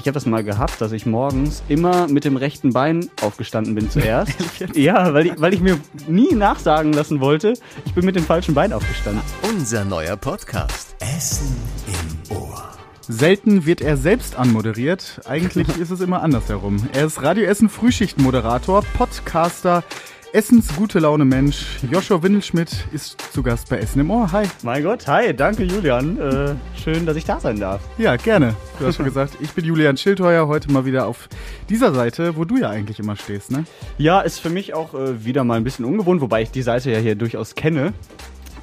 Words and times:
ich 0.00 0.06
habe 0.06 0.14
das 0.14 0.24
mal 0.24 0.42
gehabt, 0.42 0.80
dass 0.80 0.92
ich 0.92 1.04
morgens 1.04 1.62
immer 1.68 2.08
mit 2.08 2.24
dem 2.24 2.36
rechten 2.38 2.72
Bein 2.72 3.10
aufgestanden 3.20 3.74
bin 3.74 3.90
zuerst. 3.90 4.32
ja, 4.74 5.12
weil 5.12 5.26
ich, 5.26 5.32
weil 5.38 5.52
ich 5.52 5.60
mir 5.60 5.78
nie 6.08 6.34
nachsagen 6.34 6.94
lassen 6.94 7.20
wollte, 7.20 7.52
ich 7.84 7.92
bin 7.92 8.06
mit 8.06 8.16
dem 8.16 8.24
falschen 8.24 8.54
Bein 8.54 8.72
aufgestanden. 8.72 9.22
Unser 9.42 9.84
neuer 9.84 10.16
Podcast. 10.16 10.96
Essen 11.00 11.54
im 11.86 12.34
Ohr. 12.34 12.70
Selten 13.08 13.66
wird 13.66 13.82
er 13.82 13.98
selbst 13.98 14.36
anmoderiert. 14.36 15.20
Eigentlich 15.26 15.68
ist 15.78 15.90
es 15.90 16.00
immer 16.00 16.22
andersherum. 16.22 16.88
Er 16.94 17.04
ist 17.04 17.22
Radio 17.22 17.44
Essen 17.44 17.68
Frühschichtmoderator, 17.68 18.82
Podcaster, 18.96 19.84
Essens 20.32 20.76
gute 20.76 21.00
Laune 21.00 21.24
Mensch. 21.24 21.66
Joshua 21.90 22.22
Windelschmidt 22.22 22.86
ist 22.92 23.20
zu 23.32 23.42
Gast 23.42 23.68
bei 23.68 23.78
Essen 23.78 23.98
im 23.98 24.10
Ohr. 24.12 24.30
Hi. 24.30 24.46
Mein 24.62 24.84
Gott, 24.84 25.08
hi, 25.08 25.34
danke 25.34 25.64
Julian. 25.64 26.20
Äh, 26.20 26.54
schön, 26.80 27.04
dass 27.04 27.16
ich 27.16 27.24
da 27.24 27.40
sein 27.40 27.58
darf. 27.58 27.80
Ja, 27.98 28.14
gerne. 28.14 28.54
Du 28.78 28.86
hast 28.86 28.94
schon 28.96 29.04
gesagt, 29.06 29.38
ich 29.40 29.50
bin 29.50 29.64
Julian 29.64 29.96
Schildheuer, 29.96 30.46
heute 30.46 30.70
mal 30.70 30.84
wieder 30.84 31.06
auf 31.06 31.28
dieser 31.68 31.92
Seite, 31.92 32.36
wo 32.36 32.44
du 32.44 32.58
ja 32.58 32.70
eigentlich 32.70 33.00
immer 33.00 33.16
stehst, 33.16 33.50
ne? 33.50 33.64
Ja, 33.98 34.20
ist 34.20 34.38
für 34.38 34.50
mich 34.50 34.72
auch 34.72 34.94
äh, 34.94 35.24
wieder 35.24 35.42
mal 35.42 35.56
ein 35.56 35.64
bisschen 35.64 35.84
ungewohnt, 35.84 36.20
wobei 36.20 36.42
ich 36.42 36.52
die 36.52 36.62
Seite 36.62 36.92
ja 36.92 36.98
hier 36.98 37.16
durchaus 37.16 37.56
kenne. 37.56 37.92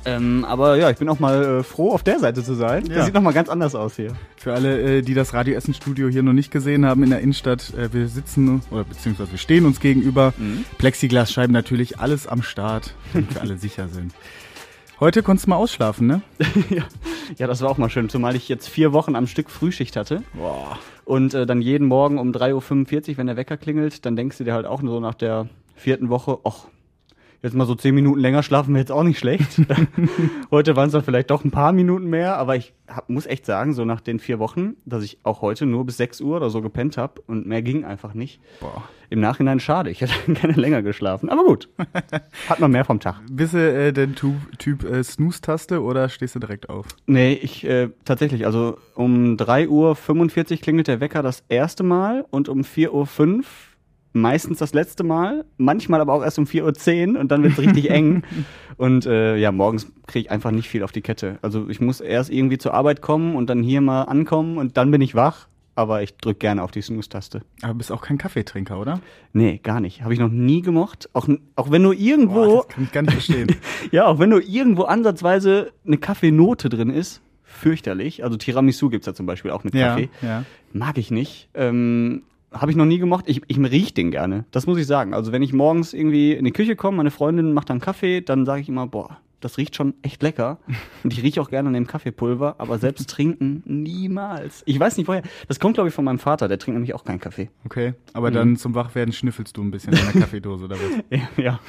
Ähm, 0.07 0.45
aber 0.45 0.77
ja, 0.77 0.89
ich 0.89 0.97
bin 0.97 1.09
auch 1.09 1.19
mal 1.19 1.43
äh, 1.43 1.63
froh, 1.63 1.91
auf 1.91 2.01
der 2.01 2.17
Seite 2.19 2.41
zu 2.41 2.53
sein. 2.53 2.85
Ja. 2.85 2.95
Das 2.95 3.05
sieht 3.05 3.13
noch 3.13 3.21
mal 3.21 3.33
ganz 3.33 3.49
anders 3.49 3.75
aus 3.75 3.97
hier. 3.97 4.13
Für 4.37 4.53
alle, 4.53 4.99
äh, 4.99 5.01
die 5.01 5.13
das 5.13 5.33
Radio 5.33 5.53
Essen 5.53 5.73
Studio 5.73 6.07
hier 6.07 6.23
noch 6.23 6.31
nicht 6.31 6.49
gesehen 6.49 6.85
haben 6.85 7.03
in 7.03 7.09
der 7.09 7.19
Innenstadt, 7.19 7.73
äh, 7.73 7.91
wir 7.91 8.07
sitzen 8.07 8.61
oder 8.71 8.85
beziehungsweise 8.85 9.31
wir 9.31 9.37
stehen 9.37 9.65
uns 9.65 9.81
gegenüber. 9.81 10.33
Plexiglasscheiben 10.77 11.51
natürlich, 11.51 11.99
alles 11.99 12.25
am 12.25 12.41
Start, 12.41 12.93
damit 13.11 13.35
wir 13.35 13.41
alle 13.41 13.57
sicher 13.57 13.89
sind. 13.89 14.13
Heute 15.01 15.23
konntest 15.23 15.45
du 15.45 15.49
mal 15.49 15.57
ausschlafen, 15.57 16.07
ne? 16.07 16.21
ja. 16.69 16.83
ja, 17.37 17.47
das 17.47 17.61
war 17.61 17.69
auch 17.69 17.77
mal 17.77 17.89
schön, 17.89 18.07
zumal 18.07 18.37
ich 18.37 18.47
jetzt 18.47 18.69
vier 18.69 18.93
Wochen 18.93 19.13
am 19.15 19.27
Stück 19.27 19.49
Frühschicht 19.49 19.97
hatte. 19.97 20.23
Boah. 20.33 20.79
Und 21.03 21.33
äh, 21.33 21.45
dann 21.45 21.61
jeden 21.61 21.87
Morgen 21.87 22.17
um 22.17 22.31
3.45 22.31 23.11
Uhr, 23.11 23.17
wenn 23.17 23.27
der 23.27 23.35
Wecker 23.35 23.57
klingelt, 23.57 24.05
dann 24.05 24.15
denkst 24.15 24.37
du 24.37 24.45
dir 24.45 24.53
halt 24.53 24.65
auch 24.65 24.81
so 24.81 25.01
nach 25.01 25.15
der 25.15 25.49
vierten 25.75 26.09
Woche, 26.09 26.39
ach, 26.45 26.67
jetzt 27.41 27.55
mal 27.55 27.65
so 27.65 27.75
zehn 27.75 27.95
Minuten 27.95 28.19
länger 28.19 28.43
schlafen 28.43 28.73
wäre 28.73 28.81
jetzt 28.81 28.91
auch 28.91 29.03
nicht 29.03 29.19
schlecht. 29.19 29.61
heute 30.51 30.75
waren 30.75 30.87
es 30.87 30.93
dann 30.93 31.03
vielleicht 31.03 31.29
doch 31.29 31.43
ein 31.43 31.51
paar 31.51 31.71
Minuten 31.71 32.07
mehr, 32.07 32.37
aber 32.37 32.55
ich 32.55 32.73
hab, 32.87 33.09
muss 33.09 33.25
echt 33.25 33.45
sagen, 33.45 33.73
so 33.73 33.85
nach 33.85 34.01
den 34.01 34.19
vier 34.19 34.39
Wochen, 34.39 34.75
dass 34.85 35.03
ich 35.03 35.19
auch 35.23 35.41
heute 35.41 35.65
nur 35.65 35.85
bis 35.85 35.97
6 35.97 36.21
Uhr 36.21 36.37
oder 36.37 36.49
so 36.49 36.61
gepennt 36.61 36.97
habe 36.97 37.21
und 37.27 37.45
mehr 37.45 37.61
ging 37.61 37.85
einfach 37.85 38.13
nicht. 38.13 38.39
Boah. 38.59 38.83
Im 39.09 39.21
Nachhinein 39.21 39.59
schade, 39.59 39.89
ich 39.89 40.01
hätte 40.01 40.13
gerne 40.33 40.53
länger 40.53 40.81
geschlafen, 40.81 41.29
aber 41.29 41.43
gut. 41.43 41.69
Hat 42.49 42.59
man 42.59 42.71
mehr 42.71 42.85
vom 42.85 42.99
Tag. 42.99 43.21
Bist 43.29 43.53
du 43.53 43.57
äh, 43.57 43.93
der 43.93 44.13
Typ, 44.13 44.35
typ 44.57 44.83
äh, 44.83 45.03
Snooze-Taste 45.03 45.81
oder 45.81 46.09
stehst 46.09 46.35
du 46.35 46.39
direkt 46.39 46.69
auf? 46.69 46.87
Nee, 47.05 47.33
ich 47.33 47.65
äh, 47.65 47.89
tatsächlich, 48.03 48.45
also 48.45 48.77
um 48.95 49.37
3.45 49.37 49.69
Uhr 50.51 50.57
klingelt 50.57 50.87
der 50.87 50.99
Wecker 50.99 51.21
das 51.21 51.43
erste 51.47 51.83
Mal 51.83 52.25
und 52.31 52.49
um 52.49 52.61
4.05 52.61 52.91
Uhr 52.91 53.45
meistens 54.13 54.59
das 54.59 54.73
letzte 54.73 55.03
Mal, 55.03 55.45
manchmal 55.57 56.01
aber 56.01 56.13
auch 56.13 56.23
erst 56.23 56.39
um 56.39 56.45
4.10 56.45 57.13
Uhr 57.13 57.19
und 57.19 57.31
dann 57.31 57.43
wird 57.43 57.53
es 57.53 57.59
richtig 57.59 57.89
eng. 57.89 58.23
Und 58.77 59.07
äh, 59.07 59.37
ja, 59.37 59.51
morgens 59.51 59.91
kriege 60.05 60.27
ich 60.27 60.31
einfach 60.31 60.51
nicht 60.51 60.69
viel 60.69 60.83
auf 60.83 60.91
die 60.91 61.01
Kette. 61.01 61.39
Also 61.41 61.67
ich 61.67 61.81
muss 61.81 61.99
erst 61.99 62.29
irgendwie 62.29 62.59
zur 62.59 62.75
Arbeit 62.75 63.01
kommen 63.01 63.35
und 63.35 63.49
dann 63.49 63.63
hier 63.63 63.81
mal 63.81 64.03
ankommen 64.03 64.59
und 64.59 64.77
dann 64.77 64.91
bin 64.91 65.01
ich 65.01 65.15
wach. 65.15 65.47
Aber 65.73 66.01
ich 66.01 66.15
drück 66.17 66.39
gerne 66.39 66.63
auf 66.63 66.71
die 66.71 66.81
Snooze-Taste. 66.81 67.41
Aber 67.61 67.75
bist 67.75 67.91
auch 67.91 68.01
kein 68.01 68.17
Kaffeetrinker, 68.17 68.79
oder? 68.79 68.99
Nee, 69.33 69.59
gar 69.61 69.79
nicht. 69.79 70.03
Habe 70.03 70.13
ich 70.13 70.19
noch 70.19 70.29
nie 70.29 70.61
gemocht. 70.63 71.07
Auch, 71.13 71.27
auch 71.55 71.69
wenn 71.69 71.83
nur 71.83 71.93
irgendwo, 71.93 72.45
Boah, 72.45 72.65
das 72.65 72.67
kann 72.67 72.83
ich 72.83 72.91
gar 72.91 73.01
nicht 73.03 73.13
verstehen. 73.13 73.55
ja, 73.91 74.05
auch 74.05 74.17
wenn 74.17 74.29
nur 74.29 74.41
irgendwo 74.41 74.83
ansatzweise 74.83 75.71
eine 75.85 75.97
Kaffeenote 75.97 76.69
drin 76.69 76.89
ist, 76.89 77.21
fürchterlich. 77.43 78.23
Also 78.23 78.37
Tiramisu 78.37 78.89
gibt's 78.89 79.05
ja 79.05 79.13
zum 79.13 79.27
Beispiel 79.27 79.51
auch 79.51 79.63
mit 79.63 79.75
ja, 79.75 79.89
Kaffee. 79.89 80.09
ja. 80.23 80.45
Mag 80.73 80.97
ich 80.97 81.11
nicht. 81.11 81.49
Ähm, 81.53 82.23
habe 82.51 82.71
ich 82.71 82.77
noch 82.77 82.85
nie 82.85 82.97
gemocht. 82.99 83.25
Ich, 83.27 83.41
ich 83.47 83.57
riech 83.59 83.93
den 83.93 84.11
gerne. 84.11 84.45
Das 84.51 84.67
muss 84.67 84.77
ich 84.77 84.87
sagen. 84.87 85.13
Also 85.13 85.31
wenn 85.31 85.41
ich 85.41 85.53
morgens 85.53 85.93
irgendwie 85.93 86.33
in 86.33 86.45
die 86.45 86.51
Küche 86.51 86.75
komme, 86.75 86.97
meine 86.97 87.11
Freundin 87.11 87.53
macht 87.53 87.69
dann 87.69 87.79
Kaffee, 87.79 88.21
dann 88.21 88.45
sage 88.45 88.61
ich 88.61 88.69
immer, 88.69 88.87
boah, 88.87 89.17
das 89.41 89.57
riecht 89.57 89.75
schon 89.75 89.93
echt 90.01 90.23
lecker. 90.23 90.57
Und 91.03 91.13
ich 91.13 91.21
rieche 91.21 91.41
auch 91.41 91.49
gerne 91.49 91.67
an 91.67 91.73
dem 91.73 91.85
Kaffeepulver, 91.87 92.55
aber 92.57 92.79
selbst 92.79 93.09
trinken 93.09 93.61
niemals. 93.65 94.63
Ich 94.65 94.79
weiß 94.79 94.97
nicht 94.97 95.07
woher. 95.07 95.21
Das 95.47 95.59
kommt, 95.59 95.75
glaube 95.75 95.89
ich, 95.89 95.93
von 95.95 96.05
meinem 96.05 96.19
Vater. 96.19 96.47
Der 96.47 96.57
trinkt 96.57 96.75
nämlich 96.75 96.93
auch 96.95 97.03
keinen 97.03 97.19
Kaffee. 97.19 97.49
Okay, 97.65 97.93
aber 98.13 98.31
dann 98.31 98.55
zum 98.55 98.73
Wachwerden 98.75 99.13
schnüffelst 99.13 99.55
du 99.57 99.61
ein 99.63 99.71
bisschen 99.71 99.93
in 99.93 99.99
der 100.13 100.21
Kaffeedose 100.21 100.65
oder 100.65 100.75
was? 100.77 101.03
Ja, 101.37 101.43
ja. 101.43 101.59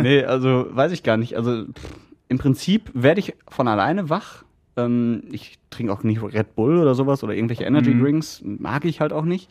nee, 0.00 0.22
also 0.24 0.66
weiß 0.70 0.92
ich 0.92 1.02
gar 1.02 1.16
nicht. 1.16 1.36
Also 1.36 1.64
pff, 1.64 1.96
im 2.28 2.38
Prinzip 2.38 2.90
werde 2.94 3.20
ich 3.20 3.34
von 3.48 3.68
alleine 3.68 4.08
wach. 4.08 4.44
Ähm, 4.76 5.24
ich 5.32 5.58
trinke 5.70 5.92
auch 5.92 6.02
nicht 6.04 6.22
Red 6.22 6.54
Bull 6.54 6.78
oder 6.78 6.94
sowas 6.94 7.22
oder 7.24 7.34
irgendwelche 7.34 7.64
Energy 7.64 7.90
Mhm. 7.90 8.02
Drinks. 8.02 8.40
Mag 8.44 8.84
ich 8.84 9.00
halt 9.00 9.12
auch 9.12 9.24
nicht. 9.24 9.50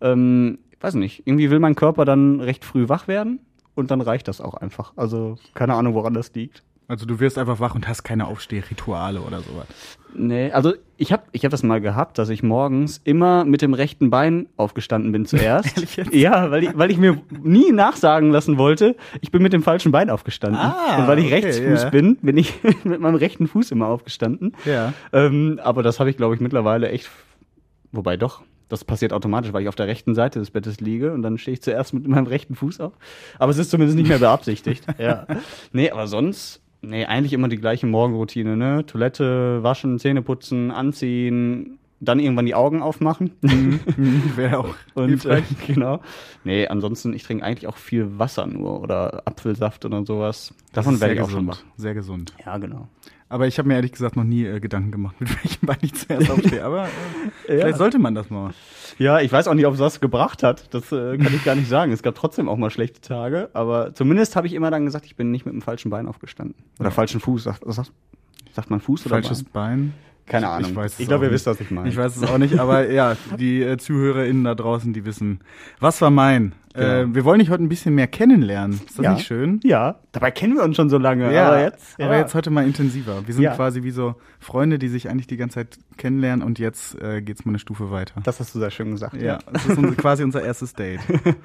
Ähm, 0.00 0.58
weiß 0.80 0.94
nicht. 0.94 1.26
Irgendwie 1.26 1.50
will 1.50 1.58
mein 1.58 1.74
Körper 1.74 2.04
dann 2.04 2.40
recht 2.40 2.64
früh 2.64 2.88
wach 2.88 3.08
werden 3.08 3.40
und 3.74 3.90
dann 3.90 4.00
reicht 4.00 4.28
das 4.28 4.40
auch 4.40 4.54
einfach. 4.54 4.92
Also 4.96 5.36
keine 5.54 5.74
Ahnung, 5.74 5.94
woran 5.94 6.14
das 6.14 6.32
liegt. 6.34 6.62
Also 6.88 7.04
du 7.04 7.20
wirst 7.20 7.36
einfach 7.36 7.60
wach 7.60 7.74
und 7.74 7.86
hast 7.86 8.02
keine 8.02 8.26
Aufstehrituale 8.26 9.20
oder 9.20 9.40
sowas. 9.40 9.66
Nee, 10.14 10.50
also 10.52 10.72
ich 10.96 11.12
habe 11.12 11.24
ich 11.32 11.44
hab 11.44 11.50
das 11.50 11.62
mal 11.62 11.82
gehabt, 11.82 12.16
dass 12.16 12.30
ich 12.30 12.42
morgens 12.42 12.98
immer 13.04 13.44
mit 13.44 13.60
dem 13.60 13.74
rechten 13.74 14.08
Bein 14.08 14.48
aufgestanden 14.56 15.12
bin 15.12 15.26
zuerst. 15.26 15.66
Ehrlich 15.76 15.96
jetzt? 15.96 16.14
Ja, 16.14 16.50
weil 16.50 16.64
ich, 16.64 16.70
weil 16.78 16.90
ich 16.90 16.96
mir 16.96 17.20
nie 17.42 17.72
nachsagen 17.72 18.30
lassen 18.30 18.56
wollte, 18.56 18.96
ich 19.20 19.30
bin 19.30 19.42
mit 19.42 19.52
dem 19.52 19.62
falschen 19.62 19.92
Bein 19.92 20.08
aufgestanden. 20.08 20.58
Ah, 20.58 20.96
Und 21.00 21.08
weil 21.08 21.18
ich 21.18 21.26
okay, 21.26 21.34
Rechtsfuß 21.34 21.82
ja. 21.82 21.90
bin, 21.90 22.16
bin 22.22 22.38
ich 22.38 22.54
mit 22.84 23.00
meinem 23.02 23.16
rechten 23.16 23.48
Fuß 23.48 23.70
immer 23.70 23.88
aufgestanden. 23.88 24.56
Ja. 24.64 24.94
Ähm, 25.12 25.60
aber 25.62 25.82
das 25.82 26.00
habe 26.00 26.08
ich, 26.08 26.16
glaube 26.16 26.34
ich, 26.36 26.40
mittlerweile 26.40 26.88
echt. 26.88 27.10
Wobei 27.92 28.16
doch. 28.16 28.40
Das 28.68 28.84
passiert 28.84 29.12
automatisch, 29.12 29.52
weil 29.52 29.62
ich 29.62 29.68
auf 29.68 29.74
der 29.74 29.86
rechten 29.86 30.14
Seite 30.14 30.38
des 30.38 30.50
Bettes 30.50 30.80
liege 30.80 31.12
und 31.12 31.22
dann 31.22 31.38
stehe 31.38 31.54
ich 31.54 31.62
zuerst 31.62 31.94
mit 31.94 32.06
meinem 32.06 32.26
rechten 32.26 32.54
Fuß 32.54 32.80
auf. 32.80 32.92
Aber 33.38 33.50
es 33.50 33.58
ist 33.58 33.70
zumindest 33.70 33.96
nicht 33.96 34.08
mehr 34.08 34.18
beabsichtigt. 34.18 34.84
ja. 34.98 35.26
Nee, 35.72 35.90
aber 35.90 36.06
sonst, 36.06 36.60
nee, 36.82 37.04
eigentlich 37.06 37.32
immer 37.32 37.48
die 37.48 37.58
gleiche 37.58 37.86
Morgenroutine, 37.86 38.56
ne? 38.56 38.84
Toilette, 38.86 39.62
waschen, 39.62 39.98
Zähne 39.98 40.22
putzen, 40.22 40.70
anziehen, 40.70 41.78
dann 42.00 42.20
irgendwann 42.20 42.46
die 42.46 42.54
Augen 42.54 42.82
aufmachen. 42.82 43.32
Wäre 44.36 44.58
auch 44.58 44.74
Und 44.94 45.24
äh, 45.24 45.42
genau. 45.66 46.00
Nee, 46.44 46.68
ansonsten, 46.68 47.12
ich 47.12 47.24
trinke 47.24 47.44
eigentlich 47.44 47.66
auch 47.66 47.76
viel 47.76 48.18
Wasser 48.18 48.46
nur 48.46 48.80
oder 48.80 49.22
Apfelsaft 49.26 49.84
oder 49.84 50.04
sowas. 50.04 50.54
Davon 50.72 51.00
werde 51.00 51.14
ich 51.14 51.20
auch 51.20 51.30
schon 51.30 51.46
gesund. 51.46 51.66
wach. 51.66 51.76
Sehr 51.76 51.94
gesund. 51.94 52.34
Ja, 52.44 52.58
genau. 52.58 52.88
Aber 53.30 53.46
ich 53.46 53.58
habe 53.58 53.68
mir 53.68 53.74
ehrlich 53.74 53.92
gesagt 53.92 54.16
noch 54.16 54.24
nie 54.24 54.44
äh, 54.46 54.58
Gedanken 54.58 54.90
gemacht, 54.90 55.20
mit 55.20 55.28
welchem 55.44 55.66
Bein 55.66 55.76
ich 55.82 55.94
zuerst 55.94 56.30
aufstehe. 56.30 56.64
Aber 56.64 56.84
äh, 56.84 56.88
vielleicht 57.46 57.78
sollte 57.78 57.98
man 57.98 58.14
das 58.14 58.30
mal. 58.30 58.52
Ja, 58.98 59.20
ich 59.20 59.30
weiß 59.30 59.48
auch 59.48 59.54
nicht, 59.54 59.66
ob 59.66 59.74
es 59.74 59.80
was 59.80 60.00
gebracht 60.00 60.42
hat. 60.42 60.72
Das 60.72 60.90
äh, 60.92 61.18
kann 61.18 61.34
ich 61.34 61.44
gar 61.44 61.54
nicht 61.54 61.68
sagen. 61.68 61.92
Es 61.92 62.02
gab 62.02 62.14
trotzdem 62.14 62.48
auch 62.48 62.56
mal 62.56 62.70
schlechte 62.70 63.00
Tage, 63.00 63.50
aber 63.52 63.94
zumindest 63.94 64.34
habe 64.36 64.46
ich 64.46 64.54
immer 64.54 64.70
dann 64.70 64.84
gesagt, 64.86 65.04
ich 65.06 65.14
bin 65.16 65.30
nicht 65.30 65.44
mit 65.44 65.52
dem 65.54 65.62
falschen 65.62 65.90
Bein 65.90 66.06
aufgestanden. 66.06 66.54
Oder 66.80 66.90
falschen 66.90 67.20
Fuß. 67.20 67.44
Sagt, 67.44 67.62
sagt, 67.66 67.92
sagt 68.54 68.70
man 68.70 68.80
Fuß 68.80 69.02
oder 69.06 69.16
Falsches 69.16 69.44
Bein? 69.44 69.52
Bein. 69.52 69.94
Keine 70.26 70.48
Ahnung. 70.48 70.70
Ich, 70.72 70.76
weiß 70.76 70.92
es 70.94 71.00
ich 71.00 71.08
glaube, 71.08 71.24
ihr 71.26 71.30
wisst, 71.30 71.46
was 71.46 71.58
ich 71.60 71.70
meine. 71.70 71.88
Ich 71.88 71.96
weiß 71.96 72.16
es 72.16 72.22
auch 72.22 72.36
nicht, 72.36 72.58
aber 72.58 72.90
ja, 72.90 73.16
die 73.38 73.62
äh, 73.62 73.78
ZuhörerInnen 73.78 74.44
da 74.44 74.54
draußen, 74.54 74.92
die 74.92 75.06
wissen, 75.06 75.40
was 75.80 76.00
war 76.02 76.10
mein. 76.10 76.52
Äh, 76.74 77.02
Genau. 77.02 77.14
wir 77.14 77.24
wollen 77.24 77.38
dich 77.40 77.48
heute 77.50 77.62
ein 77.64 77.68
bisschen 77.70 77.94
mehr 77.94 78.06
kennenlernen. 78.06 78.74
Ist 78.86 78.98
das 78.98 79.04
Ja. 79.04 79.14
nicht 79.14 79.26
schön? 79.26 79.58
Ja, 79.64 79.96
dabei 80.20 80.30
kennen 80.30 80.54
wir 80.56 80.62
uns 80.62 80.76
schon 80.76 80.88
so 80.90 80.98
lange. 80.98 81.26
aber 81.26 81.62
jetzt, 81.62 82.00
aber 82.00 82.14
ja. 82.14 82.20
jetzt 82.20 82.34
heute 82.34 82.50
mal 82.50 82.66
intensiver. 82.66 83.26
Wir 83.26 83.34
sind 83.34 83.44
Ja. 83.44 83.54
quasi 83.54 83.82
wie 83.82 83.90
so 83.90 84.14
Freunde, 84.40 84.78
die 84.78 84.88
sich 84.88 85.08
eigentlich 85.08 85.26
die 85.26 85.36
ganze 85.36 85.54
Zeit 85.56 85.78
kennenlernen 85.96 86.44
und 86.44 86.58
jetzt 86.58 87.00
äh, 87.00 87.22
geht's 87.22 87.44
mal 87.44 87.50
eine 87.52 87.58
Stufe 87.58 87.90
weiter. 87.90 88.20
Das 88.24 88.40
hast 88.40 88.54
du 88.54 88.58
sehr 88.58 88.70
schön 88.70 88.90
gesagt. 88.90 89.14
Ja, 89.20 89.38
das 89.52 89.66
ist 89.66 89.78
unser, 89.78 89.94
quasi 89.96 90.24
unser 90.24 90.42
erstes 90.42 90.74
Date. 90.74 91.00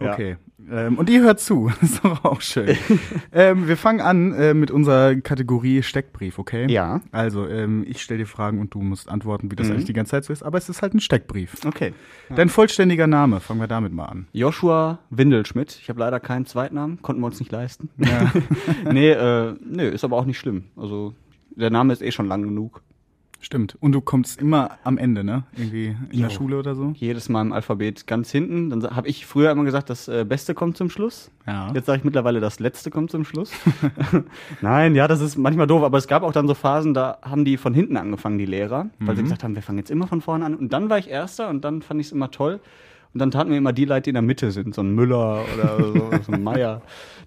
Ja. 0.00 0.12
Okay. 0.12 0.36
Ähm, 0.70 0.96
und 0.96 1.10
ihr 1.10 1.22
hört 1.22 1.40
zu. 1.40 1.70
Das 1.80 1.90
ist 1.90 2.04
doch 2.04 2.24
auch 2.24 2.40
schön. 2.40 2.76
ähm, 3.32 3.66
wir 3.66 3.76
fangen 3.76 4.00
an 4.00 4.32
äh, 4.32 4.54
mit 4.54 4.70
unserer 4.70 5.16
Kategorie 5.16 5.82
Steckbrief, 5.82 6.38
okay? 6.38 6.70
Ja. 6.70 7.00
Also, 7.10 7.48
ähm, 7.48 7.84
ich 7.88 8.00
stelle 8.00 8.18
dir 8.18 8.26
Fragen 8.26 8.60
und 8.60 8.72
du 8.74 8.80
musst 8.80 9.08
antworten, 9.08 9.50
wie 9.50 9.56
das 9.56 9.66
Mhm. 9.66 9.72
eigentlich 9.72 9.86
die 9.86 9.92
ganze 9.92 10.10
Zeit 10.12 10.24
so 10.24 10.32
ist. 10.32 10.42
Aber 10.44 10.58
es 10.58 10.68
ist 10.68 10.80
halt 10.82 10.94
ein 10.94 11.00
Steckbrief. 11.00 11.56
Okay. 11.66 11.94
Dein 12.34 12.48
vollständiger 12.48 13.06
Name, 13.08 13.40
fangen 13.40 13.58
wir 13.60 13.66
damit 13.66 13.92
mal 13.92 14.04
an. 14.06 14.26
Joshua 14.32 15.00
Windelschmidt. 15.10 15.78
Ich 15.82 15.88
habe 15.88 15.98
leider 15.98 16.20
keinen 16.20 16.46
Zweitnamen, 16.46 17.02
konnten 17.02 17.20
wir 17.22 17.26
uns 17.26 17.40
nicht 17.40 17.50
leisten. 17.50 17.90
Ja. 18.12 18.32
nee, 18.92 19.10
äh, 19.10 19.54
nee, 19.64 19.88
ist 19.88 20.04
aber 20.04 20.16
auch 20.16 20.24
nicht 20.24 20.38
schlimm. 20.38 20.64
Also 20.76 21.14
der 21.50 21.70
Name 21.70 21.92
ist 21.92 22.02
eh 22.02 22.12
schon 22.12 22.28
lang 22.28 22.42
genug. 22.42 22.82
Stimmt. 23.42 23.76
Und 23.80 23.90
du 23.90 24.00
kommst 24.00 24.40
immer 24.40 24.78
am 24.84 24.98
Ende, 24.98 25.24
ne? 25.24 25.42
Irgendwie 25.56 25.96
in 26.10 26.18
Jo. 26.18 26.22
der 26.22 26.30
Schule 26.30 26.58
oder 26.60 26.76
so? 26.76 26.92
Jedes 26.94 27.28
Mal 27.28 27.42
im 27.42 27.52
Alphabet 27.52 28.06
ganz 28.06 28.30
hinten. 28.30 28.70
Dann 28.70 28.94
habe 28.94 29.08
ich 29.08 29.26
früher 29.26 29.50
immer 29.50 29.64
gesagt, 29.64 29.90
das 29.90 30.06
äh, 30.06 30.24
Beste 30.24 30.54
kommt 30.54 30.76
zum 30.76 30.90
Schluss. 30.90 31.28
Ja. 31.44 31.72
Jetzt 31.74 31.86
sage 31.86 31.98
ich 31.98 32.04
mittlerweile, 32.04 32.38
das 32.38 32.60
Letzte 32.60 32.90
kommt 32.90 33.10
zum 33.10 33.24
Schluss. 33.24 33.50
Nein, 34.60 34.94
ja, 34.94 35.08
das 35.08 35.20
ist 35.20 35.36
manchmal 35.36 35.66
doof, 35.66 35.82
aber 35.82 35.98
es 35.98 36.06
gab 36.06 36.22
auch 36.22 36.30
dann 36.30 36.46
so 36.46 36.54
Phasen, 36.54 36.94
da 36.94 37.18
haben 37.20 37.44
die 37.44 37.56
von 37.56 37.74
hinten 37.74 37.96
angefangen, 37.96 38.38
die 38.38 38.46
Lehrer, 38.46 38.90
weil 39.00 39.16
sie 39.16 39.24
gesagt 39.24 39.42
haben, 39.42 39.56
wir 39.56 39.62
fangen 39.62 39.78
jetzt 39.78 39.90
immer 39.90 40.06
von 40.06 40.20
vorne 40.20 40.44
an. 40.44 40.54
Und 40.54 40.72
dann 40.72 40.88
war 40.88 40.98
ich 40.98 41.10
Erster 41.10 41.48
und 41.48 41.64
dann 41.64 41.82
fand 41.82 42.00
ich 42.00 42.06
es 42.06 42.12
immer 42.12 42.30
toll. 42.30 42.60
Und 43.14 43.18
dann 43.20 43.30
taten 43.30 43.50
wir 43.50 43.58
immer 43.58 43.72
die 43.72 43.84
Leute, 43.84 44.02
die 44.04 44.10
in 44.10 44.14
der 44.14 44.22
Mitte 44.22 44.50
sind, 44.52 44.74
so 44.74 44.82
ein 44.82 44.94
Müller 44.94 45.44
oder 45.54 45.76
so, 45.76 46.10
so 46.22 46.32
ein 46.32 46.42
Meier. 46.44 46.82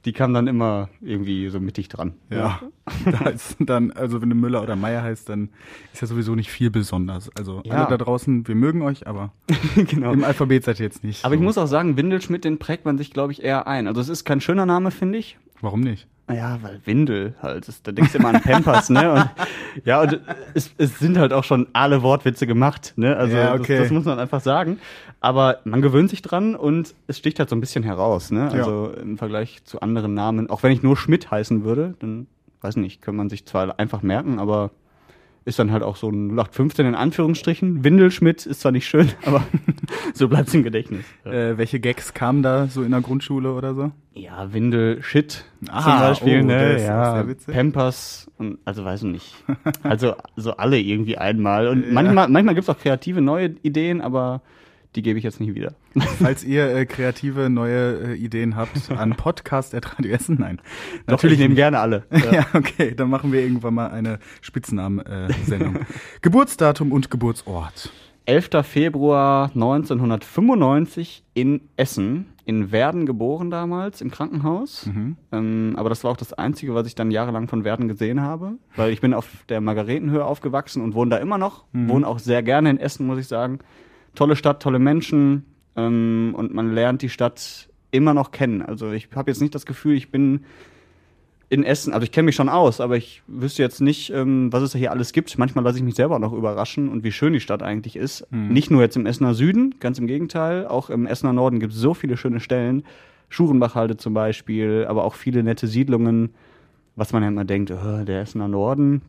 Die 0.06 0.14
kamen 0.14 0.34
dann 0.34 0.48
immer 0.48 0.90
irgendwie 1.02 1.48
so 1.50 1.60
mittig 1.60 1.90
dran. 1.90 2.14
Ja. 2.30 2.60
da 3.06 3.30
ist 3.30 3.58
dann, 3.60 3.92
also 3.92 4.22
wenn 4.22 4.30
du 4.30 4.36
Müller 4.36 4.62
oder 4.64 4.76
Meier 4.76 5.02
heißt, 5.04 5.30
dann 5.30 5.50
ist 5.94 6.02
ja 6.02 6.08
sowieso 6.08 6.36
nicht 6.36 6.50
viel 6.50 6.70
besonders. 6.72 7.30
Also 7.36 7.62
Ja. 7.66 7.76
alle 7.86 7.98
da 7.98 8.04
draußen, 8.04 8.48
wir 8.48 8.56
mögen 8.56 8.82
euch, 8.82 9.08
aber 9.08 9.32
genau. 9.76 10.12
im 10.14 10.24
Alphabet 10.24 10.64
seid 10.64 10.80
ihr 10.80 10.86
jetzt 10.86 11.04
nicht. 11.04 11.24
Aber 11.26 11.36
ich 11.36 11.40
so. 11.40 11.44
muss 11.44 11.58
auch 11.58 11.68
sagen, 11.68 11.98
Windelschmidt, 11.98 12.44
den 12.46 12.58
prägt 12.60 12.86
man 12.86 12.98
sich, 12.98 13.12
glaube 13.12 13.32
ich, 13.32 13.44
eher 13.44 13.68
ein. 13.68 13.88
Also 13.88 14.02
es 14.02 14.10
ist 14.10 14.26
kein 14.26 14.42
schöner 14.42 14.66
Name, 14.66 14.92
finde 14.92 15.18
ich. 15.20 15.38
Warum 15.62 15.82
nicht? 15.82 16.08
Ja, 16.28 16.58
weil 16.64 16.80
Windel 16.86 17.36
halt. 17.42 17.68
Da 17.84 17.92
denkst 17.92 18.14
du 18.14 18.18
immer 18.18 18.30
an 18.30 18.42
Pampers, 18.42 18.90
ne? 18.90 19.12
Und, 19.12 19.30
ja, 19.86 20.02
und 20.02 20.20
es, 20.56 20.72
es 20.78 20.98
sind 20.98 21.20
halt 21.20 21.34
auch 21.34 21.44
schon 21.44 21.68
alle 21.74 22.02
Wortwitze 22.02 22.48
gemacht, 22.48 22.94
ne? 22.96 23.16
Also 23.16 23.38
Ja, 23.38 23.54
okay. 23.54 23.78
das, 23.78 23.84
das 23.84 23.92
muss 23.92 24.06
man 24.06 24.18
einfach 24.18 24.42
sagen. 24.42 24.80
Aber 25.20 25.60
man 25.66 25.82
gewöhnt 25.84 26.10
sich 26.10 26.24
dran 26.24 26.56
und 26.56 26.96
es 27.08 27.20
sticht 27.20 27.38
halt 27.40 27.50
so 27.50 27.56
ein 27.56 27.60
bisschen 27.60 27.84
heraus, 27.84 28.32
ne? 28.32 28.50
Also 28.50 28.92
im 28.92 29.18
Vergleich 29.18 29.64
zu 29.66 29.82
anderen 29.82 30.16
Namen. 30.16 30.50
Auch 30.50 30.64
wenn 30.64 30.72
ich 30.72 30.82
nur 30.82 30.98
Schmidt 30.98 31.30
heißen 31.30 31.64
würde, 31.64 31.94
dann, 32.00 32.26
weiß 32.62 32.78
nicht, 32.78 33.02
kann 33.04 33.16
man 33.16 33.30
sich 33.30 33.46
zwar 33.46 33.78
einfach 33.80 34.02
merken, 34.02 34.40
aber 34.40 34.72
ist 35.46 35.60
dann 35.60 35.72
halt 35.72 35.84
auch 35.84 35.96
so 35.96 36.10
ein 36.10 36.32
0815 36.32 36.88
in 36.88 36.96
Anführungsstrichen. 36.96 37.84
Windelschmidt 37.84 38.46
ist 38.48 38.62
zwar 38.62 38.72
nicht 38.72 38.88
schön, 38.88 39.10
aber 39.26 39.44
so 40.14 40.28
bleibt's 40.28 40.54
im 40.56 40.64
Gedächtnis. 40.64 41.06
Äh, 41.24 41.58
welche 41.58 41.80
Gags 41.80 42.16
kamen 42.16 42.42
da 42.42 42.68
so 42.68 42.82
in 42.82 42.92
der 42.92 43.02
Grundschule 43.02 43.54
oder 43.54 43.76
so? 43.76 43.92
Ja, 44.16 44.52
Windel, 44.54 45.04
Shit 45.04 45.46
Ah, 45.70 45.82
zum 45.84 46.00
Beispiel, 46.00 46.42
oh, 46.42 46.46
ne? 46.46 46.84
Ja. 46.84 47.26
Pampers 47.52 48.30
und 48.38 48.58
also 48.66 48.84
weiß 48.84 49.04
ich 49.04 49.12
nicht. 49.12 49.36
Also 49.84 50.16
so 50.36 50.58
alle 50.58 50.80
irgendwie 50.80 51.18
einmal. 51.18 51.68
Und 51.68 51.92
manchmal, 51.92 52.28
manchmal 52.28 52.56
gibt's 52.56 52.70
auch 52.70 52.78
kreative 52.78 53.22
neue 53.22 53.56
Ideen, 53.62 54.02
aber 54.02 54.42
die 54.96 55.02
gebe 55.02 55.20
ich 55.20 55.24
jetzt 55.24 55.40
nicht 55.40 55.56
wieder. 55.56 55.74
Falls 56.20 56.44
ihr 56.44 56.74
äh, 56.74 56.86
kreative 56.86 57.50
neue 57.50 58.14
äh, 58.14 58.16
Ideen 58.16 58.56
habt 58.56 58.90
an 58.98 59.16
Podcast.radio 59.16 60.12
Essen, 60.12 60.38
nein. 60.40 60.62
Doch, 61.08 61.24
ich 61.24 61.38
nehme 61.38 61.56
gerne 61.56 61.80
alle. 61.80 62.06
Ja. 62.32 62.48
okay, 62.54 62.96
dann 62.96 63.10
machen 63.10 63.32
wir 63.32 63.42
irgendwann 63.42 63.76
mal 63.76 63.88
eine 63.92 64.20
Spitznamen-Sendung. 64.42 65.80
Geburtsdatum 66.22 66.92
und 66.92 67.12
Geburtsort. 67.12 67.92
11. 68.26 68.50
Februar 68.64 69.52
1995 69.54 71.24
in 71.36 71.62
Essen, 71.78 72.26
in 72.46 72.72
Werden 72.72 73.06
geboren 73.06 73.52
damals, 73.52 74.02
im 74.02 74.10
Krankenhaus. 74.10 74.90
Ähm, 75.32 75.76
aber 75.78 75.90
das 75.90 76.04
war 76.04 76.12
auch 76.12 76.18
das 76.18 76.34
Einzige, 76.34 76.74
was 76.74 76.88
ich 76.88 76.96
dann 76.96 77.12
jahrelang 77.12 77.48
von 77.48 77.64
Werden 77.64 77.88
gesehen 77.88 78.22
habe, 78.22 78.54
weil 78.76 78.92
ich 78.92 79.02
bin 79.02 79.14
auf 79.14 79.30
der 79.50 79.62
Margaretenhöhe 79.62 80.26
aufgewachsen 80.26 80.82
und 80.82 80.96
wohne 80.96 81.12
da 81.12 81.18
immer 81.18 81.38
noch. 81.38 81.66
Wohne 81.74 82.08
auch 82.08 82.18
sehr 82.20 82.42
gerne 82.42 82.72
in 82.72 82.80
Essen, 82.80 83.06
muss 83.06 83.20
ich 83.20 83.28
sagen. 83.28 83.60
Tolle 84.16 84.36
Stadt, 84.36 84.62
tolle 84.62 84.80
Menschen 84.80 85.46
ähm, 85.76 86.34
und 86.36 86.54
man 86.54 86.74
lernt 86.74 87.02
die 87.02 87.10
Stadt 87.10 87.70
immer 87.92 88.14
noch 88.14 88.32
kennen. 88.32 88.62
Also 88.62 88.92
ich 88.92 89.10
habe 89.16 89.32
jetzt 89.32 89.42
nicht 89.42 89.56
das 89.56 89.66
Gefühl, 89.66 89.96
ich 89.96 90.12
bin 90.12 90.42
in 91.50 91.64
Essen, 91.64 91.94
also 91.94 92.04
ich 92.04 92.12
kenne 92.12 92.26
mich 92.26 92.36
schon 92.36 92.50
aus, 92.50 92.82
aber 92.82 92.98
ich 92.98 93.22
wüsste 93.28 93.62
jetzt 93.62 93.80
nicht, 93.80 94.10
ähm, 94.10 94.52
was 94.52 94.64
es 94.64 94.72
da 94.72 94.80
hier 94.80 94.92
alles 94.92 95.14
gibt. 95.14 95.38
Manchmal 95.38 95.64
lasse 95.64 95.78
ich 95.78 95.84
mich 95.84 95.96
selber 95.96 96.18
noch 96.20 96.34
überraschen 96.34 96.90
und 96.90 97.04
wie 97.04 97.12
schön 97.12 97.34
die 97.34 97.40
Stadt 97.40 97.62
eigentlich 97.62 97.96
ist. 97.96 98.28
Nicht 98.50 98.72
nur 98.72 98.82
jetzt 98.82 98.96
im 98.96 99.06
Essener 99.06 99.34
Süden, 99.36 99.76
ganz 99.80 100.00
im 100.00 100.08
Gegenteil, 100.08 100.66
auch 100.66 100.90
im 100.90 101.06
Essener 101.06 101.34
Norden 101.34 101.60
gibt 101.60 101.74
es 101.74 101.80
so 101.80 101.94
viele 101.94 102.18
schöne 102.18 102.40
Stellen. 102.40 102.84
Schurenbachhalde 103.30 103.98
zum 103.98 104.14
Beispiel, 104.14 104.86
aber 104.88 105.04
auch 105.04 105.16
viele 105.16 105.44
nette 105.44 105.68
Siedlungen, 105.68 106.30
was 106.96 107.12
man 107.14 107.22
ja 107.22 107.30
immer 107.30 107.46
denkt, 107.46 107.72
oh, 107.72 108.04
der 108.04 108.22
Essener 108.22 108.48
Norden 108.48 109.02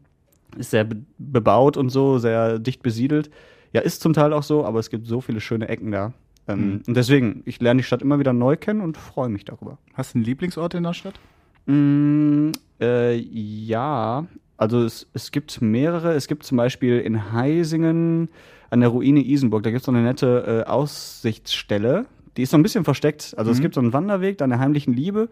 ist 0.58 0.70
sehr 0.70 0.84
be 0.84 0.96
bebaut 1.18 1.76
und 1.76 1.90
so, 1.90 2.18
sehr 2.18 2.58
dicht 2.58 2.82
besiedelt. 2.82 3.30
Ja, 3.76 3.82
ist 3.82 4.00
zum 4.00 4.14
Teil 4.14 4.32
auch 4.32 4.42
so, 4.42 4.64
aber 4.64 4.78
es 4.78 4.88
gibt 4.88 5.06
so 5.06 5.20
viele 5.20 5.38
schöne 5.38 5.68
Ecken 5.68 5.90
da. 5.90 6.14
Ähm, 6.48 6.80
Und 6.86 6.96
deswegen, 6.96 7.42
ich 7.44 7.60
lerne 7.60 7.80
die 7.80 7.84
Stadt 7.84 8.00
immer 8.00 8.18
wieder 8.18 8.32
neu 8.32 8.56
kennen 8.56 8.80
und 8.80 8.96
freue 8.96 9.28
mich 9.28 9.44
darüber. 9.44 9.76
Hast 9.92 10.14
du 10.14 10.16
einen 10.16 10.24
Lieblingsort 10.24 10.72
in 10.72 10.82
der 10.82 10.94
Stadt? 10.94 11.20
Mm, 11.66 12.52
äh, 12.80 13.16
ja, 13.16 14.24
also 14.56 14.82
es, 14.82 15.06
es 15.12 15.30
gibt 15.30 15.60
mehrere. 15.60 16.14
Es 16.14 16.26
gibt 16.26 16.44
zum 16.44 16.56
Beispiel 16.56 17.00
in 17.00 17.32
Heisingen 17.32 18.30
an 18.70 18.80
der 18.80 18.88
Ruine 18.88 19.20
Isenburg, 19.20 19.62
da 19.62 19.68
gibt 19.68 19.80
es 19.80 19.84
so 19.84 19.92
eine 19.92 20.00
nette 20.00 20.64
äh, 20.64 20.70
Aussichtsstelle. 20.70 22.06
Die 22.38 22.44
ist 22.44 22.52
so 22.52 22.56
ein 22.56 22.62
bisschen 22.62 22.84
versteckt. 22.84 23.34
Also 23.36 23.50
es 23.50 23.60
gibt 23.60 23.74
so 23.74 23.82
einen 23.82 23.92
Wanderweg 23.92 24.40
an 24.40 24.48
der 24.48 24.58
heimlichen 24.58 24.94
Liebe. 24.94 25.28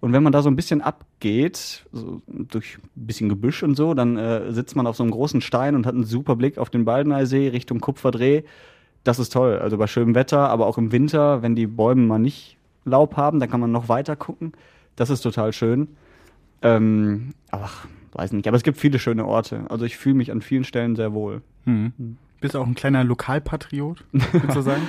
Und 0.00 0.12
wenn 0.12 0.22
man 0.22 0.32
da 0.32 0.42
so 0.42 0.50
ein 0.50 0.56
bisschen 0.56 0.82
abgeht, 0.82 1.86
so 1.92 2.20
durch 2.26 2.78
ein 2.78 3.06
bisschen 3.06 3.28
Gebüsch 3.28 3.62
und 3.62 3.76
so, 3.76 3.94
dann 3.94 4.16
äh, 4.16 4.52
sitzt 4.52 4.76
man 4.76 4.86
auf 4.86 4.96
so 4.96 5.02
einem 5.02 5.12
großen 5.12 5.40
Stein 5.40 5.74
und 5.74 5.86
hat 5.86 5.94
einen 5.94 6.04
super 6.04 6.36
Blick 6.36 6.58
auf 6.58 6.70
den 6.70 6.84
Baldeneysee 6.84 7.48
Richtung 7.48 7.80
Kupferdreh. 7.80 8.42
Das 9.04 9.18
ist 9.18 9.32
toll. 9.32 9.58
Also 9.58 9.78
bei 9.78 9.86
schönem 9.86 10.14
Wetter, 10.14 10.48
aber 10.50 10.66
auch 10.66 10.78
im 10.78 10.92
Winter, 10.92 11.42
wenn 11.42 11.56
die 11.56 11.66
Bäume 11.66 12.02
mal 12.02 12.18
nicht 12.18 12.56
Laub 12.84 13.16
haben, 13.16 13.40
dann 13.40 13.50
kann 13.50 13.60
man 13.60 13.72
noch 13.72 13.88
weiter 13.88 14.16
gucken. 14.16 14.52
Das 14.96 15.10
ist 15.10 15.22
total 15.22 15.52
schön. 15.52 15.88
Ähm, 16.62 17.34
ach, 17.50 17.86
weiß 18.12 18.32
nicht. 18.32 18.48
Aber 18.48 18.56
es 18.56 18.62
gibt 18.62 18.78
viele 18.78 18.98
schöne 18.98 19.26
Orte. 19.26 19.64
Also 19.68 19.84
ich 19.84 19.96
fühle 19.96 20.14
mich 20.16 20.30
an 20.30 20.40
vielen 20.40 20.64
Stellen 20.64 20.96
sehr 20.96 21.12
wohl. 21.12 21.42
Mhm. 21.64 22.16
Bist 22.40 22.54
du 22.54 22.58
auch 22.58 22.66
ein 22.66 22.74
kleiner 22.74 23.02
Lokalpatriot, 23.02 24.04
würdest 24.12 24.56
du 24.56 24.60
sagen? 24.62 24.82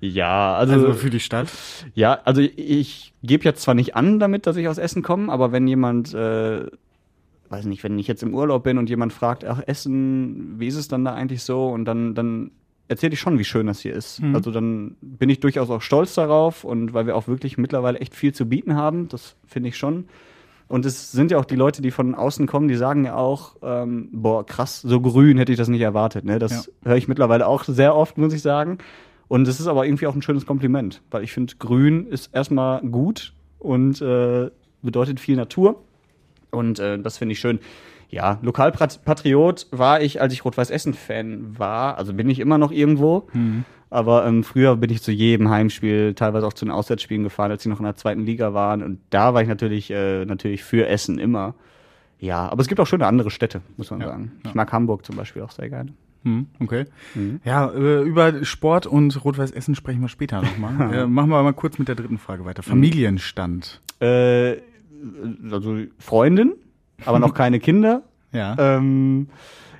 Ja, 0.00 0.54
also, 0.54 0.74
Also 0.74 0.92
für 0.94 1.10
die 1.10 1.20
Stadt? 1.20 1.48
ja, 1.94 2.20
also 2.24 2.40
ich, 2.40 3.12
gebe 3.22 3.44
jetzt 3.44 3.62
zwar 3.62 3.74
nicht 3.74 3.96
an 3.96 4.18
damit, 4.18 4.46
dass 4.46 4.56
ich 4.56 4.68
aus 4.68 4.78
Essen 4.78 5.02
komme, 5.02 5.32
aber 5.32 5.50
wenn 5.52 5.66
jemand, 5.66 6.12
äh, 6.14 6.66
weiß 7.48 7.64
nicht, 7.66 7.82
wenn 7.82 7.98
ich 7.98 8.06
jetzt 8.06 8.22
im 8.22 8.34
Urlaub 8.34 8.64
bin 8.64 8.78
und 8.78 8.90
jemand 8.90 9.12
fragt, 9.12 9.44
ach 9.44 9.60
Essen, 9.66 10.58
wie 10.58 10.66
ist 10.66 10.76
es 10.76 10.88
dann 10.88 11.04
da 11.04 11.14
eigentlich 11.14 11.42
so? 11.42 11.68
Und 11.68 11.84
dann, 11.86 12.14
dann 12.14 12.50
erzähle 12.88 13.14
ich 13.14 13.20
schon, 13.20 13.38
wie 13.38 13.44
schön 13.44 13.66
das 13.66 13.80
hier 13.80 13.94
ist. 13.94 14.20
Also 14.34 14.50
dann 14.50 14.96
bin 15.00 15.30
ich 15.30 15.40
durchaus 15.40 15.70
auch 15.70 15.80
stolz 15.80 16.14
darauf 16.14 16.64
und 16.64 16.92
weil 16.92 17.06
wir 17.06 17.16
auch 17.16 17.28
wirklich 17.28 17.56
mittlerweile 17.56 17.98
echt 17.98 18.14
viel 18.14 18.34
zu 18.34 18.46
bieten 18.46 18.76
haben, 18.76 19.08
das 19.08 19.36
finde 19.46 19.70
ich 19.70 19.78
schon. 19.78 20.06
Und 20.68 20.86
es 20.86 21.12
sind 21.12 21.30
ja 21.30 21.38
auch 21.38 21.44
die 21.44 21.56
Leute, 21.56 21.82
die 21.82 21.90
von 21.90 22.14
außen 22.14 22.46
kommen, 22.46 22.68
die 22.68 22.74
sagen 22.74 23.04
ja 23.04 23.16
auch, 23.16 23.56
ähm, 23.62 24.08
boah, 24.12 24.44
krass, 24.44 24.80
so 24.80 25.00
grün 25.00 25.38
hätte 25.38 25.52
ich 25.52 25.58
das 25.58 25.68
nicht 25.68 25.82
erwartet. 25.82 26.24
Ne? 26.24 26.38
Das 26.38 26.70
höre 26.84 26.96
ich 26.96 27.06
mittlerweile 27.06 27.46
auch 27.46 27.64
sehr 27.64 27.94
oft, 27.94 28.18
muss 28.18 28.32
ich 28.32 28.42
sagen. 28.42 28.78
Und 29.28 29.48
es 29.48 29.60
ist 29.60 29.66
aber 29.66 29.86
irgendwie 29.86 30.06
auch 30.06 30.14
ein 30.14 30.22
schönes 30.22 30.46
Kompliment, 30.46 31.00
weil 31.10 31.24
ich 31.24 31.32
finde, 31.32 31.54
grün 31.58 32.06
ist 32.06 32.34
erstmal 32.34 32.80
gut 32.82 33.32
und 33.58 34.00
äh, 34.02 34.50
bedeutet 34.82 35.18
viel 35.20 35.36
Natur. 35.36 35.82
Und 36.50 36.78
äh, 36.78 36.98
das 36.98 37.18
finde 37.18 37.32
ich 37.32 37.40
schön. 37.40 37.58
Ja, 38.10 38.38
Lokalpatriot 38.42 39.66
war 39.72 40.00
ich, 40.02 40.20
als 40.20 40.32
ich 40.32 40.44
Rot-Weiß-Essen-Fan 40.44 41.58
war. 41.58 41.98
Also 41.98 42.12
bin 42.14 42.28
ich 42.30 42.38
immer 42.38 42.58
noch 42.58 42.70
irgendwo. 42.70 43.26
Aber 43.90 44.26
ähm, 44.26 44.44
früher 44.44 44.76
bin 44.76 44.90
ich 44.90 45.02
zu 45.02 45.10
jedem 45.10 45.48
Heimspiel, 45.50 46.14
teilweise 46.14 46.46
auch 46.46 46.52
zu 46.52 46.64
den 46.64 46.70
Auswärtsspielen 46.72 47.24
gefahren, 47.24 47.50
als 47.50 47.62
sie 47.62 47.68
noch 47.68 47.78
in 47.80 47.84
der 47.84 47.96
zweiten 47.96 48.24
Liga 48.24 48.52
waren. 48.54 48.82
Und 48.82 49.00
da 49.10 49.34
war 49.34 49.42
ich 49.42 49.48
natürlich, 49.48 49.90
äh, 49.90 50.24
natürlich 50.26 50.62
für 50.62 50.86
Essen 50.86 51.18
immer. 51.18 51.54
Ja, 52.18 52.48
aber 52.50 52.60
es 52.60 52.68
gibt 52.68 52.80
auch 52.80 52.86
schöne 52.86 53.06
andere 53.06 53.30
Städte, 53.30 53.62
muss 53.76 53.90
man 53.90 54.00
Ja, 54.00 54.08
sagen. 54.08 54.32
ja. 54.44 54.50
Ich 54.50 54.54
mag 54.54 54.72
Hamburg 54.72 55.04
zum 55.04 55.16
Beispiel 55.16 55.42
auch 55.42 55.50
sehr 55.50 55.68
gerne. 55.68 55.92
Hm, 56.24 56.46
okay. 56.60 56.86
Ja, 57.44 57.70
äh, 57.70 58.02
über 58.02 58.44
Sport 58.44 58.86
und 58.86 59.24
Rot-Weiß 59.24 59.50
Essen 59.52 59.74
sprechen 59.74 60.00
wir 60.00 60.08
später 60.08 60.40
nochmal. 60.42 60.92
äh, 60.94 61.06
machen 61.06 61.30
wir 61.30 61.42
mal 61.42 61.52
kurz 61.52 61.78
mit 61.78 61.86
der 61.88 61.94
dritten 61.94 62.18
Frage 62.18 62.44
weiter. 62.44 62.62
Familienstand. 62.62 63.80
Äh, 64.00 64.56
also 65.50 65.76
Freundin, 65.98 66.54
aber 67.04 67.18
noch 67.18 67.34
keine 67.34 67.60
Kinder. 67.60 68.02
Ja. 68.32 68.56
Ähm, 68.58 69.28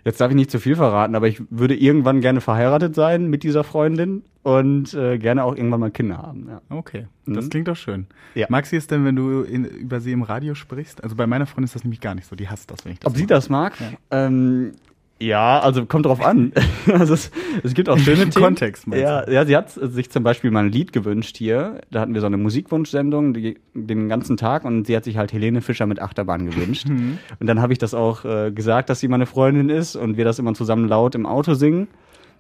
jetzt 0.04 0.20
darf 0.20 0.30
ich 0.30 0.36
nicht 0.36 0.50
zu 0.50 0.60
viel 0.60 0.76
verraten, 0.76 1.14
aber 1.14 1.28
ich 1.28 1.42
würde 1.50 1.74
irgendwann 1.74 2.20
gerne 2.20 2.40
verheiratet 2.40 2.94
sein 2.94 3.28
mit 3.30 3.42
dieser 3.42 3.64
Freundin 3.64 4.22
und 4.42 4.92
äh, 4.92 5.16
gerne 5.18 5.42
auch 5.44 5.56
irgendwann 5.56 5.80
mal 5.80 5.90
Kinder 5.90 6.18
haben. 6.18 6.46
Ja. 6.48 6.60
Okay, 6.68 7.06
das 7.26 7.46
Mhm. 7.46 7.50
klingt 7.50 7.68
doch 7.68 7.76
schön. 7.76 8.06
Ja. 8.34 8.46
Mag 8.50 8.66
sie 8.66 8.76
es 8.76 8.86
denn, 8.86 9.04
wenn 9.06 9.16
du 9.16 9.40
in, 9.42 9.64
über 9.64 10.00
sie 10.00 10.12
im 10.12 10.22
Radio 10.22 10.54
sprichst? 10.54 11.02
Also 11.02 11.16
bei 11.16 11.26
meiner 11.26 11.46
Freundin 11.46 11.64
ist 11.64 11.74
das 11.74 11.84
nämlich 11.84 12.02
gar 12.02 12.14
nicht 12.14 12.26
so. 12.28 12.36
Die 12.36 12.48
hasst 12.48 12.70
das, 12.70 12.84
wenn 12.84 12.92
ich 12.92 12.98
das 13.00 13.10
Ob 13.10 13.16
sie 13.16 13.22
mache. 13.22 13.28
das 13.34 13.48
mag? 13.48 13.72
Ähm, 14.10 14.72
ja, 15.20 15.60
also 15.60 15.86
kommt 15.86 16.06
drauf 16.06 16.20
an. 16.24 16.52
also 16.92 17.14
es, 17.14 17.30
es 17.62 17.74
gibt 17.74 17.88
auch 17.88 17.98
schöne 17.98 18.28
Themen. 18.28 18.44
Kontext 18.44 18.86
ja, 18.92 19.28
ja, 19.30 19.44
sie 19.44 19.56
hat 19.56 19.70
sich 19.70 20.10
zum 20.10 20.22
Beispiel 20.22 20.50
mal 20.50 20.64
ein 20.64 20.72
Lied 20.72 20.92
gewünscht 20.92 21.36
hier. 21.36 21.80
Da 21.90 22.00
hatten 22.00 22.14
wir 22.14 22.20
so 22.20 22.26
eine 22.26 22.36
Musikwunschsendung 22.36 23.32
die, 23.32 23.58
den 23.74 24.08
ganzen 24.08 24.36
Tag 24.36 24.64
und 24.64 24.86
sie 24.86 24.96
hat 24.96 25.04
sich 25.04 25.16
halt 25.16 25.32
Helene 25.32 25.60
Fischer 25.62 25.86
mit 25.86 26.00
Achterbahn 26.00 26.46
gewünscht. 26.46 26.88
Mhm. 26.88 27.18
Und 27.38 27.46
dann 27.46 27.60
habe 27.62 27.72
ich 27.72 27.78
das 27.78 27.94
auch 27.94 28.24
äh, 28.24 28.50
gesagt, 28.50 28.90
dass 28.90 29.00
sie 29.00 29.08
meine 29.08 29.26
Freundin 29.26 29.70
ist 29.70 29.96
und 29.96 30.16
wir 30.16 30.24
das 30.24 30.38
immer 30.38 30.54
zusammen 30.54 30.88
laut 30.88 31.14
im 31.14 31.26
Auto 31.26 31.54
singen. 31.54 31.88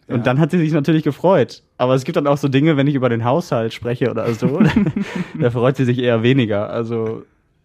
Und 0.06 0.18
Ja. 0.18 0.22
dann 0.22 0.38
hat 0.38 0.50
sie 0.50 0.58
sich 0.58 0.72
natürlich 0.72 1.02
gefreut. 1.02 1.62
Aber 1.78 1.94
es 1.94 2.04
gibt 2.04 2.16
dann 2.16 2.26
auch 2.26 2.36
so 2.36 2.48
Dinge, 2.48 2.76
wenn 2.76 2.86
ich 2.86 2.94
über 2.94 3.08
den 3.08 3.24
Haushalt 3.24 3.72
spreche 3.72 4.10
oder 4.10 4.32
so, 4.34 4.60
da 5.40 5.50
freut 5.50 5.76
sie 5.76 5.84
sich 5.86 5.98
eher 5.98 6.22
weniger. 6.22 6.68
Also, 6.68 7.24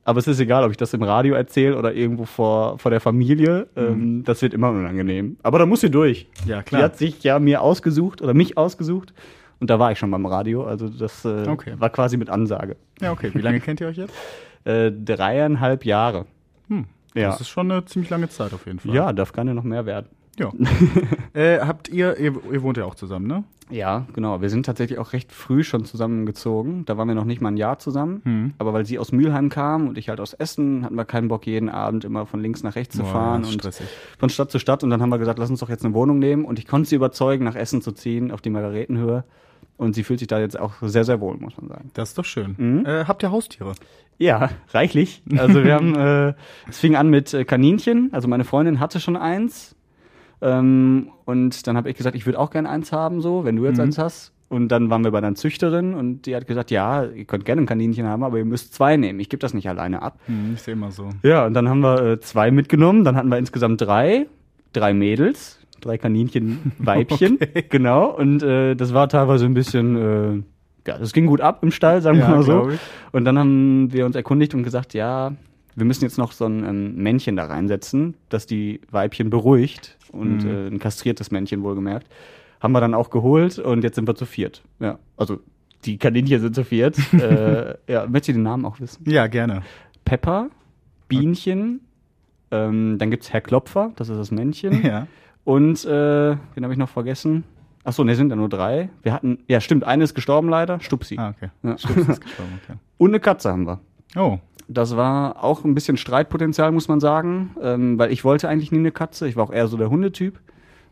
aber 0.10 0.20
es 0.20 0.28
ist 0.28 0.39
egal, 0.39 0.63
ob 0.63 0.72
ich 0.72 0.78
das 0.78 0.94
im 0.94 1.04
Radio 1.04 1.36
erzähle 1.36 1.78
oder 1.78 1.94
irgendwo 1.94 2.25
vor, 2.25 2.78
vor 2.80 2.92
der 2.92 3.00
Familie. 3.00 3.68
Ähm, 3.75 4.24
das 4.25 4.42
wird 4.42 4.54
immer 4.54 4.70
unangenehm. 4.70 5.38
Aber 5.44 5.60
da 5.60 5.66
muss 5.66 5.82
sie 5.82 5.89
durch. 5.92 6.28
Mhm. 6.46 6.50
Ja, 6.50 6.58
Die 6.60 6.63
klar. 6.66 6.82
hat 6.84 6.98
sich 6.98 7.24
ja 7.24 7.39
mir 7.39 7.62
ausgesucht 7.62 8.22
oder 8.22 8.34
mich 8.34 8.58
ausgesucht. 8.58 9.13
Und 9.60 9.70
da 9.70 9.78
war 9.80 9.92
ich 9.92 10.00
schon 10.00 10.10
beim 10.12 10.25
Radio. 10.25 10.66
Also 10.66 10.89
das 10.89 11.25
äh, 11.25 11.46
Okay. 11.48 11.74
war 11.78 11.89
quasi 11.89 12.18
mit 12.18 12.30
Ansage. 12.30 12.75
Ja, 13.01 13.12
okay. 13.12 13.32
Wie 13.34 13.42
lange 13.42 13.60
kennt 13.60 13.80
ihr 13.82 13.88
euch 13.88 13.98
jetzt? 13.98 14.13
Äh, 14.66 14.92
dreieinhalb 14.92 15.86
Jahre. 15.86 16.25
Hm. 16.68 16.86
Ja. 17.16 17.30
Das 17.30 17.39
ist 17.39 17.48
schon 17.48 17.72
eine 17.72 17.86
ziemlich 17.86 18.10
lange 18.10 18.28
Zeit 18.28 18.54
auf 18.54 18.66
jeden 18.66 18.80
Fall. 18.80 18.94
Ja, 18.94 19.13
darf 19.13 19.32
gerne 19.32 19.54
noch 19.56 19.63
mehr 19.63 19.86
werden. 19.86 20.08
Ja. 20.39 20.51
äh, 21.34 21.60
habt 21.60 21.89
ihr, 21.89 22.17
ihr, 22.17 22.34
ihr 22.51 22.63
wohnt 22.63 22.77
ja 22.77 22.86
auch 22.86 22.96
zusammen, 22.96 23.27
ne? 23.27 23.43
Ja, 23.69 24.08
genau. 24.13 24.41
Wir 24.41 24.50
sind 24.50 24.65
tatsächlich 24.65 24.98
auch 24.98 25.13
recht 25.13 25.31
früh 25.31 25.63
schon 25.63 25.86
zusammengezogen. 25.86 26.86
Da 26.86 26.98
waren 26.98 27.08
wir 27.08 27.13
noch 27.13 27.25
nicht 27.25 27.39
mal 27.39 27.50
ein 27.50 27.58
Jahr 27.58 27.77
zusammen. 27.77 28.22
Hm. 28.24 28.53
Aber 28.58 28.74
weil 28.74 28.86
sie 28.86 28.98
aus 28.98 29.12
Mülheim 29.12 29.50
kam 29.50 29.88
und 29.88 29.98
ich 29.98 30.10
halt 30.10 30.19
aus 30.19 30.34
Essen, 30.34 30.84
hatten 30.86 30.96
wir 30.96 31.05
keinen 31.05 31.27
Bock, 31.27 31.46
jeden 31.46 31.69
Abend 31.69 32.03
immer 32.03 32.25
von 32.25 32.39
links 32.39 32.63
nach 32.63 32.75
rechts 32.75 32.96
zu 32.96 33.03
Boah, 33.03 33.12
fahren 33.12 33.43
und 33.43 33.53
stressig. 33.53 33.88
von 34.17 34.29
Stadt 34.29 34.50
zu 34.50 34.58
Stadt. 34.58 34.84
Und 34.84 34.89
dann 34.89 35.01
haben 35.01 35.10
wir 35.10 35.19
gesagt, 35.19 35.38
lass 35.38 35.51
uns 35.51 35.60
doch 35.60 35.69
jetzt 35.69 35.86
eine 35.86 35.93
Wohnung 35.93 36.17
nehmen. 36.17 36.46
Und 36.46 36.58
ich 36.58 36.65
konnte 36.65 36.89
sie 36.89 36.96
überzeugen, 36.96 37.46
nach 37.46 37.55
Essen 37.55 37.81
zu 37.81 37.91
ziehen, 37.91 38.31
auf 38.31 38.41
die 38.41 38.50
Margaretenhöhe. 38.50 39.24
Und 39.77 39.93
sie 39.93 40.03
fühlt 40.03 40.19
sich 40.19 40.27
da 40.27 40.39
jetzt 40.39 40.60
auch 40.60 40.74
sehr, 40.81 41.05
sehr 41.05 41.22
wohl, 41.22 41.38
muss 41.38 41.55
man 41.58 41.69
sagen. 41.69 41.91
Das 41.93 42.10
ist 42.10 42.17
doch 42.17 42.25
schön. 42.25 42.55
Mhm. 42.58 42.86
Äh, 42.86 43.05
habt 43.05 43.24
ihr 43.24 43.31
Haustiere? 43.31 43.74
Ja, 44.17 44.50
reichlich. 44.72 45.24
Also 45.38 45.63
wir 45.63 45.74
haben, 45.74 45.96
äh, 45.96 46.34
es 46.67 46.79
fing 46.79 46.96
an 46.96 47.10
mit 47.10 47.34
äh, 47.34 47.46
Kaninchen. 47.46 48.10
Also 48.12 48.27
meine 48.27 48.43
Freundin 48.43 48.79
hatte 48.81 49.00
schon 49.00 49.15
eins. 49.15 49.75
Ähm, 50.41 51.10
und 51.25 51.67
dann 51.67 51.75
habe 51.77 51.89
ich 51.89 51.98
gesagt, 51.98 52.15
ich 52.15 52.25
würde 52.25 52.39
auch 52.39 52.50
gerne 52.51 52.69
eins 52.69 52.91
haben, 52.91 53.22
so, 53.22 53.43
wenn 53.46 53.55
du 53.55 53.65
jetzt 53.65 53.77
Mhm. 53.77 53.84
eins 53.86 53.98
hast. 53.98 54.34
Und 54.48 54.69
dann 54.69 54.89
waren 54.89 55.03
wir 55.03 55.12
bei 55.12 55.19
einer 55.19 55.36
Züchterin 55.36 55.93
und 55.93 56.25
die 56.25 56.36
hat 56.36 56.48
gesagt, 56.48 56.72
ja, 56.72 57.03
ihr 57.03 57.25
könnt 57.25 57.46
gerne 57.46 57.62
ein 57.62 57.65
Kaninchen 57.67 58.08
haben, 58.08 58.24
aber 58.24 58.39
ihr 58.39 58.46
müsst 58.46 58.74
zwei 58.74 58.98
nehmen. 58.98 59.19
Ich 59.19 59.29
gebe 59.29 59.39
das 59.41 59.53
nicht 59.53 59.69
alleine 59.69 60.01
ab. 60.01 60.19
Hm, 60.25 60.53
ich 60.55 60.62
sehe 60.63 60.74
immer 60.74 60.89
so. 60.91 61.10
Ja, 61.22 61.46
und 61.46 61.53
dann 61.53 61.69
haben 61.69 61.81
wir 61.81 62.01
äh, 62.03 62.19
zwei 62.19 62.50
mitgenommen. 62.50 63.03
Dann 63.03 63.15
hatten 63.15 63.29
wir 63.29 63.38
insgesamt 63.38 63.79
drei, 63.81 64.25
drei 64.74 64.93
Mädels, 64.96 65.60
drei 65.81 66.00
Kaninchen, 66.00 66.72
Weibchen, 66.79 67.38
genau. 67.69 68.08
Und 68.17 68.41
äh, 68.41 68.74
das 68.75 68.91
war 68.93 69.08
teilweise 69.08 69.46
ein 69.46 69.53
bisschen, 69.53 69.96
äh, 69.96 70.89
ja, 70.89 70.98
das 70.98 71.13
ging 71.13 71.27
gut 71.27 71.41
ab 71.41 71.60
im 71.62 71.69
Stall, 71.69 72.01
sagen 72.01 72.17
wir 72.17 72.24
Ja, 72.24 72.29
mal 72.31 72.41
so. 72.43 72.69
ich. 72.72 72.79
Und 73.12 73.25
dann 73.25 73.38
haben 73.38 73.93
wir 73.93 74.03
uns 74.08 74.15
erkundigt 74.15 74.55
und 74.55 74.63
gesagt, 74.63 74.96
ja, 74.96 75.34
wir 75.76 75.86
müssen 75.86 76.04
jetzt 76.04 76.18
noch 76.18 76.32
so 76.32 76.46
ein 76.46 76.64
ähm, 76.64 76.96
Männchen 76.96 77.36
da 77.36 77.46
reinsetzen, 77.46 78.16
das 78.30 78.46
die 78.46 78.82
Weibchen 78.92 79.30
beruhigt 79.30 79.98
und 80.12 80.44
Mhm. 80.44 80.50
äh, 80.50 80.68
ein 80.68 80.80
kastriertes 80.80 81.32
Männchen 81.32 81.64
wohlgemerkt. 81.64 82.08
Haben 82.60 82.74
wir 82.74 82.82
dann 82.82 82.94
auch 82.94 83.10
geholt 83.10 83.58
und 83.60 83.84
jetzt 83.84 83.96
sind 83.96 84.08
wir 84.08 84.16
zu 84.16 84.26
viert. 84.26 84.64
Ja, 84.80 85.00
also 85.16 85.40
die 85.86 85.98
Kaninchen 85.98 86.42
sind 86.42 86.56
zu 86.56 86.64
viert. 86.66 86.98
äh, 87.14 87.76
ja, 87.88 88.06
möchtest 88.08 88.30
du 88.30 88.34
den 88.34 88.44
Namen 88.44 88.66
auch 88.66 88.80
wissen? 88.80 89.10
Ja, 89.10 89.28
gerne. 89.28 89.62
Pepper, 90.04 90.50
Bienchen, 91.08 91.82
ähm, 92.52 92.98
dann 92.98 93.12
gibt's 93.12 93.32
Herr 93.32 93.42
Klopfer, 93.42 93.92
das 93.96 94.10
ist 94.10 94.18
das 94.18 94.32
Männchen. 94.32 94.84
Ja. 94.84 95.08
Und, 95.44 95.86
äh, 95.86 96.36
wen 96.54 96.64
habe 96.64 96.74
ich 96.74 96.80
noch 96.80 96.90
vergessen? 96.90 97.44
Achso, 97.84 98.04
ne, 98.04 98.16
sind 98.16 98.30
ja 98.30 98.36
nur 98.36 98.50
drei. 98.50 98.90
Wir 99.04 99.14
hatten, 99.14 99.40
ja 99.48 99.62
stimmt, 99.62 99.84
eine 99.86 100.04
ist 100.04 100.14
gestorben 100.14 100.50
leider, 100.50 100.80
Stupsi. 100.82 101.18
Ah, 101.18 101.30
okay. 101.30 101.50
Ja. 101.64 101.78
Stups 101.78 101.96
ist 102.10 102.22
gestorben, 102.22 102.60
okay. 102.64 102.78
Und 102.98 103.12
eine 103.12 103.20
Katze 103.20 103.50
haben 103.50 103.66
wir. 103.66 103.80
Oh, 104.16 104.38
Das 104.72 104.96
war 104.96 105.44
auch 105.44 105.64
ein 105.66 105.74
bisschen 105.74 105.98
Streitpotenzial, 105.98 106.72
muss 106.72 106.88
man 106.88 107.00
sagen, 107.00 107.56
ähm, 107.62 107.98
weil 107.98 108.12
ich 108.12 108.24
wollte 108.24 108.48
eigentlich 108.48 108.72
nie 108.72 108.78
eine 108.78 108.92
Katze. 108.92 109.28
Ich 109.28 109.36
war 109.36 109.44
auch 109.46 109.52
eher 109.52 109.68
so 109.68 109.78
der 109.78 109.90
Hundetyp. 109.90 110.40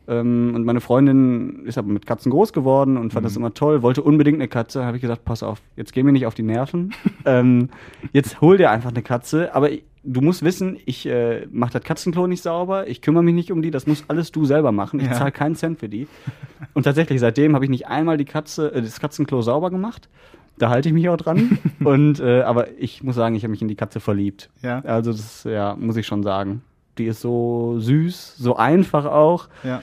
Ähm, 0.07 0.53
und 0.55 0.65
meine 0.65 0.81
Freundin 0.81 1.63
ist 1.65 1.77
aber 1.77 1.89
mit 1.89 2.05
Katzen 2.07 2.31
groß 2.31 2.53
geworden 2.53 2.97
und 2.97 3.13
fand 3.13 3.25
das 3.25 3.35
immer 3.35 3.53
toll, 3.53 3.83
wollte 3.83 4.01
unbedingt 4.01 4.37
eine 4.37 4.47
Katze. 4.47 4.83
Habe 4.83 4.97
ich 4.97 5.01
gesagt, 5.01 5.25
pass 5.25 5.43
auf, 5.43 5.61
jetzt 5.75 5.93
geh 5.93 6.01
mir 6.01 6.11
nicht 6.11 6.25
auf 6.25 6.33
die 6.33 6.43
Nerven. 6.43 6.93
ähm, 7.25 7.69
jetzt 8.13 8.41
hol 8.41 8.57
dir 8.57 8.71
einfach 8.71 8.89
eine 8.89 9.03
Katze. 9.03 9.53
Aber 9.53 9.69
ich, 9.71 9.83
du 10.03 10.21
musst 10.21 10.43
wissen, 10.43 10.77
ich 10.85 11.05
äh, 11.05 11.45
mache 11.51 11.73
das 11.73 11.83
Katzenklo 11.83 12.25
nicht 12.25 12.41
sauber, 12.41 12.87
ich 12.87 13.01
kümmere 13.03 13.21
mich 13.23 13.35
nicht 13.35 13.51
um 13.51 13.61
die, 13.61 13.69
das 13.69 13.85
musst 13.85 14.05
alles 14.07 14.31
du 14.31 14.45
selber 14.45 14.71
machen. 14.71 14.99
Ich 15.01 15.05
Ja. 15.07 15.13
zahle 15.13 15.31
keinen 15.31 15.55
Cent 15.55 15.77
für 15.79 15.89
die. 15.89 16.07
Und 16.73 16.83
tatsächlich, 16.83 17.19
seitdem 17.19 17.53
habe 17.53 17.65
ich 17.65 17.69
nicht 17.69 17.87
einmal 17.87 18.17
die 18.17 18.25
Katze, 18.25 18.73
äh, 18.73 18.81
das 18.81 18.99
Katzenklo 18.99 19.41
sauber 19.43 19.69
gemacht. 19.69 20.09
Da 20.59 20.69
halte 20.69 20.89
ich 20.89 20.93
mich 20.93 21.07
auch 21.09 21.17
dran. 21.17 21.57
und 21.83 22.19
äh, 22.19 22.41
aber 22.41 22.71
ich 22.79 23.03
muss 23.03 23.15
sagen, 23.15 23.35
ich 23.35 23.43
habe 23.43 23.51
mich 23.51 23.61
in 23.61 23.67
die 23.67 23.75
Katze 23.75 23.99
verliebt. 23.99 24.49
Ja. 24.61 24.79
Also 24.81 25.11
das 25.11 25.43
ja, 25.43 25.75
muss 25.79 25.97
ich 25.97 26.07
schon 26.07 26.23
sagen. 26.23 26.61
Die 26.97 27.05
ist 27.05 27.21
so 27.21 27.75
süß, 27.79 28.37
so 28.37 28.55
einfach 28.55 29.05
auch. 29.05 29.47
ja. 29.63 29.81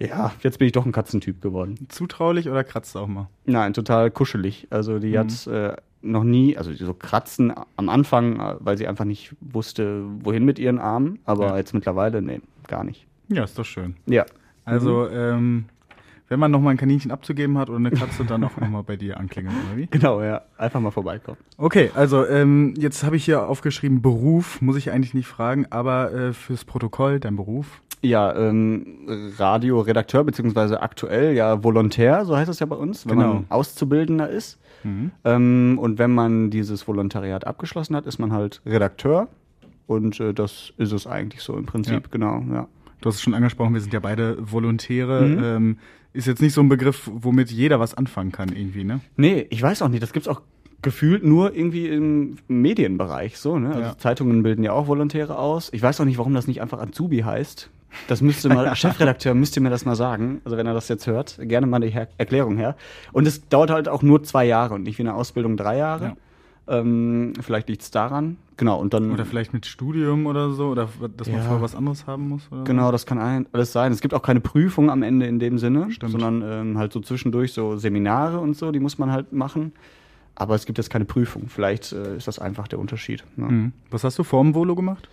Ja, 0.00 0.30
jetzt 0.44 0.60
bin 0.60 0.66
ich 0.66 0.72
doch 0.72 0.86
ein 0.86 0.92
Katzentyp 0.92 1.42
geworden. 1.42 1.74
Zutraulich 1.88 2.48
oder 2.48 2.62
kratzt 2.62 2.96
auch 2.96 3.08
mal? 3.08 3.26
Nein, 3.46 3.72
total 3.74 4.12
kuschelig. 4.12 4.68
Also 4.70 5.00
die 5.00 5.10
Mhm. 5.10 5.18
hat 5.18 5.46
äh, 5.48 5.76
noch 6.02 6.22
nie, 6.22 6.56
also 6.56 6.72
so 6.72 6.94
kratzen 6.94 7.52
am 7.76 7.88
Anfang, 7.88 8.38
äh, 8.38 8.54
weil 8.60 8.78
sie 8.78 8.86
einfach 8.86 9.04
nicht 9.04 9.34
wusste, 9.40 10.04
wohin 10.20 10.44
mit 10.44 10.60
ihren 10.60 10.78
Armen. 10.78 11.18
Aber 11.24 11.46
Ja. 11.48 11.56
jetzt 11.56 11.74
mittlerweile, 11.74 12.22
nee, 12.22 12.40
gar 12.68 12.84
nicht. 12.84 13.06
Ja, 13.28 13.42
ist 13.42 13.58
doch 13.58 13.64
schön. 13.64 13.96
Ja. 14.06 14.24
Also, 14.64 15.08
ähm, 15.08 15.64
wenn 16.28 16.38
man 16.38 16.50
noch 16.50 16.60
mal 16.60 16.70
ein 16.70 16.76
Kaninchen 16.76 17.10
abzugeben 17.10 17.56
hat 17.58 17.68
oder 17.70 17.78
eine 17.78 17.90
Katze, 17.90 18.24
dann 18.24 18.44
auch 18.44 18.56
noch 18.58 18.68
mal 18.68 18.82
bei 18.82 18.96
dir 18.96 19.18
anklingeln, 19.18 19.54
oder 19.66 19.76
wie? 19.76 19.86
Genau, 19.90 20.22
ja. 20.22 20.42
Einfach 20.56 20.80
mal 20.80 20.90
vorbeikommen. 20.90 21.38
Okay, 21.56 21.90
also 21.94 22.26
ähm, 22.26 22.74
jetzt 22.76 23.02
habe 23.04 23.16
ich 23.16 23.24
hier 23.24 23.48
aufgeschrieben 23.48 24.02
Beruf, 24.02 24.60
muss 24.60 24.76
ich 24.76 24.90
eigentlich 24.90 25.14
nicht 25.14 25.26
fragen, 25.26 25.66
aber 25.70 26.12
äh, 26.12 26.32
fürs 26.32 26.64
Protokoll 26.64 27.18
dein 27.20 27.36
Beruf. 27.36 27.80
Ja, 28.02 28.34
ähm, 28.36 29.32
Radioredakteur, 29.38 30.22
beziehungsweise 30.24 30.82
aktuell 30.82 31.34
ja 31.34 31.64
Volontär, 31.64 32.24
so 32.24 32.36
heißt 32.36 32.48
es 32.50 32.60
ja 32.60 32.66
bei 32.66 32.76
uns, 32.76 33.06
wenn 33.06 33.18
Genau. 33.18 33.34
man 33.34 33.44
Auszubildender 33.48 34.28
ist. 34.28 34.58
Mhm. 34.84 35.10
Ähm, 35.24 35.78
und 35.80 35.98
wenn 35.98 36.12
man 36.14 36.50
dieses 36.50 36.86
Volontariat 36.86 37.46
abgeschlossen 37.46 37.96
hat, 37.96 38.06
ist 38.06 38.18
man 38.18 38.32
halt 38.32 38.60
Redakteur. 38.64 39.28
Und 39.86 40.20
äh, 40.20 40.34
das 40.34 40.72
ist 40.76 40.92
es 40.92 41.06
eigentlich 41.06 41.40
so 41.42 41.56
im 41.56 41.64
Prinzip, 41.66 41.92
Ja. 41.94 42.00
genau, 42.10 42.42
ja. 42.52 42.68
Du 43.00 43.08
hast 43.08 43.16
es 43.16 43.22
schon 43.22 43.34
angesprochen, 43.34 43.74
wir 43.74 43.80
sind 43.80 43.92
ja 43.92 44.00
beide 44.00 44.36
Volontäre. 44.40 45.22
Mhm. 45.22 45.44
Ähm, 45.44 45.78
ist 46.12 46.26
jetzt 46.26 46.42
nicht 46.42 46.54
so 46.54 46.60
ein 46.60 46.68
Begriff, 46.68 47.08
womit 47.12 47.50
jeder 47.50 47.78
was 47.80 47.94
anfangen 47.94 48.32
kann 48.32 48.48
irgendwie, 48.48 48.82
ne? 48.84 49.00
Nee, 49.16 49.46
ich 49.50 49.62
weiß 49.62 49.82
auch 49.82 49.88
nicht. 49.88 50.02
Das 50.02 50.12
gibt's 50.12 50.26
auch 50.28 50.40
gefühlt 50.82 51.24
nur 51.24 51.54
irgendwie 51.54 51.88
im 51.88 52.38
Medienbereich 52.48 53.38
so, 53.38 53.58
ne? 53.58 53.68
Also 53.68 53.80
Ja. 53.80 53.98
Zeitungen 53.98 54.42
bilden 54.42 54.62
ja 54.62 54.72
auch 54.72 54.86
Volontäre 54.86 55.38
aus. 55.38 55.70
Ich 55.72 55.82
weiß 55.82 56.00
auch 56.00 56.04
nicht, 56.04 56.18
warum 56.18 56.34
das 56.34 56.46
nicht 56.46 56.60
einfach 56.62 56.80
Azubi 56.80 57.18
heißt. 57.18 57.70
Das 58.06 58.20
müsste 58.20 58.48
mal, 58.48 58.74
Chefredakteur 58.76 59.34
müsste 59.34 59.60
mir 59.60 59.70
das 59.70 59.84
mal 59.84 59.96
sagen. 59.96 60.40
Also 60.44 60.56
wenn 60.56 60.66
er 60.66 60.74
das 60.74 60.88
jetzt 60.88 61.06
hört, 61.06 61.38
gerne 61.42 61.66
mal 61.66 61.80
die 61.80 61.90
Her 61.90 62.08
Erklärung 62.18 62.56
her. 62.56 62.76
Und 63.12 63.26
es 63.26 63.48
dauert 63.48 63.70
halt 63.70 63.88
auch 63.88 64.02
nur 64.02 64.22
zwei 64.22 64.44
Jahre 64.44 64.74
und 64.74 64.82
nicht 64.84 64.98
wie 64.98 65.02
eine 65.02 65.14
Ausbildung 65.14 65.56
drei 65.56 65.76
Jahre. 65.78 66.16
Ähm, 66.68 67.32
vielleicht 67.40 67.68
liegt's 67.68 67.90
daran. 67.90 68.36
Genau, 68.58 68.78
und 68.78 68.92
dann. 68.92 69.12
Oder 69.12 69.24
vielleicht 69.24 69.52
mit 69.54 69.64
Studium 69.66 70.26
oder 70.26 70.50
so, 70.50 70.66
oder 70.68 70.88
dass 71.16 71.28
man 71.28 71.36
Ja. 71.38 71.42
vorher 71.44 71.62
was 71.62 71.74
anderes 71.74 72.06
haben 72.06 72.28
muss. 72.28 72.42
Oder 72.52 72.64
Genau, 72.64 72.92
das 72.92 73.06
kann 73.06 73.18
ein, 73.18 73.46
alles 73.52 73.72
sein. 73.72 73.92
Es 73.92 74.00
gibt 74.02 74.12
auch 74.14 74.22
keine 74.22 74.40
Prüfung 74.40 74.90
am 74.90 75.02
Ende 75.02 75.26
in 75.26 75.38
dem 75.38 75.58
Sinne, 75.58 75.90
Stimmt. 75.90 76.12
sondern 76.12 76.42
ähm, 76.44 76.76
halt 76.78 76.92
so 76.92 77.00
zwischendurch 77.00 77.52
so 77.52 77.76
Seminare 77.76 78.38
und 78.40 78.54
so, 78.56 78.70
die 78.72 78.80
muss 78.80 78.98
man 78.98 79.10
halt 79.12 79.32
machen. 79.32 79.72
Aber 80.34 80.54
es 80.54 80.66
gibt 80.66 80.78
jetzt 80.78 80.90
keine 80.90 81.04
Prüfung. 81.04 81.44
Vielleicht 81.48 81.92
äh, 81.92 82.16
ist 82.16 82.28
das 82.28 82.38
einfach 82.38 82.68
der 82.68 82.78
Unterschied. 82.78 83.24
Ne? 83.36 83.46
Mhm. 83.46 83.72
Was 83.90 84.04
hast 84.04 84.18
du 84.18 84.22
vor 84.24 84.42
dem 84.42 84.54
Volo 84.54 84.74
gemacht? 84.74 85.08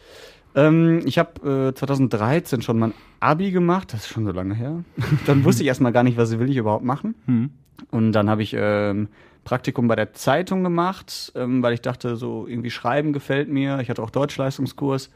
Ähm, 0.55 1.01
ich 1.05 1.17
habe 1.19 1.69
äh, 1.69 1.73
2013 1.73 2.61
schon 2.61 2.79
mein 2.79 2.93
Abi 3.19 3.51
gemacht, 3.51 3.91
das 3.93 4.01
ist 4.01 4.07
schon 4.09 4.25
so 4.25 4.31
lange 4.31 4.53
her. 4.55 4.83
dann 5.27 5.43
wusste 5.43 5.63
ich 5.63 5.67
erstmal 5.67 5.91
gar 5.91 6.03
nicht, 6.03 6.17
was 6.17 6.37
will 6.39 6.49
ich 6.49 6.57
überhaupt 6.57 6.85
machen. 6.85 7.15
Mhm. 7.27 7.49
Und 7.91 8.11
dann 8.13 8.29
habe 8.29 8.41
ich 8.43 8.55
ähm, 8.57 9.09
Praktikum 9.45 9.87
bei 9.87 9.95
der 9.95 10.11
Zeitung 10.11 10.63
gemacht, 10.63 11.31
ähm, 11.35 11.63
weil 11.63 11.73
ich 11.73 11.81
dachte, 11.81 12.17
so 12.17 12.47
irgendwie 12.47 12.71
Schreiben 12.71 13.13
gefällt 13.13 13.47
mir. 13.47 13.79
Ich 13.79 13.89
hatte 13.89 14.03
auch 14.03 14.09
Deutschleistungskurs. 14.09 15.11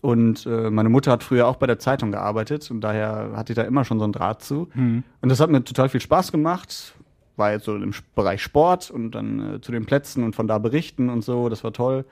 Und 0.00 0.46
äh, 0.46 0.70
meine 0.70 0.88
Mutter 0.88 1.10
hat 1.10 1.24
früher 1.24 1.48
auch 1.48 1.56
bei 1.56 1.66
der 1.66 1.80
Zeitung 1.80 2.12
gearbeitet 2.12 2.70
und 2.70 2.80
daher 2.80 3.32
hatte 3.34 3.52
ich 3.52 3.56
da 3.56 3.62
immer 3.62 3.84
schon 3.84 3.98
so 3.98 4.04
einen 4.04 4.12
Draht 4.12 4.42
zu. 4.42 4.68
Mhm. 4.74 5.02
Und 5.20 5.28
das 5.28 5.40
hat 5.40 5.50
mir 5.50 5.64
total 5.64 5.88
viel 5.88 6.00
Spaß 6.00 6.30
gemacht. 6.30 6.94
War 7.36 7.50
jetzt 7.50 7.64
so 7.64 7.74
im 7.74 7.92
Bereich 8.14 8.40
Sport 8.40 8.92
und 8.92 9.10
dann 9.10 9.56
äh, 9.56 9.60
zu 9.60 9.72
den 9.72 9.86
Plätzen 9.86 10.22
und 10.22 10.36
von 10.36 10.46
da 10.46 10.58
berichten 10.58 11.10
und 11.10 11.22
so. 11.22 11.48
Das 11.48 11.64
war 11.64 11.72
toll. 11.72 12.04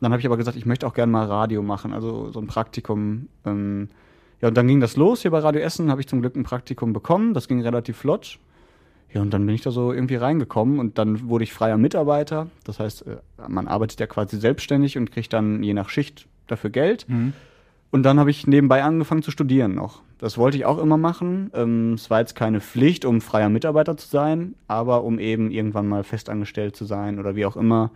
Dann 0.00 0.12
habe 0.12 0.20
ich 0.20 0.26
aber 0.26 0.36
gesagt, 0.36 0.56
ich 0.56 0.66
möchte 0.66 0.86
auch 0.86 0.94
gerne 0.94 1.10
mal 1.12 1.26
Radio 1.26 1.62
machen, 1.62 1.94
also 1.94 2.30
so 2.30 2.40
ein 2.40 2.46
Praktikum. 2.46 3.28
Ähm, 3.46 3.88
ja, 4.42 4.48
und 4.48 4.56
dann 4.56 4.66
ging 4.66 4.80
das 4.80 4.96
los. 4.96 5.22
Hier 5.22 5.30
bei 5.30 5.38
Radio 5.38 5.62
Essen 5.62 5.90
habe 5.90 6.02
ich 6.02 6.08
zum 6.08 6.20
Glück 6.20 6.36
ein 6.36 6.44
Praktikum 6.44 6.92
bekommen. 6.92 7.32
Das 7.32 7.48
ging 7.48 7.62
relativ 7.62 7.96
flott. 7.96 8.38
Ja, 9.12 9.22
und 9.22 9.30
dann 9.30 9.44
bin 9.44 9.54
ich 9.54 9.62
da 9.62 9.70
so 9.70 9.92
irgendwie 9.92 10.16
reingekommen 10.16 10.78
und 10.78 10.98
dann 10.98 11.28
wurde 11.28 11.44
ich 11.44 11.52
freier 11.52 11.78
Mitarbeiter. 11.78 12.48
Das 12.64 12.78
heißt, 12.78 13.06
äh, 13.06 13.16
man 13.48 13.66
arbeitet 13.66 13.98
ja 14.00 14.06
quasi 14.06 14.38
selbstständig 14.38 14.96
und 14.96 15.10
kriegt 15.10 15.32
dann 15.32 15.62
je 15.62 15.74
nach 15.74 15.88
Schicht 15.88 16.26
dafür 16.46 16.70
Geld. 16.70 17.08
Mhm. 17.08 17.32
Und 17.90 18.04
dann 18.04 18.20
habe 18.20 18.30
ich 18.30 18.46
nebenbei 18.46 18.84
angefangen 18.84 19.22
zu 19.22 19.32
studieren 19.32 19.74
noch. 19.74 20.02
Das 20.18 20.38
wollte 20.38 20.56
ich 20.56 20.64
auch 20.64 20.78
immer 20.78 20.96
machen. 20.96 21.50
Ähm, 21.54 21.94
es 21.94 22.08
war 22.08 22.20
jetzt 22.20 22.36
keine 22.36 22.60
Pflicht, 22.60 23.04
um 23.04 23.20
freier 23.20 23.48
Mitarbeiter 23.48 23.96
zu 23.96 24.08
sein, 24.08 24.54
aber 24.68 25.02
um 25.02 25.18
eben 25.18 25.50
irgendwann 25.50 25.88
mal 25.88 26.04
festangestellt 26.04 26.76
zu 26.76 26.84
sein 26.84 27.18
oder 27.18 27.34
wie 27.34 27.46
auch 27.46 27.56
immer, 27.56 27.90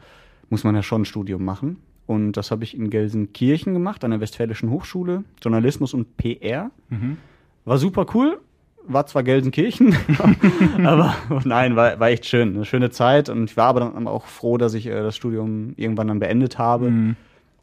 muss 0.51 0.65
man 0.65 0.75
ja 0.75 0.83
schon 0.83 1.03
ein 1.03 1.05
Studium 1.05 1.45
machen. 1.45 1.77
Und 2.07 2.33
das 2.33 2.51
habe 2.51 2.65
ich 2.65 2.77
in 2.77 2.91
Gelsenkirchen 2.91 3.73
gemacht, 3.73 4.05
an 4.05 4.11
der 4.11 4.21
Westfälischen 4.21 4.71
Hochschule, 4.71 5.25
Journalismus 5.41 5.95
und 5.95 6.17
PR. 6.17 6.71
Mhm. 6.89 7.19
War 7.65 7.79
super 7.79 8.07
cool. 8.15 8.41
War 8.87 9.07
zwar 9.07 9.23
Gelsenkirchen, 9.23 9.97
aber 10.85 11.15
nein, 11.45 11.75
war, 11.77 11.99
war 12.01 12.09
echt 12.11 12.27
schön. 12.27 12.55
Eine 12.55 12.65
schöne 12.65 12.91
Zeit. 12.91 13.29
Und 13.29 13.51
ich 13.51 13.57
war 13.57 13.67
aber 13.69 13.81
dann 13.81 14.07
auch 14.07 14.27
froh, 14.27 14.59
dass 14.59 14.75
ich 14.75 14.87
äh, 14.87 15.03
das 15.03 15.17
Studium 15.17 15.73
irgendwann 15.77 16.09
dann 16.09 16.19
beendet 16.19 16.59
habe 16.59 16.91
Mhm. 16.91 17.17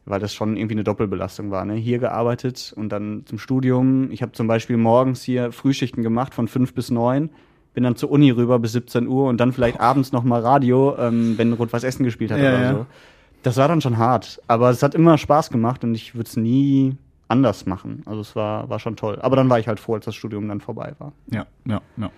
weil 0.04 0.18
das 0.18 0.34
schon 0.34 0.56
irgendwie 0.56 0.74
eine 0.74 0.82
Doppelbelastung 0.84 1.50
war. 1.52 1.64
Ne? 1.64 1.74
Hier 1.74 1.98
gearbeitet 2.00 2.72
und 2.76 2.88
dann 2.90 3.22
zum 3.26 3.38
Studium. 3.38 4.10
Ich 4.10 4.20
habe 4.22 4.32
zum 4.32 4.48
Beispiel 4.48 4.76
morgens 4.76 5.22
hier 5.22 5.52
Frühschichten 5.52 6.02
gemacht 6.02 6.34
von 6.34 6.48
fünf 6.48 6.74
bis 6.74 6.90
neun, 6.90 7.30
bin 7.72 7.84
dann 7.84 7.94
zur 7.94 8.10
Uni 8.10 8.30
rüber 8.32 8.58
bis 8.58 8.72
17 8.72 9.06
Uhr 9.06 9.28
und 9.28 9.38
dann 9.40 9.52
vielleicht 9.52 9.78
abends 9.80 10.10
noch 10.10 10.24
mal 10.24 10.40
Radio, 10.40 10.96
ähm, 10.98 11.34
wenn 11.38 11.52
Rot-Weiß 11.52 11.84
Essen 11.84 12.02
gespielt 12.04 12.32
hat 12.32 12.38
Ja, 12.40 12.48
oder 12.48 12.60
ja. 12.62 12.72
so. 12.72 12.86
Das 13.44 13.56
war 13.58 13.68
dann 13.68 13.80
schon 13.80 13.96
hart, 13.96 14.40
aber 14.48 14.70
es 14.70 14.82
hat 14.82 14.94
immer 14.96 15.18
Spaß 15.18 15.50
gemacht 15.50 15.84
und 15.84 15.94
ich 15.94 16.14
würde 16.16 16.28
es 16.28 16.36
nie 16.36 16.96
anders 17.32 17.64
machen. 17.64 18.02
Also 18.04 18.20
es 18.20 18.36
war, 18.36 18.68
war 18.68 18.78
schon 18.78 18.94
toll. 18.94 19.18
Aber 19.22 19.36
dann 19.36 19.48
war 19.48 19.58
ich 19.58 19.66
halt 19.66 19.80
froh, 19.80 19.94
als 19.94 20.04
das 20.04 20.14
Studium 20.14 20.46
dann 20.48 20.60
vorbei 20.60 20.92
war. 20.98 21.12
Ja, 21.30 21.46
ja, 21.64 21.80
ja. 21.96 22.10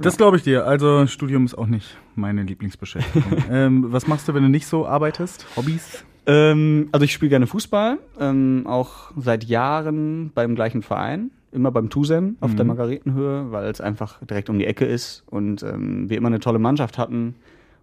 Das 0.00 0.16
glaube 0.16 0.36
ich 0.36 0.44
dir. 0.44 0.66
Also 0.66 1.06
Studium 1.08 1.44
ist 1.44 1.58
auch 1.58 1.66
nicht 1.66 1.96
meine 2.14 2.44
Lieblingsbeschäftigung. 2.44 3.44
ähm, 3.50 3.92
was 3.92 4.06
machst 4.06 4.28
du, 4.28 4.34
wenn 4.34 4.44
du 4.44 4.48
nicht 4.48 4.66
so 4.66 4.86
arbeitest? 4.86 5.46
Hobbys? 5.56 6.04
Ähm, 6.26 6.88
also 6.92 7.04
ich 7.04 7.12
spiele 7.12 7.30
gerne 7.30 7.46
Fußball, 7.46 7.98
ähm, 8.20 8.64
auch 8.66 9.10
seit 9.16 9.44
Jahren 9.44 10.30
beim 10.32 10.54
gleichen 10.54 10.82
Verein, 10.82 11.30
immer 11.52 11.72
beim 11.72 11.90
Tusem 11.90 12.36
auf 12.40 12.54
der 12.54 12.64
Margaretenhöhe, 12.64 13.50
weil 13.50 13.66
es 13.68 13.80
einfach 13.80 14.20
direkt 14.24 14.50
um 14.50 14.58
die 14.58 14.66
Ecke 14.66 14.84
ist 14.84 15.24
und 15.26 15.62
ähm, 15.62 16.08
wir 16.08 16.16
immer 16.16 16.28
eine 16.28 16.40
tolle 16.40 16.58
Mannschaft 16.58 16.98
hatten. 16.98 17.34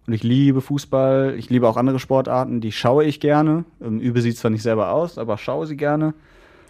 Und 0.06 0.12
ich 0.12 0.22
liebe 0.22 0.60
Fußball, 0.60 1.34
ich 1.38 1.48
liebe 1.48 1.66
auch 1.66 1.78
andere 1.78 1.98
Sportarten, 1.98 2.60
die 2.60 2.72
schaue 2.72 3.04
ich 3.04 3.20
gerne. 3.20 3.64
Ähm, 3.82 4.00
übe 4.00 4.20
sie 4.20 4.34
zwar 4.34 4.50
nicht 4.50 4.62
selber 4.62 4.92
aus, 4.92 5.16
aber 5.16 5.38
schaue 5.38 5.66
sie 5.66 5.76
gerne. 5.76 6.14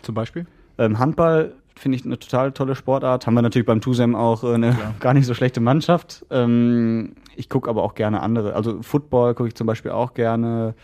Zum 0.05 0.15
Beispiel? 0.15 0.47
Ähm, 0.79 0.99
Handball 0.99 1.55
finde 1.77 1.97
ich 1.99 2.05
eine 2.05 2.19
total 2.19 2.53
tolle 2.53 2.77
Sportart. 2.77 3.27
Haben 3.27 3.35
wir 3.35 3.43
natürlich 3.43 3.67
beim 3.67 3.81
Tusem 3.81 4.15
auch 4.15 4.45
äh, 4.45 4.55
eine 4.55 4.77
gar 5.01 5.15
nicht 5.15 5.27
so 5.27 5.35
schlechte 5.35 5.61
Mannschaft. 5.61 6.25
Ähm, 6.31 7.15
ich 7.37 7.49
gucke 7.49 7.69
aber 7.69 7.83
auch 7.83 7.95
gerne 7.95 8.21
andere. 8.23 8.55
Also 8.55 8.81
Football 8.83 9.35
gucke 9.35 9.49
ich 9.49 9.55
zum 9.55 9.67
Beispiel 9.67 9.91
auch 9.91 10.15
gerne. 10.15 10.75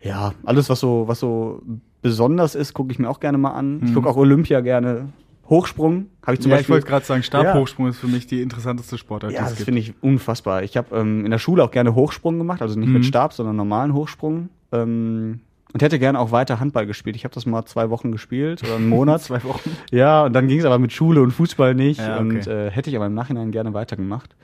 Ja, 0.00 0.32
alles, 0.44 0.68
was 0.70 0.80
so, 0.80 1.04
was 1.06 1.20
so 1.20 1.62
besonders 2.02 2.54
ist, 2.54 2.74
gucke 2.74 2.92
ich 2.92 2.98
mir 2.98 3.08
auch 3.10 3.20
gerne 3.20 3.38
mal 3.38 3.50
an. 3.52 3.80
Ich 3.84 3.94
gucke 3.94 4.08
auch 4.08 4.16
Olympia 4.16 4.60
gerne. 4.60 5.08
Hochsprung 5.48 6.06
habe 6.22 6.34
ich 6.34 6.40
zum 6.40 6.50
Mhm. 6.50 6.52
ja, 6.52 6.56
ich 6.56 6.60
Beispiel. 6.60 6.74
wollte 6.74 6.86
gerade 6.86 7.04
sagen, 7.06 7.22
Stabhochsprung 7.22 7.88
ist 7.88 7.96
für 7.98 8.06
mich 8.06 8.26
die 8.26 8.42
interessanteste 8.42 8.98
Sportart, 8.98 9.32
Ja, 9.32 9.40
das 9.42 9.54
finde 9.54 9.80
ich 9.80 9.94
unfassbar. 10.02 10.62
Ich 10.62 10.76
habe 10.76 10.94
ähm, 10.94 11.24
in 11.24 11.30
der 11.30 11.38
Schule 11.38 11.64
auch 11.64 11.70
gerne 11.70 11.94
Hochsprung 11.94 12.36
gemacht, 12.38 12.60
also 12.60 12.78
nicht 12.78 12.88
Mhm. 12.88 12.94
mit 12.94 13.06
Stab, 13.06 13.32
sondern 13.32 13.56
normalen 13.56 13.94
Hochsprung. 13.94 14.50
Ähm, 14.72 15.40
und 15.72 15.82
hätte 15.82 15.98
gerne 15.98 16.18
auch 16.18 16.32
weiter 16.32 16.60
Handball 16.60 16.86
gespielt. 16.86 17.16
Ich 17.16 17.24
habe 17.24 17.34
das 17.34 17.46
mal 17.46 17.64
zwei 17.66 17.90
Wochen 17.90 18.12
gespielt 18.12 18.62
oder 18.62 18.76
einen 18.76 18.88
Monat. 18.88 19.22
Zwei 19.22 19.42
Wochen. 19.44 19.76
Ja, 19.90 20.24
und 20.24 20.32
dann 20.32 20.48
ging 20.48 20.58
es 20.58 20.64
aber 20.64 20.78
mit 20.78 20.92
Schule 20.92 21.22
und 21.22 21.30
Fußball 21.30 21.74
nicht. 21.74 22.00
Ja, 22.00 22.16
okay. 22.16 22.20
Und 22.20 22.46
äh, 22.46 22.70
hätte 22.70 22.90
ich 22.90 22.96
aber 22.96 23.06
im 23.06 23.14
Nachhinein 23.14 23.50
gerne 23.50 23.74
weitergemacht. 23.74 24.34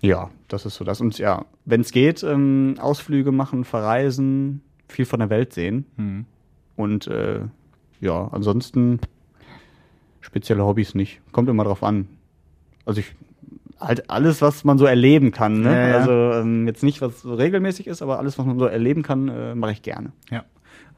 Ja, 0.00 0.30
das 0.48 0.66
ist 0.66 0.76
so 0.76 0.84
das. 0.84 1.00
Und 1.00 1.18
ja, 1.18 1.44
wenn 1.64 1.80
es 1.80 1.92
geht, 1.92 2.22
ähm, 2.22 2.76
Ausflüge 2.80 3.32
machen, 3.32 3.64
verreisen, 3.64 4.62
viel 4.88 5.04
von 5.04 5.20
der 5.20 5.30
Welt 5.30 5.52
sehen. 5.52 5.86
Mhm. 5.96 6.26
Und 6.76 7.06
äh, 7.06 7.40
ja, 8.00 8.28
ansonsten 8.32 9.00
spezielle 10.20 10.64
Hobbys 10.64 10.94
nicht. 10.94 11.20
Kommt 11.32 11.48
immer 11.48 11.64
drauf 11.64 11.82
an. 11.82 12.08
Also 12.86 13.00
ich 13.00 13.14
halt 13.80 14.10
alles, 14.10 14.42
was 14.42 14.64
man 14.64 14.78
so 14.78 14.84
erleben 14.84 15.32
kann. 15.32 15.60
Ne? 15.62 15.72
Ja, 15.72 15.88
ja. 15.88 15.96
Also 15.98 16.12
ähm, 16.12 16.66
jetzt 16.66 16.82
nicht, 16.82 17.00
was 17.00 17.22
so 17.22 17.34
regelmäßig 17.34 17.86
ist, 17.86 18.02
aber 18.02 18.18
alles, 18.18 18.38
was 18.38 18.46
man 18.46 18.58
so 18.58 18.66
erleben 18.66 19.02
kann, 19.02 19.28
äh, 19.28 19.54
mache 19.54 19.72
ich 19.72 19.82
gerne. 19.82 20.12
Ja. 20.30 20.44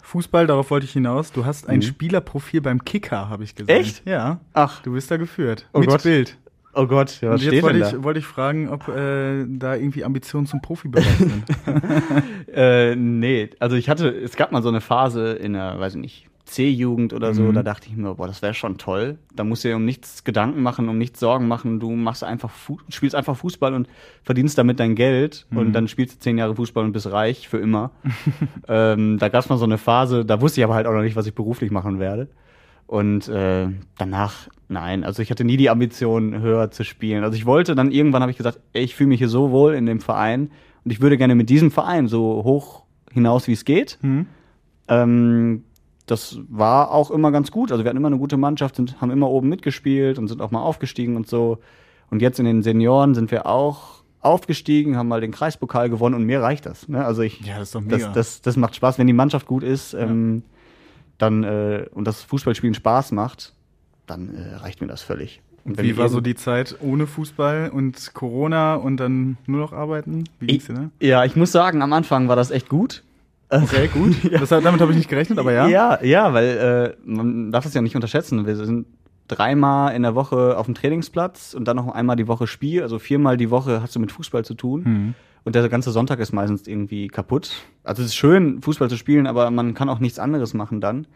Fußball, 0.02 0.46
darauf 0.46 0.70
wollte 0.70 0.84
ich 0.84 0.92
hinaus. 0.92 1.32
Du 1.32 1.46
hast 1.46 1.68
ein 1.68 1.76
Mhm. 1.78 1.82
Spielerprofil 1.82 2.60
beim 2.60 2.84
Kicker, 2.84 3.28
habe 3.30 3.44
ich 3.44 3.54
gesehen. 3.54 3.74
Echt? 3.74 4.06
Ja. 4.06 4.40
Ach, 4.52 4.82
Du 4.82 4.92
bist 4.92 5.10
da 5.10 5.16
geführt. 5.16 5.68
Oh 5.72 5.78
Mit 5.80 5.88
Gott. 5.88 6.02
Bild. 6.02 6.36
oh 6.74 6.86
Gott, 6.86 7.20
ja, 7.20 7.30
was 7.30 7.40
Und 7.40 7.44
jetzt 7.44 7.52
steht 7.52 7.62
wollte 7.62 7.78
denn 7.80 7.88
ich, 7.98 8.02
wollte 8.04 8.18
ich 8.18 8.26
fragen, 8.26 8.68
ob 8.68 8.88
äh, 8.88 9.44
da 9.48 9.74
irgendwie 9.74 10.04
Ambitionen 10.04 10.46
zum 10.46 10.60
Profibereich 10.60 11.06
sind. 11.18 11.44
da? 11.66 12.22
Äh, 12.54 12.96
nee, 12.96 13.48
also 13.60 13.76
ich 13.76 13.88
hatte, 13.88 14.08
es 14.10 14.36
gab 14.36 14.52
mal 14.52 14.62
so 14.62 14.68
eine 14.68 14.82
Phase 14.82 15.32
in 15.32 15.54
der, 15.54 15.80
weiß 15.80 15.94
ich 15.94 16.00
nicht, 16.02 16.26
C-Jugend 16.52 17.12
oder 17.12 17.34
so, 17.34 17.42
Mhm. 17.42 17.54
da 17.54 17.62
dachte 17.62 17.88
ich 17.88 17.96
mir, 17.96 18.14
boah, 18.14 18.26
das 18.26 18.42
wäre 18.42 18.54
schon 18.54 18.78
toll. 18.78 19.18
Da 19.34 19.42
musst 19.44 19.64
du 19.64 19.68
dir 19.68 19.76
um 19.76 19.84
nichts 19.84 20.22
Gedanken 20.24 20.62
machen, 20.62 20.88
um 20.88 20.98
nichts 20.98 21.18
Sorgen 21.20 21.48
machen. 21.48 21.80
Du 21.80 21.90
machst 21.92 22.22
einfach, 22.24 22.50
Fu 22.50 22.78
spielst 22.88 23.14
einfach 23.16 23.36
Fußball 23.36 23.74
und 23.74 23.88
verdienst 24.22 24.56
damit 24.58 24.78
dein 24.80 24.94
Geld 24.94 25.46
Mhm. 25.50 25.58
und 25.58 25.72
dann 25.72 25.88
spielst 25.88 26.14
du 26.16 26.18
zehn 26.20 26.38
Jahre 26.38 26.54
Fußball 26.54 26.84
und 26.84 26.92
bist 26.92 27.10
reich 27.10 27.48
für 27.48 27.58
immer. 27.58 27.90
ähm, 28.68 29.18
da 29.18 29.28
gab 29.28 29.42
es 29.44 29.48
mal 29.50 29.58
so 29.58 29.64
eine 29.64 29.78
Phase, 29.78 30.24
da 30.24 30.40
wusste 30.40 30.60
ich 30.60 30.64
aber 30.64 30.74
halt 30.74 30.86
auch 30.86 30.92
noch 30.92 31.02
nicht, 31.02 31.16
was 31.16 31.26
ich 31.26 31.34
beruflich 31.34 31.70
machen 31.70 31.98
werde. 31.98 32.28
Und 32.86 33.26
äh, 33.28 33.68
danach, 33.96 34.48
nein, 34.68 35.02
also 35.04 35.22
ich 35.22 35.30
hatte 35.30 35.44
nie 35.44 35.56
die 35.56 35.70
Ambition, 35.70 36.40
höher 36.40 36.70
zu 36.70 36.84
spielen. 36.84 37.24
Also 37.24 37.36
ich 37.36 37.46
wollte 37.46 37.74
dann 37.74 37.90
irgendwann, 37.90 38.20
habe 38.22 38.30
ich 38.30 38.36
gesagt, 38.36 38.60
ey, 38.74 38.82
ich 38.82 38.94
fühle 38.94 39.08
mich 39.08 39.18
hier 39.18 39.28
so 39.30 39.50
wohl 39.50 39.72
in 39.74 39.86
dem 39.86 40.00
Verein 40.00 40.50
und 40.84 40.90
ich 40.90 41.00
würde 41.00 41.16
gerne 41.16 41.34
mit 41.34 41.48
diesem 41.48 41.70
Verein 41.70 42.06
so 42.08 42.42
hoch 42.44 42.82
hinaus, 43.10 43.48
wie 43.48 43.52
es 43.52 43.64
geht. 43.64 43.98
Hm? 44.02 44.26
Ähm, 44.88 45.64
das 46.12 46.38
war 46.48 46.90
auch 46.90 47.10
immer 47.10 47.32
ganz 47.32 47.50
gut. 47.50 47.72
Also 47.72 47.82
wir 47.84 47.88
hatten 47.88 47.96
immer 47.96 48.08
eine 48.08 48.18
gute 48.18 48.36
Mannschaft, 48.36 48.76
sind, 48.76 49.00
haben 49.00 49.10
immer 49.10 49.28
oben 49.30 49.48
mitgespielt 49.48 50.18
und 50.18 50.28
sind 50.28 50.42
auch 50.42 50.50
mal 50.50 50.60
aufgestiegen 50.60 51.16
und 51.16 51.26
so. 51.26 51.58
Und 52.10 52.20
jetzt 52.20 52.38
in 52.38 52.44
den 52.44 52.62
Senioren 52.62 53.14
sind 53.14 53.30
wir 53.30 53.46
auch 53.46 54.02
aufgestiegen, 54.20 54.96
haben 54.96 55.08
mal 55.08 55.20
den 55.20 55.32
Kreispokal 55.32 55.88
gewonnen 55.90 56.14
und 56.14 56.24
mir 56.24 56.42
reicht 56.42 56.66
das. 56.66 56.86
Ne? 56.88 57.04
Also 57.04 57.22
ich, 57.22 57.40
Ja, 57.40 57.58
das 57.58 57.68
ist 57.68 57.74
doch 57.74 57.80
mega. 57.80 57.96
das, 57.96 58.12
das, 58.12 58.42
das 58.42 58.56
macht 58.56 58.76
Spaß, 58.76 58.98
wenn 58.98 59.06
die 59.06 59.14
Mannschaft 59.14 59.46
gut 59.46 59.64
ist, 59.64 59.94
ähm, 59.94 60.42
dann 61.18 61.42
äh, 61.44 61.86
und 61.92 62.04
das 62.06 62.22
Fußballspielen 62.22 62.74
Spaß 62.74 63.12
macht, 63.12 63.54
dann 64.06 64.34
äh, 64.34 64.56
reicht 64.56 64.80
mir 64.80 64.86
das 64.86 65.02
völlig. 65.02 65.40
Wie 65.64 65.96
war 65.96 66.08
so 66.08 66.20
die 66.20 66.34
Zeit 66.34 66.76
ohne 66.80 67.06
Fußball 67.06 67.70
und 67.72 68.14
Corona 68.14 68.74
und 68.74 68.96
dann 68.98 69.38
nur 69.46 69.60
noch 69.60 69.72
arbeiten? 69.72 70.24
Wie 70.40 70.46
ging's 70.46 70.66
dir, 70.66 70.72
ne? 70.72 70.90
Ja, 71.00 71.24
ich 71.24 71.36
muss 71.36 71.52
sagen, 71.52 71.82
am 71.82 71.92
Anfang 71.92 72.28
war 72.28 72.36
das 72.36 72.50
echt 72.50 72.68
gut. 72.68 73.04
Okay, 73.62 73.88
gut. 73.92 74.16
Das, 74.32 74.48
damit 74.48 74.80
habe 74.80 74.92
ich 74.92 74.96
nicht 74.96 75.10
gerechnet, 75.10 75.38
aber 75.38 75.52
ja. 75.52 75.68
Ja, 75.68 76.02
ja, 76.02 76.32
weil 76.32 76.96
äh, 77.04 77.08
man 77.10 77.52
darf 77.52 77.66
es 77.66 77.74
ja 77.74 77.82
nicht 77.82 77.94
unterschätzen. 77.94 78.46
Wir 78.46 78.56
sind 78.56 78.86
dreimal 79.28 79.94
in 79.94 80.02
der 80.02 80.14
Woche 80.14 80.56
auf 80.56 80.66
dem 80.66 80.74
Trainingsplatz 80.74 81.54
und 81.54 81.66
dann 81.66 81.76
noch 81.76 81.88
einmal 81.88 82.16
die 82.16 82.28
Woche 82.28 82.46
Spiel. 82.46 82.82
Also 82.82 82.98
viermal 82.98 83.36
die 83.36 83.50
Woche 83.50 83.82
hast 83.82 83.94
du 83.94 84.00
mit 84.00 84.10
Fußball 84.10 84.44
zu 84.44 84.54
tun. 84.54 84.84
Hm. 84.84 85.14
Und 85.44 85.54
der 85.54 85.68
ganze 85.68 85.90
Sonntag 85.90 86.18
ist 86.20 86.32
meistens 86.32 86.66
irgendwie 86.66 87.08
kaputt. 87.08 87.50
Also 87.84 88.02
es 88.02 88.08
ist 88.08 88.14
schön, 88.14 88.62
Fußball 88.62 88.88
zu 88.88 88.96
spielen, 88.96 89.26
aber 89.26 89.50
man 89.50 89.74
kann 89.74 89.88
auch 89.88 89.98
nichts 89.98 90.18
anderes 90.18 90.54
machen 90.54 90.80
dann. 90.80 91.06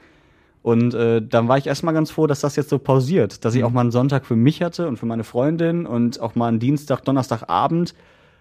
Und 0.62 0.94
äh, 0.94 1.22
dann 1.22 1.46
war 1.46 1.58
ich 1.58 1.68
erstmal 1.68 1.94
ganz 1.94 2.10
froh, 2.10 2.26
dass 2.26 2.40
das 2.40 2.56
jetzt 2.56 2.70
so 2.70 2.78
pausiert, 2.78 3.44
dass 3.44 3.54
ich 3.54 3.62
auch 3.62 3.70
mal 3.70 3.82
einen 3.82 3.92
Sonntag 3.92 4.26
für 4.26 4.34
mich 4.34 4.62
hatte 4.62 4.88
und 4.88 4.98
für 4.98 5.06
meine 5.06 5.22
Freundin 5.22 5.86
und 5.86 6.20
auch 6.20 6.34
mal 6.34 6.48
einen 6.48 6.58
Dienstag, 6.58 7.04
Donnerstagabend 7.04 7.94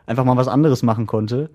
einfach 0.08 0.26
mal 0.26 0.36
was 0.36 0.48
anderes 0.48 0.82
machen 0.82 1.06
konnte. 1.06 1.52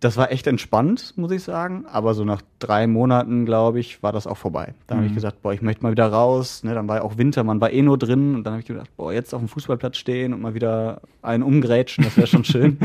Das 0.00 0.18
war 0.18 0.30
echt 0.30 0.46
entspannt, 0.46 1.14
muss 1.16 1.30
ich 1.30 1.42
sagen. 1.42 1.86
Aber 1.90 2.12
so 2.12 2.24
nach 2.24 2.42
drei 2.58 2.86
Monaten, 2.86 3.46
glaube 3.46 3.80
ich, 3.80 4.02
war 4.02 4.12
das 4.12 4.26
auch 4.26 4.36
vorbei. 4.36 4.74
Dann 4.86 4.98
habe 4.98 5.06
ich 5.06 5.14
gesagt, 5.14 5.40
boah, 5.40 5.54
ich 5.54 5.62
möchte 5.62 5.82
mal 5.82 5.92
wieder 5.92 6.06
raus. 6.06 6.62
Ne, 6.64 6.74
dann 6.74 6.86
war 6.86 6.96
ja 6.96 7.02
auch 7.02 7.16
Winter, 7.16 7.44
man 7.44 7.60
war 7.60 7.70
eh 7.70 7.80
nur 7.80 7.96
drin. 7.96 8.34
Und 8.34 8.44
dann 8.44 8.52
habe 8.52 8.60
ich 8.60 8.66
gedacht, 8.66 8.90
boah, 8.96 9.12
jetzt 9.12 9.34
auf 9.34 9.40
dem 9.40 9.48
Fußballplatz 9.48 9.96
stehen 9.96 10.34
und 10.34 10.42
mal 10.42 10.54
wieder 10.54 11.00
einen 11.22 11.42
umgrätschen, 11.42 12.04
das 12.04 12.16
wäre 12.16 12.26
schon 12.26 12.44
schön. 12.44 12.78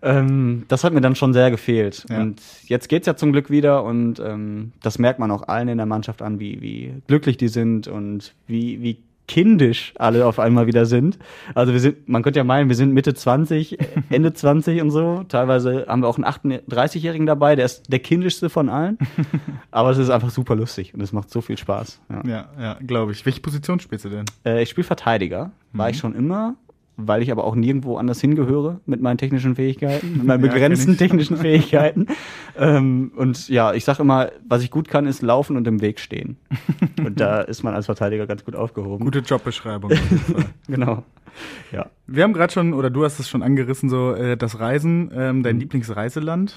ähm, 0.00 0.64
das 0.68 0.84
hat 0.84 0.94
mir 0.94 1.02
dann 1.02 1.16
schon 1.16 1.34
sehr 1.34 1.50
gefehlt. 1.50 2.06
Ja. 2.08 2.20
Und 2.20 2.40
jetzt 2.64 2.88
geht's 2.88 3.06
ja 3.06 3.14
zum 3.14 3.32
Glück 3.32 3.50
wieder. 3.50 3.84
Und 3.84 4.18
ähm, 4.18 4.72
das 4.82 4.98
merkt 4.98 5.18
man 5.18 5.30
auch 5.30 5.48
allen 5.48 5.68
in 5.68 5.76
der 5.76 5.86
Mannschaft 5.86 6.22
an, 6.22 6.40
wie, 6.40 6.62
wie 6.62 6.94
glücklich 7.08 7.36
die 7.36 7.48
sind 7.48 7.88
und 7.88 8.32
wie, 8.46 8.82
wie 8.82 9.02
kindisch 9.28 9.92
alle 9.98 10.26
auf 10.26 10.38
einmal 10.38 10.66
wieder 10.66 10.86
sind. 10.86 11.18
Also 11.54 11.72
wir 11.72 11.80
sind, 11.80 12.08
man 12.08 12.22
könnte 12.22 12.40
ja 12.40 12.44
meinen, 12.44 12.68
wir 12.68 12.76
sind 12.76 12.92
Mitte 12.92 13.14
20, 13.14 13.78
Ende 14.10 14.32
20 14.32 14.82
und 14.82 14.90
so. 14.90 15.24
Teilweise 15.28 15.86
haben 15.86 16.02
wir 16.02 16.08
auch 16.08 16.18
einen 16.18 16.24
38-Jährigen 16.24 17.26
dabei, 17.26 17.54
der 17.54 17.66
ist 17.66 17.92
der 17.92 18.00
kindischste 18.00 18.50
von 18.50 18.68
allen. 18.68 18.98
Aber 19.70 19.90
es 19.90 19.98
ist 19.98 20.10
einfach 20.10 20.30
super 20.30 20.56
lustig 20.56 20.94
und 20.94 21.00
es 21.00 21.12
macht 21.12 21.30
so 21.30 21.40
viel 21.40 21.58
Spaß. 21.58 22.00
Ja. 22.08 22.22
Ja, 22.26 22.48
ja, 22.58 22.78
glaube 22.84 23.12
ich. 23.12 23.24
Welche 23.24 23.40
Position 23.40 23.78
spielst 23.78 24.06
du 24.06 24.08
denn? 24.08 24.24
Äh, 24.44 24.62
ich 24.62 24.70
spiele 24.70 24.84
Verteidiger, 24.84 25.52
war 25.72 25.90
ich 25.90 25.98
schon 25.98 26.14
immer, 26.14 26.56
weil 27.00 27.22
ich 27.22 27.30
aber 27.30 27.44
auch 27.44 27.54
nirgendwo 27.54 27.96
anders 27.96 28.20
hingehöre 28.20 28.80
mit 28.84 29.00
meinen 29.00 29.18
technischen 29.18 29.54
Fähigkeiten, 29.54 30.18
mit 30.18 30.24
meinen 30.26 30.44
Ja, 30.44 30.50
begrenzten 30.52 30.92
ich. 30.92 30.98
technischen 30.98 31.36
Fähigkeiten. 31.36 32.06
ähm, 32.58 33.12
und 33.16 33.48
ja, 33.48 33.72
ich 33.72 33.84
sage 33.84 34.02
immer, 34.02 34.30
was 34.48 34.62
ich 34.64 34.70
gut 34.70 34.88
kann, 34.88 35.06
ist 35.06 35.22
laufen 35.22 35.56
und 35.56 35.66
im 35.68 35.80
Weg 35.80 36.00
stehen. 36.00 36.36
und 36.98 37.20
da 37.20 37.40
ist 37.52 37.62
man 37.62 37.74
als 37.74 37.86
Verteidiger 37.86 38.26
ganz 38.26 38.44
gut 38.44 38.56
aufgehoben. 38.56 39.04
Gute 39.04 39.20
Jobbeschreibung. 39.20 39.92
Genau. 40.66 41.04
Ja. 41.72 41.86
Wir 42.06 42.24
haben 42.24 42.32
gerade 42.34 42.52
schon, 42.52 42.74
oder 42.74 42.90
du 42.90 43.04
hast 43.04 43.18
es 43.20 43.28
schon 43.28 43.42
angerissen, 43.42 43.88
so 43.88 44.12
äh, 44.12 44.36
das 44.36 44.58
Reisen, 44.58 45.10
ähm, 45.14 45.42
dein 45.42 45.58
Lieblingsreiseland. 45.60 46.56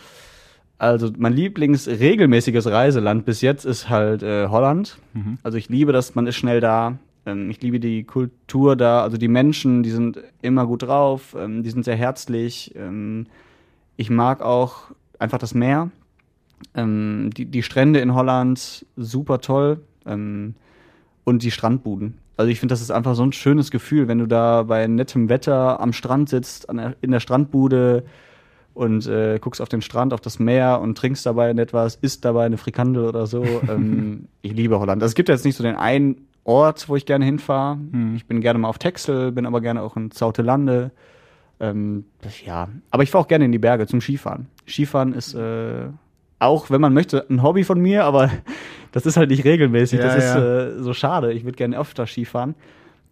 Also 0.78 1.12
mein 1.18 1.34
Lieblingsregelmäßiges 1.34 2.66
Reiseland 2.68 3.24
bis 3.26 3.42
jetzt 3.42 3.66
ist 3.66 3.90
halt 3.90 4.24
äh, 4.24 4.48
Holland. 4.48 4.98
Also 5.44 5.58
ich 5.60 5.70
liebe 5.70 5.92
das, 5.94 6.16
man 6.16 6.26
ist 6.26 6.36
schnell 6.36 6.60
da. 6.60 6.98
Ähm, 7.26 7.50
ich 7.50 7.62
liebe 7.62 7.80
die 7.80 8.04
Kultur 8.04 8.76
da, 8.76 9.04
also 9.04 9.18
die 9.18 9.28
Menschen, 9.28 9.84
die 9.84 9.92
sind 9.92 10.20
immer 10.42 10.66
gut 10.66 10.84
drauf, 10.84 11.36
ähm, 11.38 11.64
die 11.64 11.70
sind 11.70 11.86
sehr 11.86 11.96
herzlich. 11.96 12.74
Ähm, 12.76 13.28
ich 13.98 14.10
mag 14.10 14.42
auch 14.42 14.92
einfach 15.20 15.38
das 15.38 15.54
Meer. 15.54 15.92
Die, 16.76 17.46
die 17.46 17.64
Strände 17.64 18.02
in 18.02 18.14
Holland, 18.14 18.86
super 18.96 19.42
toll. 19.42 19.82
Und 20.06 20.56
die 21.26 21.50
Strandbuden. 21.50 22.20
Also 22.38 22.52
ich 22.52 22.60
finde, 22.60 22.74
das 22.74 22.82
ist 22.82 22.92
einfach 22.92 23.16
so 23.16 23.24
ein 23.24 23.34
schönes 23.34 23.72
Gefühl, 23.72 24.08
wenn 24.08 24.20
du 24.20 24.28
da 24.28 24.64
bei 24.64 24.86
nettem 24.86 25.28
Wetter 25.28 25.80
am 25.80 25.92
Strand 25.92 26.30
sitzt, 26.30 26.68
in 27.02 27.12
der 27.12 27.20
Strandbude 27.20 28.04
und 28.74 29.08
äh, 29.08 29.40
guckst 29.40 29.62
auf 29.62 29.70
den 29.70 29.82
Strand, 29.82 30.14
auf 30.14 30.22
das 30.22 30.40
Meer 30.40 30.80
und 30.82 30.98
trinkst 30.98 31.26
dabei 31.26 31.50
etwas, 31.50 31.96
isst 31.96 32.26
dabei 32.26 32.46
eine 32.46 32.58
Frikandel 32.58 33.06
oder 33.06 33.28
so. 33.28 33.44
ähm, 33.70 34.28
ich 34.42 34.54
liebe 34.54 34.80
Holland. 34.80 35.02
Also 35.02 35.12
es 35.12 35.16
gibt 35.16 35.30
jetzt 35.30 35.46
nicht 35.46 35.56
so 35.56 35.64
den 35.64 35.76
einen 35.76 36.28
Ort, 36.44 36.90
wo 36.90 36.96
ich 36.96 37.06
gerne 37.06 37.26
hinfahre. 37.26 37.78
Ich 38.16 38.26
bin 38.26 38.42
gerne 38.42 38.60
mal 38.60 38.68
auf 38.68 38.80
Texel, 38.80 39.32
bin 39.32 39.46
aber 39.46 39.62
gerne 39.62 39.82
auch 39.82 39.96
in 39.96 40.12
Zautelande. 40.12 40.92
Ähm, 41.60 42.06
das, 42.22 42.44
ja, 42.44 42.70
aber 42.90 43.04
ich 43.04 43.12
fahre 43.12 43.24
auch 43.24 43.28
gerne 43.28 43.46
in 43.46 43.52
die 43.52 43.60
Berge 43.60 43.86
zum 43.86 44.02
Skifahren. 44.02 44.48
Skifahren 44.68 45.14
ist 45.14 45.36
äh, 45.36 45.90
auch, 46.40 46.72
wenn 46.72 46.82
man 46.82 46.94
möchte, 46.94 47.26
ein 47.30 47.44
Hobby 47.44 47.64
von 47.64 47.80
mir, 47.80 48.04
aber 48.04 48.32
das 48.92 49.06
ist 49.06 49.18
halt 49.18 49.30
nicht 49.30 49.46
regelmäßig. 49.46 50.00
Ja, 50.00 50.06
das 50.06 50.18
ist 50.18 50.36
ja. 50.36 50.60
äh, 50.62 50.82
so 50.82 50.94
schade. 50.94 51.34
Ich 51.34 51.44
würde 51.44 51.58
gerne 51.58 51.78
öfter 51.78 52.08
Skifahren. 52.08 52.56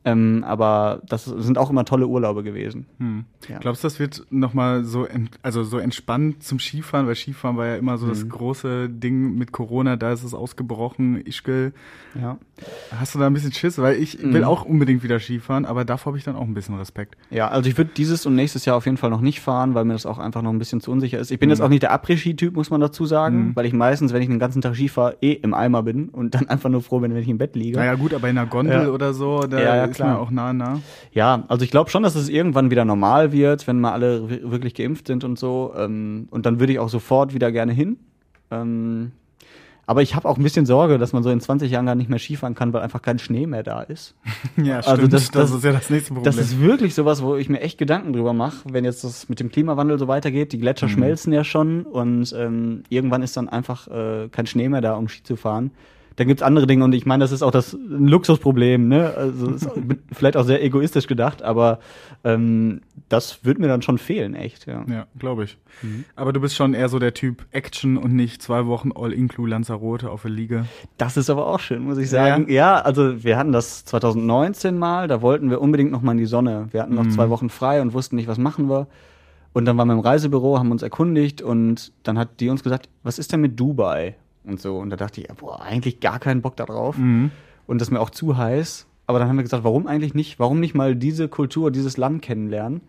Ähm, 0.06 0.46
aber 0.48 1.02
das 1.10 1.26
sind 1.26 1.58
auch 1.58 1.70
immer 1.70 1.84
tolle 1.84 2.08
Urlaube 2.08 2.42
gewesen. 2.42 2.86
Hm. 3.00 3.26
Ja. 3.50 3.58
Glaubst 3.60 3.84
du, 3.84 3.88
das 3.88 4.00
wird 4.00 4.26
nochmal 4.30 4.86
so, 4.86 5.06
also 5.44 5.64
so 5.64 5.78
entspannt 5.78 6.42
zum 6.42 6.58
Skifahren? 6.60 7.06
Weil 7.06 7.16
Skifahren 7.16 7.58
war 7.58 7.68
ja 7.68 7.76
immer 7.76 7.98
so 7.98 8.06
Mhm. 8.06 8.10
das 8.10 8.30
große 8.30 8.88
Ding 8.90 9.38
mit 9.38 9.52
Corona, 9.52 9.98
da 9.98 10.14
ist 10.14 10.24
es 10.24 10.34
ausgebrochen. 10.34 11.22
Ischgl, 11.26 11.74
Ja. 12.20 12.38
hast 12.98 13.14
du 13.16 13.20
da 13.20 13.28
ein 13.28 13.34
bisschen 13.34 13.52
Schiss? 13.52 13.78
Weil 13.78 13.96
ich 13.98 14.24
Mhm. 14.24 14.34
will 14.34 14.44
auch 14.46 14.64
unbedingt 14.64 15.04
wieder 15.04 15.20
Skifahren, 15.20 15.66
aber 15.66 15.84
davor 15.84 16.12
habe 16.12 16.18
ich 16.18 16.24
dann 16.24 16.38
auch 16.38 16.44
ein 16.48 16.54
bisschen 16.54 16.78
Respekt. 16.78 17.18
Ja, 17.30 17.50
also 17.50 17.70
ich 17.70 17.78
würde 17.78 17.92
dieses 17.96 18.26
und 18.26 18.36
nächstes 18.36 18.64
Jahr 18.64 18.78
auf 18.78 18.86
jeden 18.86 18.98
Fall 18.98 19.10
noch 19.10 19.22
nicht 19.22 19.42
fahren, 19.42 19.76
weil 19.76 19.84
mir 19.84 19.94
das 19.94 20.06
auch 20.06 20.18
einfach 20.18 20.42
noch 20.42 20.52
ein 20.52 20.60
bisschen 20.60 20.80
zu 20.80 20.92
unsicher 20.92 21.20
ist. 21.20 21.30
Ich 21.32 21.40
bin 21.40 21.48
Mhm. 21.50 21.52
jetzt 21.52 21.62
auch 21.62 21.70
nicht 21.70 21.84
der 21.84 21.92
Après-Ski-Typ, 21.94 22.56
muss 22.56 22.70
man 22.70 22.80
dazu 22.80 23.06
sagen, 23.06 23.48
Mhm. 23.50 23.56
weil 23.58 23.66
ich 23.66 23.74
meistens, 23.74 24.14
wenn 24.14 24.22
ich 24.22 24.30
den 24.30 24.40
ganzen 24.40 24.62
Tag 24.62 24.76
Ski 24.78 24.88
fahre, 24.88 25.18
eh 25.22 25.34
im 25.34 25.54
Eimer 25.54 25.84
bin 25.84 26.08
und 26.08 26.36
dann 26.36 26.48
einfach 26.50 26.70
nur 26.70 26.82
froh 26.82 27.00
bin, 27.02 27.14
wenn 27.14 27.22
ich 27.22 27.28
im 27.28 27.38
Bett 27.38 27.56
liege. 27.58 27.78
Naja 27.78 27.96
gut, 27.96 28.14
aber 28.14 28.30
in 28.30 28.38
einer 28.38 28.50
Gondel 28.50 28.84
Ja. 28.84 28.90
oder 28.90 29.14
so, 29.14 29.42
da 29.42 29.60
ja, 29.60 29.89
ist 29.90 29.96
klar. 29.98 30.14
man 30.14 30.18
auch 30.18 30.32
nah 30.32 30.54
nah. 30.54 30.80
Ja, 31.12 31.44
also 31.48 31.64
ich 31.66 31.72
glaube 31.72 31.90
schon, 31.90 32.04
dass 32.04 32.16
es 32.16 32.30
irgendwann 32.30 32.72
wieder 32.72 32.86
normal 32.86 33.32
wird, 33.32 33.68
wenn 33.68 33.80
mal 33.80 33.92
alle 33.94 34.30
wi- 34.30 34.42
wirklich 34.52 34.74
geimpft 34.76 35.08
sind 35.08 35.24
und 35.24 35.38
so. 35.40 35.74
Ähm, 35.78 36.28
und 36.32 36.46
dann 36.46 36.60
würde 36.60 36.74
ich 36.74 36.80
auch 36.80 36.90
sofort 36.90 37.34
wieder 37.34 37.52
gerne 37.52 37.74
hin. 37.74 37.98
Ähm, 38.52 39.12
aber 39.86 40.04
ich 40.04 40.14
habe 40.14 40.30
auch 40.30 40.38
ein 40.38 40.44
bisschen 40.44 40.68
Sorge, 40.68 41.00
dass 41.00 41.14
man 41.14 41.24
so 41.24 41.32
in 41.32 41.42
20 41.42 41.72
Jahren 41.72 41.88
gar 41.88 41.96
nicht 41.96 42.12
mehr 42.12 42.20
Skifahren 42.20 42.54
kann, 42.54 42.74
weil 42.74 42.84
einfach 42.84 43.02
kein 43.02 43.18
Schnee 43.18 43.48
mehr 43.48 43.64
da 43.64 43.82
ist. 43.82 44.14
Ja, 44.56 44.78
Also 44.82 45.08
das- 45.08 45.32
das- 45.32 45.50
ist 45.52 45.64
ja 45.64 45.72
das 45.72 45.90
nächste 45.90 46.14
Problem. 46.14 46.26
Das 46.26 46.38
ist 46.38 46.60
wirklich 46.62 46.94
sowas, 46.94 47.24
wo 47.24 47.36
ich 47.38 47.50
mir 47.50 47.62
echt 47.62 47.80
Gedanken 47.80 48.14
drüber 48.14 48.34
mache, 48.34 48.58
wenn 48.72 48.86
jetzt 48.86 49.04
das 49.04 49.30
mit 49.30 49.40
dem 49.40 49.50
Klimawandel 49.50 49.98
so 49.98 50.08
weitergeht. 50.08 50.52
Die 50.54 50.60
Gletscher 50.60 50.90
schmelzen 50.90 51.34
ja 51.34 51.44
schon 51.44 51.84
und 51.84 52.32
ähm, 52.38 52.84
irgendwann 52.90 53.24
ist 53.24 53.36
dann 53.36 53.50
einfach 53.50 53.88
äh, 53.88 54.28
kein 54.32 54.46
Schnee 54.46 54.70
mehr 54.70 54.82
da, 54.82 54.94
um 54.96 55.08
Ski 55.08 55.24
zu 55.24 55.36
fahren. 55.36 55.72
Dann 56.20 56.28
gibt's 56.28 56.44
andere 56.44 56.68
Dinge 56.68 56.84
und 56.84 56.94
ich 56.94 57.06
meine, 57.06 57.24
das 57.24 57.32
ist 57.32 57.42
auch 57.42 57.52
das 57.52 57.78
Luxusproblem, 57.88 58.90
ne? 58.90 59.14
Also 59.16 59.56
vielleicht 60.12 60.36
auch 60.36 60.44
sehr 60.44 60.62
egoistisch 60.62 61.08
gedacht, 61.08 61.42
aber 61.44 61.80
ähm, 62.26 62.82
das 63.08 63.46
wird 63.46 63.58
mir 63.58 63.70
dann 63.70 63.82
schon 63.82 63.98
fehlen, 63.98 64.36
echt, 64.36 64.68
ja. 64.68 64.84
ja, 64.90 65.08
glaube 65.18 65.46
ich. 65.46 65.58
Mhm. 65.82 66.04
Aber 66.18 66.34
du 66.34 66.42
bist 66.42 66.58
schon 66.58 66.74
eher 66.74 66.90
so 66.90 67.00
der 67.00 67.14
Typ 67.14 67.46
Action 67.52 67.96
und 67.96 68.14
nicht 68.14 68.42
zwei 68.42 68.66
Wochen 68.66 68.92
All-Inclu 68.94 69.46
Lanzarote 69.46 70.12
auf 70.12 70.24
der 70.24 70.32
Liga. 70.32 70.66
Das 70.98 71.16
ist 71.16 71.30
aber 71.30 71.48
auch 71.48 71.62
schön, 71.62 71.84
muss 71.84 71.98
ich 71.98 72.10
sagen. 72.10 72.52
Ja, 72.52 72.82
also 72.82 73.24
wir 73.24 73.38
hatten 73.38 73.54
das 73.54 73.86
2019 73.86 74.78
mal, 74.78 75.08
da 75.08 75.22
wollten 75.22 75.50
wir 75.50 75.62
unbedingt 75.62 75.92
noch 75.92 76.02
mal 76.02 76.12
in 76.12 76.18
die 76.18 76.26
Sonne. 76.26 76.68
Wir 76.72 76.82
hatten 76.82 76.96
noch 76.96 77.06
Mhm. 77.06 77.12
zwei 77.12 77.30
Wochen 77.30 77.50
frei 77.50 77.82
und 77.82 77.94
wussten 77.94 78.18
nicht, 78.18 78.28
was 78.28 78.38
machen 78.38 78.70
wir. 78.70 78.88
Und 79.54 79.64
dann 79.64 79.78
waren 79.78 79.88
wir 79.88 79.94
im 79.94 80.00
Reisebüro, 80.00 80.60
haben 80.60 80.72
uns 80.72 80.84
erkundigt 80.84 81.42
und 81.42 81.94
dann 82.04 82.20
hat 82.20 82.42
die 82.42 82.50
uns 82.50 82.62
gesagt, 82.62 82.90
was 83.04 83.18
ist 83.18 83.32
denn 83.32 83.40
mit 83.42 83.58
Dubai? 83.60 84.16
Und 84.50 84.60
so. 84.60 84.78
Und 84.78 84.90
da 84.90 84.96
dachte 84.96 85.22
ich, 85.22 85.28
ja, 85.28 85.36
boah, 85.36 85.62
eigentlich 85.62 86.00
gar 86.00 86.20
keinen 86.20 86.42
Bock 86.42 86.56
da 86.56 86.66
drauf. 86.66 86.98
Mhm. 86.98 87.32
Und 87.68 87.80
das 87.80 87.90
ist 87.90 87.92
mir 87.92 88.02
auch 88.02 88.10
zu 88.10 88.38
heiß. 88.38 88.88
Aber 89.06 89.20
dann 89.20 89.30
haben 89.30 89.38
wir 89.38 89.44
gesagt, 89.44 89.64
warum 89.64 89.88
eigentlich 89.88 90.14
nicht? 90.14 90.40
Warum 90.40 90.60
nicht 90.60 90.76
mal 90.76 90.96
diese 90.96 91.28
Kultur, 91.28 91.72
dieses 91.72 91.98
Land 91.98 92.22
kennenlernen, 92.22 92.82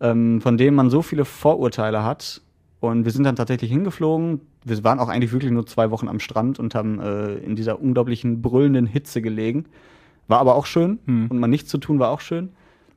ähm, 0.00 0.40
von 0.40 0.56
dem 0.56 0.74
man 0.74 0.90
so 0.90 1.02
viele 1.02 1.24
Vorurteile 1.24 2.04
hat? 2.04 2.42
Und 2.80 3.04
wir 3.04 3.12
sind 3.12 3.24
dann 3.24 3.36
tatsächlich 3.36 3.70
hingeflogen. 3.70 4.40
Wir 4.64 4.84
waren 4.84 5.00
auch 5.00 5.08
eigentlich 5.08 5.32
wirklich 5.32 5.50
nur 5.50 5.66
zwei 5.66 5.90
Wochen 5.90 6.08
am 6.08 6.20
Strand 6.20 6.58
und 6.58 6.74
haben 6.74 7.00
äh, 7.00 7.34
in 7.38 7.56
dieser 7.56 7.80
unglaublichen 7.80 8.40
brüllenden 8.40 8.86
Hitze 8.86 9.20
gelegen. 9.20 9.66
War 10.28 10.38
aber 10.38 10.54
auch 10.54 10.66
schön. 10.66 10.98
Hm. 11.06 11.26
Und 11.28 11.38
mal 11.38 11.48
nichts 11.48 11.70
zu 11.70 11.78
tun 11.78 11.98
war 11.98 12.10
auch 12.10 12.20
schön. 12.20 12.50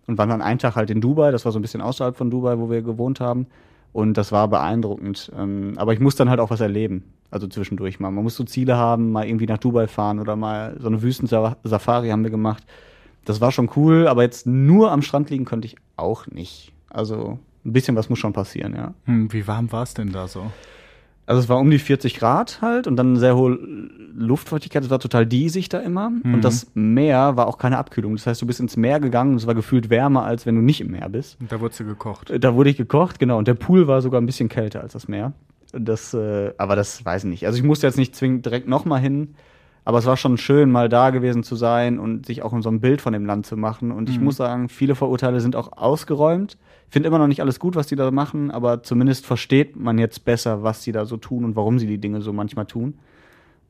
Und 0.07 0.17
waren 0.17 0.29
dann 0.29 0.41
einen 0.41 0.59
Tag 0.59 0.75
halt 0.75 0.89
in 0.89 1.01
Dubai. 1.01 1.31
Das 1.31 1.45
war 1.45 1.51
so 1.51 1.59
ein 1.59 1.61
bisschen 1.61 1.81
außerhalb 1.81 2.15
von 2.15 2.29
Dubai, 2.29 2.59
wo 2.59 2.69
wir 2.69 2.81
gewohnt 2.81 3.19
haben. 3.19 3.47
Und 3.93 4.15
das 4.17 4.31
war 4.31 4.47
beeindruckend. 4.47 5.31
Ähm, 5.37 5.73
aber 5.75 5.93
ich 5.93 5.99
muss 5.99 6.15
dann 6.15 6.29
halt 6.29 6.39
auch 6.39 6.49
was 6.49 6.61
erleben. 6.61 7.03
Also 7.29 7.47
zwischendurch 7.47 7.99
mal. 7.99 8.11
Man 8.11 8.23
muss 8.23 8.35
so 8.35 8.43
Ziele 8.43 8.75
haben, 8.77 9.11
mal 9.11 9.25
irgendwie 9.25 9.45
nach 9.45 9.57
Dubai 9.57 9.87
fahren 9.87 10.19
oder 10.19 10.35
mal 10.35 10.77
so 10.79 10.87
eine 10.87 11.01
Wüstensafari 11.01 12.09
haben 12.09 12.23
wir 12.23 12.31
gemacht. 12.31 12.63
Das 13.25 13.39
war 13.39 13.51
schon 13.51 13.69
cool, 13.75 14.07
aber 14.07 14.23
jetzt 14.23 14.47
nur 14.47 14.91
am 14.91 15.01
Strand 15.01 15.29
liegen 15.29 15.45
könnte 15.45 15.67
ich 15.67 15.75
auch 15.95 16.27
nicht. 16.27 16.73
Also 16.89 17.39
ein 17.63 17.73
bisschen 17.73 17.95
was 17.95 18.09
muss 18.09 18.19
schon 18.19 18.33
passieren, 18.33 18.75
ja. 18.75 18.93
Hm, 19.05 19.31
wie 19.31 19.47
warm 19.47 19.71
war 19.71 19.83
es 19.83 19.93
denn 19.93 20.11
da 20.11 20.27
so? 20.27 20.51
Also 21.31 21.43
es 21.43 21.47
war 21.47 21.59
um 21.59 21.71
die 21.71 21.79
40 21.79 22.17
Grad 22.19 22.61
halt 22.61 22.87
und 22.87 22.97
dann 22.97 23.11
eine 23.11 23.19
sehr 23.19 23.37
hohe 23.37 23.57
Luftfeuchtigkeit. 24.13 24.83
Es 24.83 24.89
war 24.89 24.99
total 24.99 25.25
diesig 25.25 25.69
da 25.69 25.79
immer. 25.79 26.09
Mhm. 26.09 26.33
Und 26.33 26.43
das 26.43 26.67
Meer 26.73 27.37
war 27.37 27.47
auch 27.47 27.57
keine 27.57 27.77
Abkühlung. 27.77 28.17
Das 28.17 28.27
heißt, 28.27 28.41
du 28.41 28.45
bist 28.45 28.59
ins 28.59 28.75
Meer 28.75 28.99
gegangen 28.99 29.31
und 29.31 29.37
es 29.37 29.47
war 29.47 29.55
gefühlt 29.55 29.89
wärmer, 29.89 30.25
als 30.25 30.45
wenn 30.45 30.55
du 30.55 30.61
nicht 30.61 30.81
im 30.81 30.91
Meer 30.91 31.07
bist. 31.07 31.37
Und 31.39 31.49
da 31.49 31.61
wurde 31.61 31.73
sie 31.73 31.85
gekocht. 31.85 32.33
Da 32.37 32.53
wurde 32.53 32.69
ich 32.69 32.75
gekocht, 32.75 33.17
genau. 33.17 33.37
Und 33.37 33.47
der 33.47 33.53
Pool 33.53 33.87
war 33.87 34.01
sogar 34.01 34.19
ein 34.19 34.25
bisschen 34.25 34.49
kälter 34.49 34.81
als 34.81 34.91
das 34.91 35.07
Meer. 35.07 35.31
Das, 35.71 36.13
äh, 36.13 36.51
aber 36.57 36.75
das 36.75 37.05
weiß 37.05 37.23
ich 37.23 37.29
nicht. 37.29 37.45
Also 37.45 37.57
ich 37.57 37.63
musste 37.63 37.87
jetzt 37.87 37.97
nicht 37.97 38.13
zwingend 38.13 38.45
direkt 38.45 38.67
nochmal 38.67 38.99
hin. 38.99 39.35
Aber 39.85 39.99
es 39.99 40.05
war 40.05 40.17
schon 40.17 40.37
schön, 40.37 40.69
mal 40.69 40.89
da 40.89 41.11
gewesen 41.11 41.43
zu 41.43 41.55
sein 41.55 41.97
und 41.97 42.25
sich 42.25 42.43
auch 42.43 42.53
so 42.61 42.69
ein 42.69 42.81
Bild 42.81 43.01
von 43.01 43.13
dem 43.13 43.25
Land 43.25 43.45
zu 43.45 43.55
machen. 43.55 43.91
Und 43.91 44.09
ich 44.09 44.19
Mhm. 44.19 44.25
muss 44.25 44.35
sagen, 44.35 44.67
viele 44.67 44.95
Vorurteile 44.95 45.39
sind 45.39 45.55
auch 45.55 45.71
ausgeräumt. 45.77 46.57
Ich 46.91 46.93
finde 46.93 47.07
immer 47.07 47.19
noch 47.19 47.27
nicht 47.27 47.39
alles 47.39 47.57
gut, 47.57 47.77
was 47.77 47.87
die 47.87 47.95
da 47.95 48.11
machen, 48.11 48.51
aber 48.51 48.83
zumindest 48.83 49.25
versteht 49.25 49.77
man 49.77 49.97
jetzt 49.97 50.25
besser, 50.25 50.61
was 50.61 50.81
die 50.81 50.91
da 50.91 51.05
so 51.05 51.15
tun 51.15 51.45
und 51.45 51.55
warum 51.55 51.79
sie 51.79 51.87
die 51.87 51.99
Dinge 51.99 52.19
so 52.21 52.33
manchmal 52.33 52.65
tun. 52.65 52.95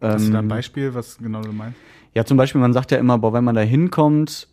Hast 0.02 0.28
du 0.28 0.32
da 0.32 0.40
ein 0.40 0.46
Ähm, 0.46 0.48
Beispiel, 0.48 0.96
was 0.96 1.20
genau 1.20 1.42
du 1.42 1.52
meinst? 1.52 1.78
ja, 2.16 2.26
zum 2.26 2.36
Beispiel, 2.38 2.60
man 2.60 2.74
sagt 2.74 2.90
ja 2.90 2.98
immer, 2.98 3.20
boah, 3.20 3.32
wenn 3.32 3.44
man 3.44 3.54
da 3.54 3.62
hinkommt, 3.62 4.48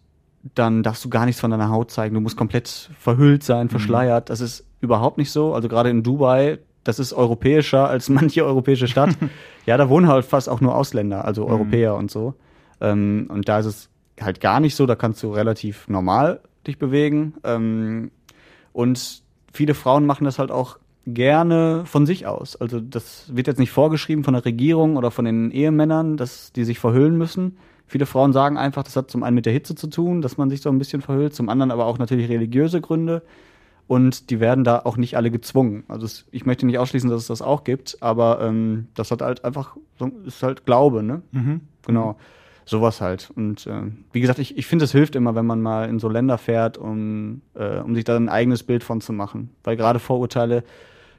dann 0.55 0.83
darfst 0.83 1.03
du 1.03 1.09
gar 1.09 1.25
nichts 1.25 1.41
von 1.41 1.51
deiner 1.51 1.71
Haut 1.71 1.91
zeigen. 1.91 2.15
Du 2.15 2.21
musst 2.21 2.37
komplett 2.37 2.91
verhüllt 2.99 3.43
sein, 3.43 3.71
verschleiert. 3.71 4.29
Das 4.29 4.43
ist 4.43 4.67
überhaupt 4.83 5.17
nicht 5.17 5.31
so. 5.31 5.55
Also 5.55 5.69
gerade 5.69 5.89
in 5.89 6.03
Dubai, 6.03 6.59
das 6.85 6.99
ist 6.99 7.15
europäischer 7.15 7.89
als 7.89 8.09
manche 8.11 8.45
europäische 8.45 8.87
Stadt. 8.87 9.17
ja, 9.65 9.79
da 9.79 9.89
wohnen 9.89 10.09
halt 10.09 10.27
fast 10.27 10.47
auch 10.47 10.61
nur 10.61 10.75
Ausländer, 10.77 11.25
also 11.25 11.47
Europäer 11.47 11.95
und 11.97 12.11
so. 12.11 12.35
Ähm, 12.83 13.31
und 13.33 13.49
da 13.49 13.61
ist 13.61 13.67
es 13.67 13.89
halt 14.21 14.43
gar 14.43 14.61
nicht 14.61 14.75
so. 14.77 14.85
Da 14.85 14.95
kannst 14.95 15.23
du 15.23 15.33
relativ 15.33 15.89
normal 15.89 16.41
dich 16.67 16.79
bewegen. 16.79 17.33
Ähm, 17.45 18.11
und 18.73 19.23
viele 19.53 19.75
Frauen 19.75 20.07
machen 20.07 20.25
das 20.25 20.39
halt 20.39 20.51
auch 20.51 20.79
gerne 21.07 21.83
von 21.87 22.07
sich 22.07 22.27
aus. 22.27 22.57
Also 22.57 22.81
das 22.81 23.35
wird 23.35 23.47
jetzt 23.47 23.59
nicht 23.59 23.71
vorgeschrieben 23.71 24.25
von 24.25 24.35
der 24.35 24.45
Regierung 24.45 24.97
oder 24.97 25.11
von 25.11 25.25
den 25.25 25.51
Ehemännern, 25.51 26.17
dass 26.17 26.53
die 26.53 26.65
sich 26.65 26.79
verhüllen 26.79 27.17
müssen. 27.17 27.57
Viele 27.87 28.05
Frauen 28.05 28.35
sagen 28.35 28.59
einfach, 28.59 28.83
das 28.83 28.97
hat 28.97 29.11
zum 29.11 29.23
einen 29.23 29.35
mit 29.35 29.47
der 29.47 29.53
Hitze 29.53 29.75
zu 29.75 29.87
tun, 29.87 30.21
dass 30.21 30.37
man 30.37 30.51
sich 30.51 30.61
so 30.61 30.69
ein 30.69 30.79
bisschen 30.79 31.01
verhüllt, 31.01 31.35
zum 31.35 31.49
anderen 31.49 31.71
aber 31.71 31.87
auch 31.87 31.99
natürlich 31.99 32.29
religiöse 32.29 32.81
Gründe. 32.81 33.23
Und 33.87 34.29
die 34.29 34.39
werden 34.39 34.65
da 34.65 34.81
auch 34.81 34.99
nicht 34.99 35.17
alle 35.17 35.31
gezwungen. 35.31 35.85
Also 35.89 36.05
es, 36.05 36.27
ich 36.31 36.45
möchte 36.45 36.67
nicht 36.67 36.79
ausschließen, 36.79 37.09
dass 37.09 37.23
es 37.23 37.29
das 37.29 37.41
auch 37.41 37.65
gibt, 37.65 37.97
aber 38.03 38.43
ähm, 38.43 38.89
das 38.95 39.11
hat 39.11 39.23
halt 39.23 39.47
einfach, 39.47 39.79
ist 40.27 40.43
halt 40.43 40.67
Glaube, 40.67 41.03
ne? 41.03 41.23
Mhm. 41.33 41.63
Genau. 41.87 42.17
Sowas 42.69 43.01
halt. 43.01 43.31
Und 43.35 43.67
äh, 43.67 43.91
wie 44.13 44.21
gesagt, 44.21 44.39
ich, 44.39 44.59
ich 44.59 44.67
finde, 44.67 44.85
es 44.85 44.93
hilft 44.93 45.17
immer, 45.17 45.35
wenn 45.35 45.47
man 45.47 45.63
mal 45.63 45.89
in 45.89 45.99
so 45.99 46.11
Länder 46.11 46.37
fährt, 46.37 46.77
um, 46.77 47.41
äh, 47.55 47.79
um 47.79 47.95
sich 47.95 48.05
da 48.05 48.15
ein 48.15 48.29
eigenes 48.29 48.63
Bild 48.63 48.85
von 48.85 49.01
zu 49.01 49.15
machen. 49.15 49.49
Weil 49.65 49.79
gerade 49.79 49.99
Vorurteile 49.99 50.65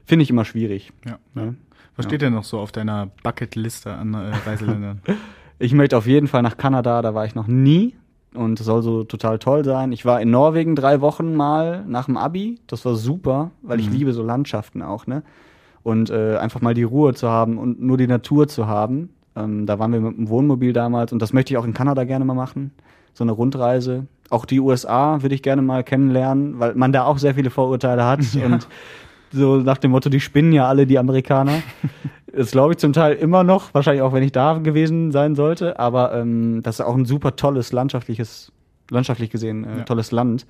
finde 0.06 0.22
ich 0.22 0.30
immer 0.30 0.44
schwierig. 0.44 0.92
Ja. 1.04 1.18
Ne? 1.34 1.56
Was 1.96 2.06
steht 2.06 2.22
denn 2.22 2.34
noch 2.34 2.44
so 2.44 2.60
auf 2.60 2.70
deiner 2.70 3.10
Bucketliste 3.24 3.92
an 3.92 4.14
äh, 4.14 4.32
Reiseländern? 4.46 5.02
Ich 5.62 5.74
möchte 5.74 5.98
auf 5.98 6.06
jeden 6.06 6.26
Fall 6.26 6.40
nach 6.40 6.56
Kanada, 6.56 7.02
da 7.02 7.14
war 7.14 7.26
ich 7.26 7.34
noch 7.34 7.46
nie. 7.46 7.94
Und 8.32 8.58
es 8.58 8.64
soll 8.64 8.80
so 8.82 9.04
total 9.04 9.38
toll 9.38 9.62
sein. 9.62 9.92
Ich 9.92 10.06
war 10.06 10.18
in 10.22 10.30
Norwegen 10.30 10.74
drei 10.74 11.02
Wochen 11.02 11.34
mal 11.34 11.84
nach 11.86 12.06
dem 12.06 12.16
Abi. 12.16 12.58
Das 12.66 12.82
war 12.86 12.94
super, 12.94 13.50
weil 13.60 13.78
ich 13.78 13.90
liebe 13.90 14.14
so 14.14 14.22
Landschaften 14.22 14.80
auch, 14.80 15.06
ne? 15.06 15.22
Und 15.82 16.08
äh, 16.08 16.38
einfach 16.38 16.62
mal 16.62 16.72
die 16.72 16.84
Ruhe 16.84 17.12
zu 17.12 17.28
haben 17.28 17.58
und 17.58 17.78
nur 17.78 17.98
die 17.98 18.06
Natur 18.06 18.48
zu 18.48 18.68
haben. 18.68 19.10
Ähm, 19.36 19.66
da 19.66 19.78
waren 19.78 19.92
wir 19.92 20.00
mit 20.00 20.16
dem 20.16 20.28
Wohnmobil 20.28 20.72
damals 20.72 21.12
und 21.12 21.20
das 21.20 21.32
möchte 21.32 21.52
ich 21.52 21.58
auch 21.58 21.64
in 21.64 21.74
Kanada 21.74 22.04
gerne 22.04 22.24
mal 22.24 22.34
machen. 22.34 22.72
So 23.14 23.24
eine 23.24 23.32
Rundreise. 23.32 24.06
Auch 24.28 24.44
die 24.44 24.60
USA 24.60 25.22
würde 25.22 25.34
ich 25.34 25.42
gerne 25.42 25.62
mal 25.62 25.82
kennenlernen, 25.84 26.58
weil 26.60 26.74
man 26.74 26.92
da 26.92 27.04
auch 27.04 27.18
sehr 27.18 27.34
viele 27.34 27.50
Vorurteile 27.50 28.04
hat. 28.04 28.20
Und 28.44 28.68
so 29.32 29.56
nach 29.56 29.78
dem 29.78 29.90
Motto, 29.90 30.08
die 30.08 30.20
spinnen 30.20 30.52
ja 30.52 30.68
alle, 30.68 30.86
die 30.86 30.98
Amerikaner. 30.98 31.62
Das 32.32 32.52
glaube 32.52 32.74
ich 32.74 32.78
zum 32.78 32.92
Teil 32.92 33.14
immer 33.14 33.42
noch, 33.42 33.74
wahrscheinlich 33.74 34.02
auch, 34.02 34.12
wenn 34.12 34.22
ich 34.22 34.30
da 34.30 34.58
gewesen 34.58 35.10
sein 35.10 35.34
sollte. 35.34 35.80
Aber 35.80 36.14
ähm, 36.14 36.60
das 36.62 36.78
ist 36.78 36.86
auch 36.86 36.94
ein 36.94 37.04
super 37.04 37.34
tolles 37.34 37.72
landschaftliches, 37.72 38.52
landschaftlich 38.88 39.30
gesehen, 39.30 39.64
äh, 39.64 39.78
Ja. 39.78 39.82
tolles 39.82 40.12
Land. 40.12 40.46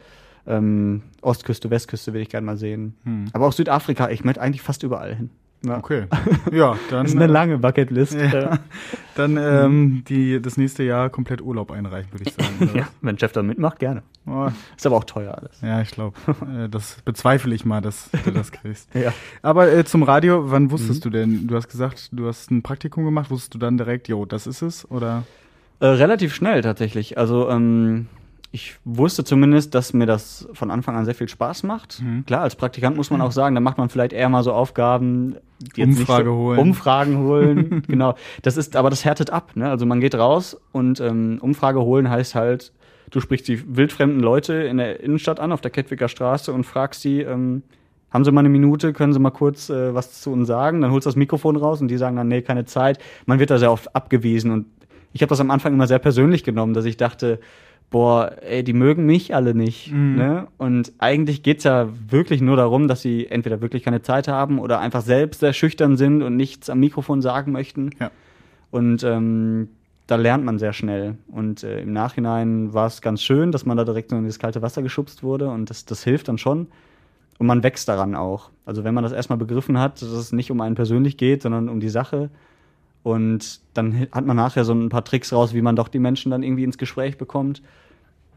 Ähm, 0.47 1.01
Ostküste, 1.23 1.71
Westküste 1.71 2.13
will 2.13 2.21
ich 2.21 2.29
gerne 2.29 2.45
mal 2.45 2.59
sehen. 2.59 2.97
Hm. 3.05 3.25
Aber 3.33 3.47
auch 3.47 3.53
Südafrika, 3.55 4.11
ich 4.11 4.25
möchte 4.25 4.43
eigentlich 4.43 4.61
fast 4.61 4.83
überall 4.83 5.15
hin. 5.15 5.31
Ja. 5.63 5.77
Okay. 5.79 6.05
Ja, 6.53 6.77
dann, 6.91 7.05
Das 7.05 7.11
ist 7.13 7.17
eine 7.17 7.25
äh, 7.25 7.33
lange 7.33 7.59
Bucketlist. 7.59 8.15
Ja. 8.15 8.59
dann 9.15 9.37
ähm, 9.37 10.05
die, 10.09 10.41
das 10.41 10.57
nächste 10.57 10.83
Jahr 10.85 11.11
komplett 11.11 11.43
Urlaub 11.43 11.71
einreichen, 11.71 12.11
würde 12.13 12.25
ich 12.29 12.33
sagen. 12.35 12.71
ja, 12.79 12.89
wenn 13.03 13.19
Chef 13.19 13.33
da 13.33 13.43
mitmacht, 13.43 13.79
gerne. 13.79 14.03
was? 14.25 14.55
Ist 14.77 14.87
aber 14.87 14.97
auch 14.97 15.05
teuer 15.05 15.35
alles. 15.37 15.59
Oh, 15.63 15.67
ja, 15.67 15.83
ich 15.83 15.91
glaube, 15.91 16.17
äh, 16.65 16.69
das 16.71 16.97
bezweifle 17.05 17.55
ich 17.55 17.65
mal, 17.67 17.81
dass 17.83 18.09
du 18.25 18.31
das 18.31 18.53
kriegst. 18.53 18.89
Ja. 18.95 19.13
Aber 19.43 19.71
äh, 19.71 19.85
zum 19.85 20.03
Radio, 20.03 20.51
wann 20.51 20.71
wusstest 20.71 21.05
Mhm. 21.05 21.11
du 21.11 21.11
denn? 21.11 21.47
Du 21.47 21.57
hast 21.57 21.69
gesagt, 21.69 22.09
du 22.13 22.27
hast 22.27 22.51
ein 22.51 22.63
Praktikum 22.63 23.05
gemacht. 23.05 23.31
Wusstest 23.31 23.55
du 23.55 23.59
dann 23.59 23.77
direkt, 23.77 24.09
jo, 24.09 24.25
das 24.25 24.47
ist 24.47 24.63
es? 24.63 24.91
Oder? 24.91 25.25
Äh, 25.81 25.87
relativ 25.87 26.35
schnell 26.35 26.63
tatsächlich. 26.63 27.19
Also 27.19 27.51
ähm, 27.51 28.07
ich 28.53 28.75
wusste 28.85 29.23
zumindest, 29.23 29.75
dass 29.75 29.93
mir 29.93 30.07
das 30.07 30.49
von 30.55 30.71
Anfang 30.71 30.97
an 30.97 31.05
sehr 31.05 31.15
viel 31.15 31.29
Spaß 31.29 31.63
macht. 31.63 32.03
Mhm. 32.03 32.27
Klar, 32.27 32.43
als 32.43 32.57
Praktikant 32.57 32.97
muss 32.97 33.11
man 33.11 33.21
auch 33.21 33.31
sagen, 33.31 33.55
da 33.55 33.61
macht 33.61 33.79
man 33.79 33.89
vielleicht 33.89 34.13
eher 34.13 34.29
mal 34.29 34.43
so 34.43 34.53
Aufgaben, 34.53 35.37
Umfrage 35.79 36.31
so, 36.31 36.35
holen. 36.35 36.59
Umfragen 36.59 37.19
holen, 37.19 37.83
genau. 37.89 38.17
Das 38.43 38.57
ist, 38.57 38.75
aber 38.75 38.91
das 38.91 39.05
härtet 39.05 39.31
ab, 39.31 39.53
ne? 39.55 39.71
Also 39.71 39.87
man 39.87 40.01
geht 40.01 40.17
raus 40.17 40.61
und 40.73 40.99
ähm, 41.01 41.39
Umfrage 41.41 41.81
holen 41.81 42.11
heißt 42.11 42.35
halt, 42.35 42.73
du 43.11 43.21
sprichst 43.21 43.47
die 43.47 43.77
wildfremden 43.77 44.21
Leute 44.21 44.55
in 44.55 44.79
der 44.79 45.01
Innenstadt 45.01 45.39
an, 45.39 45.53
auf 45.53 45.61
der 45.61 45.71
Kettwicker 45.71 46.09
Straße 46.09 46.53
und 46.53 46.65
fragst 46.65 47.05
die, 47.05 47.21
ähm, 47.21 47.63
haben 48.11 48.25
Sie 48.25 48.33
mal 48.33 48.41
eine 48.41 48.49
Minute, 48.49 48.93
können 48.93 49.13
Sie 49.13 49.21
mal 49.21 49.31
kurz 49.31 49.71
äh, 49.71 49.95
was 49.95 50.21
zu 50.21 50.33
uns 50.33 50.49
sagen? 50.49 50.81
Dann 50.81 50.91
holst 50.91 51.07
du 51.07 51.11
das 51.11 51.17
Mikrofon 51.17 51.55
raus 51.55 51.81
und 51.81 51.87
die 51.87 51.97
sagen 51.97 52.17
dann, 52.17 52.27
nee, 52.27 52.43
keine 52.43 52.65
Zeit. 52.65 52.99
Man 53.27 53.39
wird 53.39 53.51
da 53.51 53.59
sehr 53.59 53.71
oft 53.71 53.95
abgewiesen 53.95 54.51
und 54.51 54.67
ich 55.13 55.23
habe 55.23 55.31
das 55.31 55.41
am 55.41 55.51
Anfang 55.51 55.73
immer 55.73 55.87
sehr 55.87 55.99
persönlich 55.99 56.43
genommen, 56.45 56.75
dass 56.75 56.85
ich 56.85 56.97
dachte, 56.97 57.41
boah, 57.91 58.37
ey, 58.43 58.63
die 58.63 58.73
mögen 58.73 59.05
mich 59.05 59.35
alle 59.35 59.55
nicht. 59.55 59.93
Mhm. 59.93 60.17
Ne? 60.17 60.47
Und 60.59 60.93
eigentlich 60.99 61.43
geht's 61.43 61.65
ja 61.65 61.89
wirklich 62.09 62.41
nur 62.41 62.57
darum, 62.57 62.89
dass 62.89 63.03
sie 63.03 63.27
entweder 63.27 63.61
wirklich 63.61 63.83
keine 63.83 64.03
Zeit 64.03 64.29
haben 64.29 64.59
oder 64.59 64.79
einfach 64.79 65.03
selbst 65.03 65.41
sehr 65.41 65.53
schüchtern 65.53 65.97
sind 65.97 66.23
und 66.23 66.37
nichts 66.37 66.71
am 66.71 66.81
Mikrofon 66.81 67.21
sagen 67.21 67.53
möchten. 67.53 67.91
Ja. 68.01 68.11
Und 68.71 69.03
ähm, 69.03 69.69
da 70.07 70.17
lernt 70.17 70.45
man 70.45 70.59
sehr 70.59 70.73
schnell. 70.73 71.17
Und 71.29 71.65
äh, 71.65 71.81
im 71.83 71.93
Nachhinein 71.93 72.73
war 72.73 72.87
es 72.87 73.03
ganz 73.03 73.23
schön, 73.23 73.53
dass 73.53 73.67
man 73.67 73.77
da 73.77 73.85
direkt 73.85 74.11
so 74.11 74.17
in 74.17 74.25
das 74.25 74.39
kalte 74.39 74.63
Wasser 74.63 74.83
geschubst 74.83 75.23
wurde 75.23 75.49
und 75.49 75.71
das, 75.71 75.85
das 75.85 76.05
hilft 76.05 76.29
dann 76.29 76.39
schon. 76.39 76.69
Und 77.39 77.47
man 77.47 77.63
wächst 77.63 77.89
daran 77.89 78.15
auch. 78.15 78.51
Also 78.67 78.85
wenn 78.85 78.95
man 78.95 79.03
das 79.03 79.13
erstmal 79.13 79.39
begriffen 79.39 79.79
hat, 79.79 80.03
dass 80.03 80.11
es 80.11 80.33
nicht 80.33 80.51
um 80.51 80.61
einen 80.61 80.75
persönlich 80.75 81.17
geht, 81.17 81.43
sondern 81.43 81.69
um 81.69 81.81
die 81.81 81.89
Sache. 81.89 82.31
Und 83.03 83.61
dann 83.75 84.09
hat 84.13 84.27
man 84.27 84.37
nachher 84.37 84.65
so 84.65 84.73
ein 84.73 84.91
paar 84.91 85.05
Tricks 85.05 85.33
raus, 85.33 85.55
wie 85.55 85.63
man 85.63 85.77
doch 85.77 85.89
die 85.89 85.99
Menschen 85.99 86.31
dann 86.31 86.43
irgendwie 86.43 86.65
ins 86.65 86.79
Gespräch 86.79 87.17
bekommt. 87.17 87.63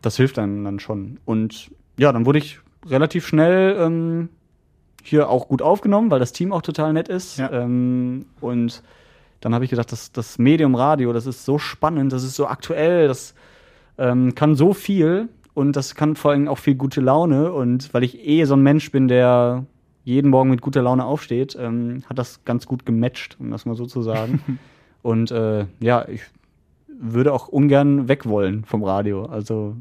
Das 0.01 0.17
hilft 0.17 0.39
einem 0.39 0.63
dann 0.63 0.79
schon. 0.79 1.19
Und 1.25 1.71
ja, 1.97 2.11
dann 2.11 2.25
wurde 2.25 2.39
ich 2.39 2.59
relativ 2.85 3.27
schnell 3.27 3.77
ähm, 3.79 4.29
hier 5.03 5.29
auch 5.29 5.47
gut 5.47 5.61
aufgenommen, 5.61 6.11
weil 6.11 6.19
das 6.19 6.31
Team 6.31 6.53
auch 6.53 6.61
total 6.61 6.93
nett 6.93 7.09
ist. 7.09 7.37
Ja. 7.37 7.51
Ähm, 7.51 8.25
und 8.39 8.83
dann 9.41 9.53
habe 9.53 9.65
ich 9.65 9.71
gedacht, 9.71 9.91
das, 9.91 10.11
das 10.11 10.39
Medium 10.39 10.75
Radio, 10.75 11.11
das 11.11 11.25
ist 11.25 11.43
so 11.43 11.59
spannend, 11.59 12.13
das 12.13 12.23
ist 12.23 12.35
so 12.35 12.47
aktuell, 12.47 13.07
das 13.09 13.35
ähm, 13.97 14.33
kann 14.35 14.55
so 14.55 14.73
viel 14.73 15.27
und 15.53 15.75
das 15.75 15.95
kann 15.95 16.15
vor 16.15 16.31
allem 16.31 16.47
auch 16.47 16.57
viel 16.57 16.75
gute 16.75 17.01
Laune. 17.01 17.51
Und 17.51 17.93
weil 17.93 18.03
ich 18.03 18.25
eh 18.25 18.45
so 18.45 18.55
ein 18.55 18.63
Mensch 18.63 18.91
bin, 18.91 19.09
der 19.09 19.65
jeden 20.03 20.29
Morgen 20.31 20.49
mit 20.49 20.61
guter 20.61 20.81
Laune 20.81 21.05
aufsteht, 21.05 21.55
ähm, 21.59 22.03
hat 22.09 22.17
das 22.19 22.43
ganz 22.45 22.65
gut 22.65 22.85
gematcht, 22.85 23.37
um 23.39 23.51
das 23.51 23.65
mal 23.65 23.75
so 23.75 23.85
zu 23.85 24.01
sagen. 24.01 24.41
und 25.01 25.31
äh, 25.31 25.65
ja, 25.79 26.07
ich 26.07 26.21
würde 26.87 27.33
auch 27.33 27.47
ungern 27.47 28.07
weg 28.07 28.25
wollen 28.25 28.65
vom 28.65 28.83
Radio. 28.83 29.25
Also 29.25 29.75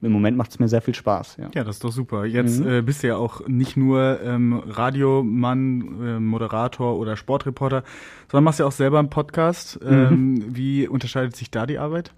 im 0.00 0.12
Moment 0.12 0.36
macht 0.36 0.50
es 0.52 0.60
mir 0.60 0.68
sehr 0.68 0.80
viel 0.80 0.94
Spaß. 0.94 1.38
Ja. 1.38 1.50
Ja, 1.54 1.64
das 1.64 1.76
ist 1.76 1.84
doch 1.84 1.90
super. 1.90 2.24
Jetzt 2.24 2.60
Mhm. 2.60 2.68
äh, 2.68 2.82
bist 2.82 3.02
du 3.02 3.08
ja 3.08 3.16
auch 3.16 3.46
nicht 3.48 3.76
nur 3.76 4.20
ähm, 4.22 4.62
Radiomann, 4.66 5.80
äh, 6.00 6.20
Moderator 6.20 6.96
oder 6.98 7.16
Sportreporter, 7.16 7.82
sondern 8.30 8.44
machst 8.44 8.60
ja 8.60 8.66
auch 8.66 8.72
selber 8.72 9.00
einen 9.00 9.10
Podcast. 9.10 9.80
Mhm. 9.84 9.92
Ähm, 9.92 10.44
wie 10.50 10.86
unterscheidet 10.86 11.34
sich 11.34 11.50
da 11.50 11.66
die 11.66 11.78
Arbeit? 11.78 12.12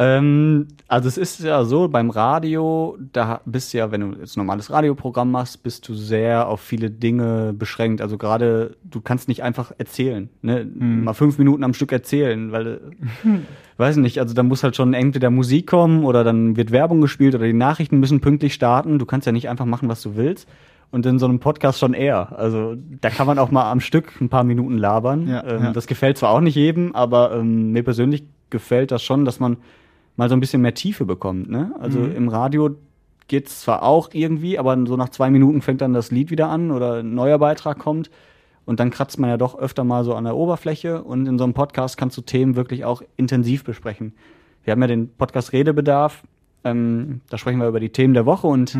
Ähm, 0.00 0.68
also 0.88 1.08
es 1.08 1.18
ist 1.18 1.40
ja 1.40 1.62
so, 1.64 1.86
beim 1.88 2.08
Radio, 2.08 2.96
da 3.12 3.42
bist 3.44 3.74
du 3.74 3.78
ja, 3.78 3.92
wenn 3.92 4.00
du 4.00 4.18
jetzt 4.18 4.34
ein 4.34 4.40
normales 4.40 4.70
Radioprogramm 4.70 5.30
machst, 5.30 5.62
bist 5.62 5.86
du 5.86 5.94
sehr 5.94 6.48
auf 6.48 6.62
viele 6.62 6.90
Dinge 6.90 7.52
beschränkt. 7.52 8.00
Also 8.00 8.16
gerade, 8.16 8.76
du 8.82 9.02
kannst 9.02 9.28
nicht 9.28 9.42
einfach 9.42 9.72
erzählen, 9.76 10.30
ne? 10.40 10.64
Mal 10.64 11.12
fünf 11.12 11.36
Minuten 11.36 11.64
am 11.64 11.74
Stück 11.74 11.92
erzählen, 11.92 12.50
weil, 12.50 12.66
äh, 13.24 13.28
weiß 13.76 13.96
nicht, 13.96 14.18
also 14.20 14.32
da 14.32 14.42
muss 14.42 14.62
halt 14.62 14.74
schon 14.74 14.94
entweder 14.94 15.28
Musik 15.28 15.66
kommen 15.66 16.04
oder 16.04 16.24
dann 16.24 16.56
wird 16.56 16.70
Werbung 16.70 17.02
gespielt 17.02 17.34
oder 17.34 17.44
die 17.44 17.52
Nachrichten 17.52 18.00
müssen 18.00 18.22
pünktlich 18.22 18.54
starten. 18.54 18.98
Du 18.98 19.04
kannst 19.04 19.26
ja 19.26 19.32
nicht 19.32 19.50
einfach 19.50 19.66
machen, 19.66 19.90
was 19.90 20.00
du 20.00 20.16
willst. 20.16 20.48
Und 20.92 21.06
in 21.06 21.18
so 21.18 21.26
einem 21.26 21.40
Podcast 21.40 21.78
schon 21.78 21.94
eher. 21.94 22.36
Also 22.36 22.74
da 23.00 23.10
kann 23.10 23.26
man 23.26 23.38
auch 23.38 23.50
mal 23.50 23.70
am 23.70 23.80
Stück 23.80 24.18
ein 24.20 24.28
paar 24.30 24.44
Minuten 24.44 24.76
labern. 24.76 25.28
Ja, 25.28 25.44
ähm, 25.44 25.64
ja. 25.64 25.72
Das 25.72 25.86
gefällt 25.86 26.16
zwar 26.16 26.30
auch 26.30 26.40
nicht 26.40 26.56
jedem, 26.56 26.96
aber 26.96 27.32
ähm, 27.36 27.70
mir 27.70 27.84
persönlich 27.84 28.24
gefällt 28.48 28.90
das 28.90 29.02
schon, 29.02 29.24
dass 29.24 29.38
man 29.38 29.58
mal 30.16 30.28
so 30.28 30.34
ein 30.36 30.40
bisschen 30.40 30.62
mehr 30.62 30.74
Tiefe 30.74 31.04
bekommt. 31.04 31.48
Ne? 31.50 31.72
Also 31.80 31.98
Mhm. 32.00 32.16
im 32.16 32.28
Radio 32.28 32.70
geht's 33.28 33.60
zwar 33.60 33.82
auch 33.82 34.10
irgendwie, 34.12 34.58
aber 34.58 34.76
so 34.86 34.96
nach 34.96 35.08
zwei 35.10 35.30
Minuten 35.30 35.62
fängt 35.62 35.80
dann 35.80 35.92
das 35.92 36.10
Lied 36.10 36.30
wieder 36.30 36.48
an 36.48 36.70
oder 36.70 36.96
ein 37.00 37.14
neuer 37.14 37.38
Beitrag 37.38 37.78
kommt. 37.78 38.10
Und 38.66 38.78
dann 38.80 38.90
kratzt 38.90 39.18
man 39.18 39.30
ja 39.30 39.36
doch 39.36 39.58
öfter 39.58 39.84
mal 39.84 40.04
so 40.04 40.14
an 40.14 40.24
der 40.24 40.36
Oberfläche. 40.36 41.02
Und 41.02 41.26
in 41.26 41.38
so 41.38 41.44
einem 41.44 41.54
Podcast 41.54 41.96
kannst 41.96 42.16
du 42.16 42.20
Themen 42.22 42.56
wirklich 42.56 42.84
auch 42.84 43.02
intensiv 43.16 43.64
besprechen. 43.64 44.12
Wir 44.64 44.72
haben 44.72 44.80
ja 44.82 44.86
den 44.88 45.08
Podcast 45.08 45.52
Redebedarf. 45.52 46.22
Ähm, 46.64 47.20
da 47.30 47.38
sprechen 47.38 47.58
wir 47.58 47.68
über 47.68 47.80
die 47.80 47.88
Themen 47.88 48.12
der 48.14 48.26
Woche 48.26 48.46
und 48.46 48.76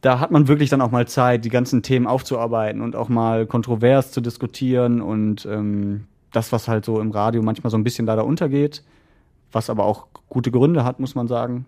da 0.00 0.20
hat 0.20 0.30
man 0.30 0.48
wirklich 0.48 0.70
dann 0.70 0.80
auch 0.80 0.90
mal 0.90 1.06
Zeit, 1.06 1.44
die 1.44 1.50
ganzen 1.50 1.82
Themen 1.82 2.06
aufzuarbeiten 2.06 2.80
und 2.80 2.96
auch 2.96 3.08
mal 3.10 3.46
kontrovers 3.46 4.10
zu 4.12 4.20
diskutieren 4.20 5.02
und 5.02 5.44
ähm, 5.50 6.04
das, 6.32 6.50
was 6.52 6.66
halt 6.68 6.84
so 6.84 7.00
im 7.00 7.10
Radio 7.10 7.42
manchmal 7.42 7.70
so 7.70 7.76
ein 7.76 7.84
bisschen 7.84 8.06
leider 8.06 8.24
untergeht, 8.24 8.82
was 9.52 9.70
aber 9.70 9.84
auch 9.84 10.06
gute 10.28 10.50
Gründe 10.50 10.84
hat, 10.84 11.00
muss 11.00 11.14
man 11.14 11.28
sagen. 11.28 11.66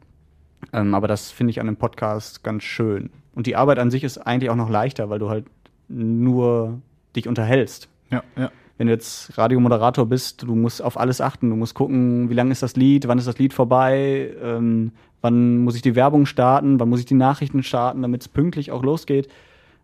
Ähm, 0.73 0.95
aber 0.95 1.09
das 1.09 1.31
finde 1.31 1.51
ich 1.51 1.61
an 1.61 1.67
dem 1.67 1.77
Podcast 1.77 2.45
ganz 2.45 2.63
schön. 2.63 3.11
Und 3.35 3.47
die 3.47 3.57
Arbeit 3.57 3.79
an 3.79 3.91
sich 3.91 4.05
ist 4.05 4.19
eigentlich 4.19 4.51
auch 4.51 4.57
noch 4.57 4.69
leichter, 4.69 5.09
weil 5.09 5.19
du 5.19 5.31
halt 5.31 5.47
nur 5.89 6.81
dich 7.17 7.29
unterhältst. 7.29 7.89
Ja, 8.11 8.23
ja. 8.37 8.51
Wenn 8.77 8.87
du 8.87 8.93
jetzt 8.95 9.37
Radiomoderator 9.37 10.07
bist, 10.07 10.43
du 10.43 10.55
musst 10.55 10.83
auf 10.83 10.99
alles 10.99 11.21
achten. 11.21 11.51
Du 11.51 11.57
musst 11.57 11.75
gucken, 11.75 12.31
wie 12.31 12.35
lang 12.35 12.51
ist 12.51 12.63
das 12.63 12.77
Lied, 12.77 13.09
wann 13.09 13.19
ist 13.19 13.27
das 13.27 13.39
Lied 13.39 13.53
vorbei, 13.53 14.31
ähm, 14.43 14.93
wann 15.21 15.59
muss 15.59 15.77
ich 15.77 15.83
die 15.83 15.95
Werbung 15.95 16.25
starten, 16.25 16.81
wann 16.81 16.89
muss 16.89 17.01
ich 17.01 17.07
die 17.07 17.15
Nachrichten 17.15 17.63
starten, 17.63 18.03
damit 18.03 18.23
es 18.23 18.29
pünktlich 18.29 18.73
auch 18.73 18.83
losgeht. 18.83 19.29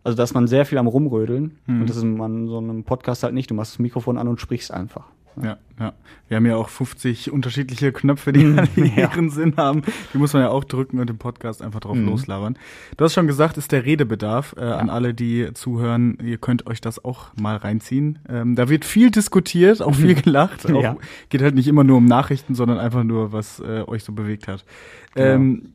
Also 0.03 0.15
da 0.15 0.23
ist 0.23 0.33
man 0.33 0.47
sehr 0.47 0.65
viel 0.65 0.77
am 0.77 0.87
Rumrödeln. 0.87 1.59
Mhm. 1.67 1.81
Und 1.81 1.89
das 1.89 1.97
ist 1.97 2.05
man 2.05 2.47
so 2.47 2.57
einem 2.57 2.83
Podcast 2.85 3.23
halt 3.23 3.33
nicht. 3.33 3.51
Du 3.51 3.53
machst 3.53 3.73
das 3.73 3.79
Mikrofon 3.79 4.17
an 4.17 4.27
und 4.27 4.41
sprichst 4.41 4.71
einfach. 4.71 5.05
Ja, 5.43 5.57
ja. 5.79 5.93
Wir 6.27 6.37
haben 6.37 6.45
ja 6.45 6.55
auch 6.55 6.69
50 6.69 7.31
unterschiedliche 7.31 7.91
Knöpfe, 7.91 8.31
die 8.33 8.41
Ja. 8.41 8.65
ihren 8.95 9.29
Sinn 9.29 9.53
haben. 9.57 9.83
Die 10.13 10.17
muss 10.17 10.33
man 10.33 10.41
ja 10.43 10.49
auch 10.49 10.63
drücken 10.63 10.99
und 10.99 11.09
im 11.09 11.17
Podcast 11.17 11.61
einfach 11.61 11.79
drauf 11.79 11.95
Mhm. 11.95 12.07
loslabern. 12.07 12.57
Du 12.97 13.05
hast 13.05 13.13
schon 13.13 13.27
gesagt, 13.27 13.57
ist 13.57 13.71
der 13.71 13.85
Redebedarf 13.85 14.55
äh, 14.57 14.61
an 14.61 14.89
alle, 14.89 15.13
die 15.13 15.49
zuhören. 15.53 16.17
Ihr 16.23 16.37
könnt 16.37 16.67
euch 16.67 16.81
das 16.81 17.03
auch 17.03 17.27
mal 17.39 17.55
reinziehen. 17.57 18.19
Ähm, 18.27 18.55
da 18.55 18.69
wird 18.69 18.85
viel 18.85 19.11
diskutiert, 19.11 19.81
auch 19.81 19.95
viel 19.95 20.15
gelacht. 20.15 20.65
Auch, 20.71 20.81
Ja. 20.83 20.97
Geht 21.29 21.41
halt 21.41 21.55
nicht 21.55 21.67
immer 21.67 21.83
nur 21.83 21.97
um 21.97 22.05
Nachrichten, 22.05 22.55
sondern 22.55 22.77
einfach 22.79 23.03
nur, 23.03 23.31
was 23.31 23.59
äh, 23.59 23.83
euch 23.87 24.03
so 24.03 24.11
bewegt 24.13 24.47
hat. 24.47 24.65
Genau. 25.13 25.27
Ähm, 25.27 25.69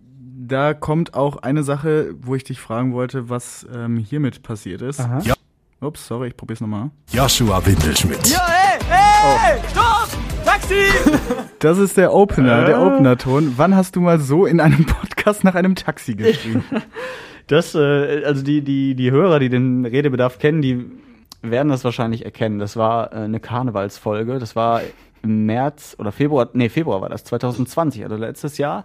da 0.44 0.74
kommt 0.74 1.14
auch 1.14 1.36
eine 1.36 1.62
Sache, 1.62 2.14
wo 2.20 2.34
ich 2.34 2.42
dich 2.42 2.58
fragen 2.60 2.92
wollte, 2.92 3.28
was 3.30 3.64
ähm, 3.72 3.96
hiermit 3.96 4.42
passiert 4.42 4.82
ist. 4.82 4.98
Aha. 4.98 5.20
Ja. 5.24 5.34
Ups, 5.80 6.06
sorry, 6.06 6.28
ich 6.28 6.36
probier's 6.36 6.60
nochmal. 6.60 6.90
Joshua 7.12 7.64
Windelschmidt. 7.64 8.28
Das 11.58 11.78
ist 11.78 11.96
der 11.96 12.12
Opener, 12.12 12.64
der 12.64 12.76
Äh. 12.76 12.80
Opener-Ton. 12.80 13.54
Wann 13.56 13.76
hast 13.76 13.94
du 13.94 14.00
mal 14.00 14.18
so 14.18 14.46
in 14.46 14.60
einem 14.60 14.84
Podcast 14.84 15.44
nach 15.44 15.54
einem 15.54 15.74
Taxi 15.74 16.14
geschrieben? 16.14 16.64
Das, 17.48 17.74
äh, 17.74 18.22
also 18.24 18.42
die, 18.44 18.62
die, 18.62 18.94
die 18.94 19.10
Hörer, 19.10 19.40
die 19.40 19.48
den 19.48 19.84
Redebedarf 19.84 20.38
kennen, 20.38 20.62
die 20.62 20.86
werden 21.42 21.68
das 21.70 21.82
wahrscheinlich 21.84 22.24
erkennen. 22.24 22.60
Das 22.60 22.76
war 22.76 23.12
äh, 23.12 23.16
eine 23.16 23.40
Karnevalsfolge. 23.40 24.38
Das 24.38 24.54
war 24.54 24.80
im 25.22 25.44
März 25.46 25.96
oder 25.98 26.12
Februar, 26.12 26.48
nee, 26.52 26.68
Februar 26.68 27.00
war 27.00 27.08
das, 27.08 27.24
2020, 27.24 28.04
also 28.04 28.14
letztes 28.16 28.58
Jahr. 28.58 28.84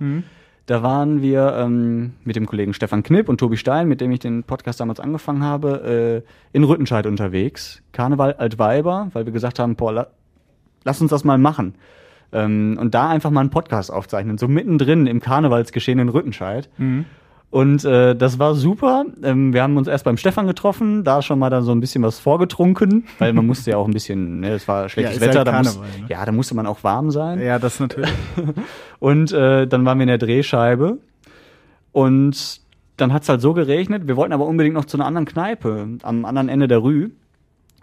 Da 0.66 0.84
waren 0.84 1.22
wir 1.22 1.56
ähm, 1.56 2.14
mit 2.26 2.36
dem 2.36 2.46
Kollegen 2.48 2.74
Stefan 2.74 3.04
Knipp 3.04 3.30
und 3.30 3.40
Tobi 3.40 3.58
Stein, 3.58 3.88
mit 3.88 4.02
dem 4.02 4.12
ich 4.12 4.20
den 4.20 4.44
Podcast 4.44 4.80
damals 4.82 5.00
angefangen 5.00 5.44
habe, 5.44 6.24
äh, 6.26 6.58
in 6.58 6.64
Rüttenscheid 6.64 7.06
unterwegs. 7.06 7.82
Karneval 7.94 8.34
Altweiber, 8.34 9.10
weil 9.14 9.26
wir 9.26 9.34
gesagt 9.34 9.60
haben, 9.60 9.76
boah, 9.76 10.08
lass 10.88 11.02
uns 11.02 11.12
das 11.12 11.24
mal 11.24 11.38
machen. 11.38 11.76
Ähm, 12.32 12.78
und 12.82 12.96
da 12.96 13.10
einfach 13.10 13.30
mal 13.30 13.42
einen 13.42 13.52
Podcast 13.52 13.92
aufzeichnen, 13.92 14.38
so 14.38 14.48
mittendrin 14.48 15.06
im 15.06 15.20
Karnevalsgeschehen 15.20 16.00
in 16.00 16.10
Rüttenscheid. 16.10 16.70
Und 17.50 17.86
äh, 17.86 18.16
das 18.16 18.40
war 18.40 18.56
super. 18.56 19.06
Ähm, 19.24 19.54
wir 19.54 19.64
haben 19.64 19.78
uns 19.78 19.88
erst 19.88 20.04
beim 20.04 20.18
Stefan 20.18 20.48
getroffen, 20.48 21.04
da 21.04 21.22
schon 21.22 21.40
mal 21.40 21.50
dann 21.50 21.64
so 21.64 21.72
ein 21.72 21.80
bisschen 21.80 22.04
was 22.04 22.20
vorgetrunken, 22.20 23.06
weil 23.20 23.32
man 23.32 23.46
musste 23.46 23.72
ja 23.72 23.78
auch 23.78 23.88
ein 23.88 23.94
bisschen, 23.94 24.42
ne, 24.42 24.52
es 24.52 24.68
war 24.68 24.90
schlechtes 24.90 25.16
ist 25.16 25.22
Wetter, 25.22 25.40
halt 25.40 25.48
da, 25.48 25.58
muss, 25.60 25.78
ne? 25.78 25.86
ja, 26.10 26.26
da 26.26 26.32
musste 26.34 26.56
man 26.56 26.68
auch 26.68 26.84
warm 26.84 27.12
sein. 27.12 27.42
ja, 27.42 27.58
das 27.60 27.80
natürlich. 27.80 28.12
Und 29.00 29.32
äh, 29.32 29.68
dann 29.68 29.86
waren 29.86 29.98
wir 30.00 30.04
in 30.04 30.10
der 30.10 30.18
Drehscheibe 30.18 30.98
und 31.92 32.62
dann 32.98 33.14
hat's 33.14 33.30
halt 33.30 33.42
so 33.42 33.54
geregnet. 33.54 34.08
Wir 34.08 34.18
wollten 34.18 34.34
aber 34.34 34.46
unbedingt 34.46 34.76
noch 34.76 34.86
zu 34.86 34.98
einer 34.98 35.06
anderen 35.06 35.26
Kneipe 35.26 35.88
am 36.02 36.26
anderen 36.26 36.50
Ende 36.50 36.68
der 36.68 36.80
Rue. 36.80 37.12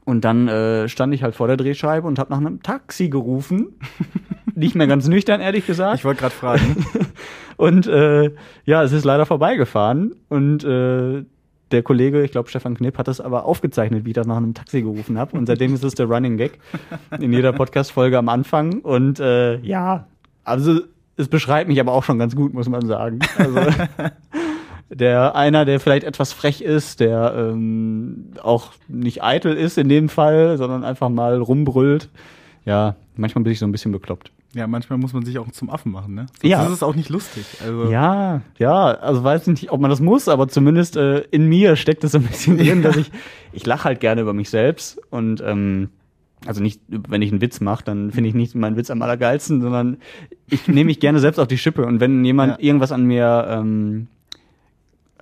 Und 0.05 0.25
dann 0.25 0.49
äh, 0.49 0.88
stand 0.88 1.14
ich 1.14 1.23
halt 1.23 1.35
vor 1.35 1.47
der 1.47 1.57
Drehscheibe 1.57 2.07
und 2.07 2.19
habe 2.19 2.31
nach 2.31 2.38
einem 2.38 2.62
Taxi 2.62 3.09
gerufen. 3.09 3.69
Nicht 4.55 4.75
mehr 4.75 4.87
ganz 4.87 5.09
nüchtern, 5.09 5.40
ehrlich 5.40 5.67
gesagt. 5.67 5.97
Ich 5.99 6.05
wollte 6.05 6.21
gerade 6.21 6.35
fragen. 6.35 6.87
Und 7.57 7.87
äh, 7.87 8.31
ja, 8.64 8.83
es 8.83 8.93
ist 8.93 9.05
leider 9.05 9.27
vorbeigefahren. 9.27 10.14
Und 10.29 10.64
äh, 10.64 11.25
der 11.71 11.83
Kollege, 11.83 12.23
ich 12.23 12.31
glaube 12.31 12.49
Stefan 12.49 12.77
Knipp, 12.77 12.99
hat 12.99 13.09
das 13.09 13.21
aber 13.21 13.47
aufgezeichnet, 13.47 14.05
wie 14.05 14.11
ich 14.11 14.14
das 14.14 14.27
nach 14.27 14.37
einem 14.37 14.55
Taxi 14.55 14.83
gerufen 14.83 15.19
habe. 15.19 15.37
Und 15.37 15.47
seitdem 15.47 15.75
ist 15.75 15.83
es 15.83 15.95
der 15.95 16.07
Running 16.07 16.37
Gag 16.37 16.59
in 17.19 17.33
jeder 17.33 17.53
Podcast-Folge 17.53 18.19
am 18.19 18.29
Anfang. 18.29 18.81
Und 18.81 19.19
äh, 19.19 19.59
ja, 19.59 20.07
also 20.45 20.81
es 21.17 21.29
beschreibt 21.29 21.69
mich 21.69 21.81
aber 21.81 21.93
auch 21.93 22.05
schon 22.05 22.19
ganz 22.19 22.37
gut, 22.37 22.55
muss 22.55 22.69
man 22.69 22.87
sagen. 22.87 23.19
Also 23.38 23.61
der 24.94 25.35
einer, 25.35 25.64
der 25.64 25.80
vielleicht 25.80 26.04
etwas 26.04 26.33
frech 26.33 26.61
ist, 26.61 27.00
der 27.00 27.35
ähm, 27.37 28.30
auch 28.42 28.72
nicht 28.88 29.22
eitel 29.22 29.54
ist 29.54 29.78
in 29.78 29.88
dem 29.88 30.09
Fall, 30.09 30.57
sondern 30.59 30.85
einfach 30.85 31.09
mal 31.09 31.38
rumbrüllt. 31.40 32.09
Ja, 32.64 32.96
manchmal 33.16 33.44
bin 33.44 33.52
ich 33.52 33.59
so 33.59 33.66
ein 33.66 33.72
bisschen 33.72 33.92
bekloppt. 33.92 34.30
Ja, 34.54 34.68
manchmal 34.68 34.98
muss 35.00 35.12
man 35.12 35.24
sich 35.24 35.38
auch 35.40 35.50
zum 35.50 35.68
Affen 35.68 35.90
machen, 35.90 36.14
ne? 36.14 36.26
Sonst 36.40 36.50
Ja. 36.50 36.64
ist 36.64 36.72
es 36.72 36.83
auch 36.85 36.94
nicht 36.94 37.09
lustig. 37.09 37.44
Also, 37.61 37.90
Ja, 37.90 38.40
ja, 38.59 38.92
also 38.92 39.24
weiß 39.24 39.48
nicht, 39.48 39.72
ob 39.72 39.80
man 39.80 39.90
das 39.90 40.00
muss, 40.00 40.28
aber 40.28 40.46
zumindest 40.46 40.96
äh, 40.96 41.20
in 41.33 41.48
mir 41.48 41.74
steckt 41.74 42.04
es 42.04 42.12
so 42.12 42.18
ein 42.18 42.24
bisschen 42.24 42.57
drin, 42.59 42.83
dass 42.85 42.96
ich, 42.96 43.11
ich 43.52 43.66
lache 43.66 43.85
halt 43.85 43.98
gerne 44.00 44.20
über 44.20 44.33
mich 44.33 44.50
selbst 44.50 45.00
und 45.11 45.42
ähm, 45.44 45.88
also 46.46 46.62
nicht, 46.62 46.80
wenn 46.88 47.22
ich 47.22 47.33
einen 47.33 47.40
Witz 47.40 47.61
mache, 47.61 47.85
dann 47.85 48.12
finde 48.12 48.28
ich 48.28 48.35
nicht 48.35 48.54
meinen 48.54 48.76
Witz 48.76 48.90
am 48.90 49.02
allergeilsten, 49.02 49.61
sondern 49.61 49.96
ich 50.48 50.68
nehme 50.68 50.85
mich 50.85 51.00
gerne 51.00 51.18
selbst 51.18 51.38
auf 51.40 51.48
die 51.48 51.59
Schippe 51.59 51.85
und 51.87 51.98
wenn 52.00 52.24
jemand 52.24 52.52
Ja. 52.52 52.59
irgendwas 52.68 52.92
an 52.92 53.04
mir, 53.07 53.46
ähm, 53.48 54.07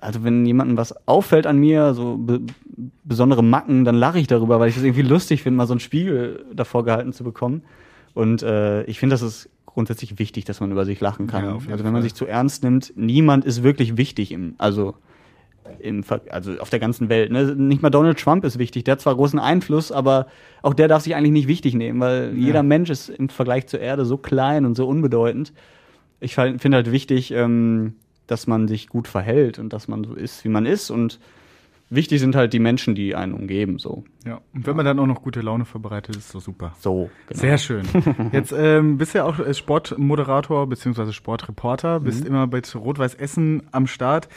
also 0.03 0.23
wenn 0.23 0.45
jemandem 0.45 0.77
was 0.77 1.07
auffällt 1.07 1.47
an 1.47 1.57
mir, 1.57 1.93
so 1.93 2.17
be 2.17 2.41
besondere 3.03 3.43
Macken, 3.43 3.85
dann 3.85 3.95
lache 3.95 4.19
ich 4.19 4.27
darüber, 4.27 4.59
weil 4.59 4.69
ich 4.69 4.75
das 4.75 4.83
irgendwie 4.83 5.03
lustig 5.03 5.43
finde, 5.43 5.57
mal 5.57 5.67
so 5.67 5.73
einen 5.73 5.79
Spiegel 5.79 6.45
davor 6.53 6.83
gehalten 6.83 7.13
zu 7.13 7.23
bekommen. 7.23 7.63
Und 8.13 8.41
äh, 8.43 8.83
ich 8.85 8.99
finde, 8.99 9.13
das 9.13 9.21
ist 9.21 9.49
grundsätzlich 9.65 10.19
wichtig, 10.19 10.45
dass 10.45 10.59
man 10.59 10.71
über 10.71 10.85
sich 10.85 10.99
lachen 10.99 11.27
kann. 11.27 11.43
Ja, 11.45 11.51
also 11.53 11.83
wenn 11.83 11.83
man 11.85 11.93
Fall. 11.95 12.01
sich 12.03 12.13
zu 12.15 12.25
ernst 12.25 12.63
nimmt, 12.63 12.93
niemand 12.95 13.45
ist 13.45 13.63
wirklich 13.63 13.97
wichtig 13.97 14.31
im, 14.31 14.55
also 14.57 14.95
im, 15.79 16.03
also 16.29 16.57
auf 16.59 16.69
der 16.69 16.79
ganzen 16.79 17.09
Welt. 17.09 17.31
Ne? 17.31 17.55
Nicht 17.55 17.81
mal 17.81 17.89
Donald 17.89 18.19
Trump 18.19 18.43
ist 18.43 18.59
wichtig. 18.59 18.83
Der 18.83 18.93
hat 18.93 19.01
zwar 19.01 19.15
großen 19.15 19.39
Einfluss, 19.39 19.91
aber 19.91 20.27
auch 20.61 20.73
der 20.73 20.87
darf 20.87 21.03
sich 21.03 21.15
eigentlich 21.15 21.31
nicht 21.31 21.47
wichtig 21.47 21.73
nehmen, 21.75 21.99
weil 21.99 22.33
Ja. 22.35 22.47
jeder 22.47 22.63
Mensch 22.63 22.89
ist 22.89 23.09
im 23.09 23.29
Vergleich 23.29 23.67
zur 23.67 23.79
Erde 23.79 24.05
so 24.05 24.17
klein 24.17 24.65
und 24.65 24.75
so 24.75 24.87
unbedeutend. 24.87 25.53
Ich 26.19 26.35
finde 26.35 26.71
halt 26.73 26.91
wichtig, 26.91 27.31
ähm, 27.31 27.95
dass 28.33 28.47
man 28.47 28.67
sich 28.67 28.89
gut 28.89 29.07
verhält 29.07 29.59
und 29.59 29.71
dass 29.71 29.87
man 29.87 30.03
so 30.03 30.15
ist, 30.15 30.43
wie 30.43 30.49
man 30.49 30.65
ist. 30.65 30.89
Und 30.89 31.19
wichtig 31.91 32.19
sind 32.19 32.35
halt 32.35 32.51
die 32.51 32.59
Menschen, 32.59 32.95
die 32.95 33.13
einen 33.13 33.33
umgeben. 33.33 33.77
So, 33.77 34.03
ja. 34.25 34.41
Und 34.55 34.65
wenn 34.65 34.75
man 34.75 34.85
dann 34.85 34.97
auch 34.97 35.05
noch 35.05 35.21
gute 35.21 35.41
Laune 35.41 35.65
verbreitet, 35.65 36.15
ist 36.15 36.33
doch 36.33 36.41
super. 36.41 36.73
so 36.79 37.11
genau. 37.27 37.39
Sehr 37.39 37.59
schön. 37.59 37.85
Jetzt 38.31 38.51
ähm, 38.51 38.97
bist 38.97 39.13
du 39.13 39.19
ja 39.19 39.25
auch 39.25 39.37
äh, 39.37 39.53
Sportmoderator 39.53 40.67
bzw. 40.67 41.11
Sportreporter, 41.11 41.99
bist 41.99 42.25
immer 42.25 42.47
bei 42.47 42.61
Rot-Weiß 42.73 43.13
Essen 43.13 43.61
am 43.71 43.85
Start. 43.85 44.27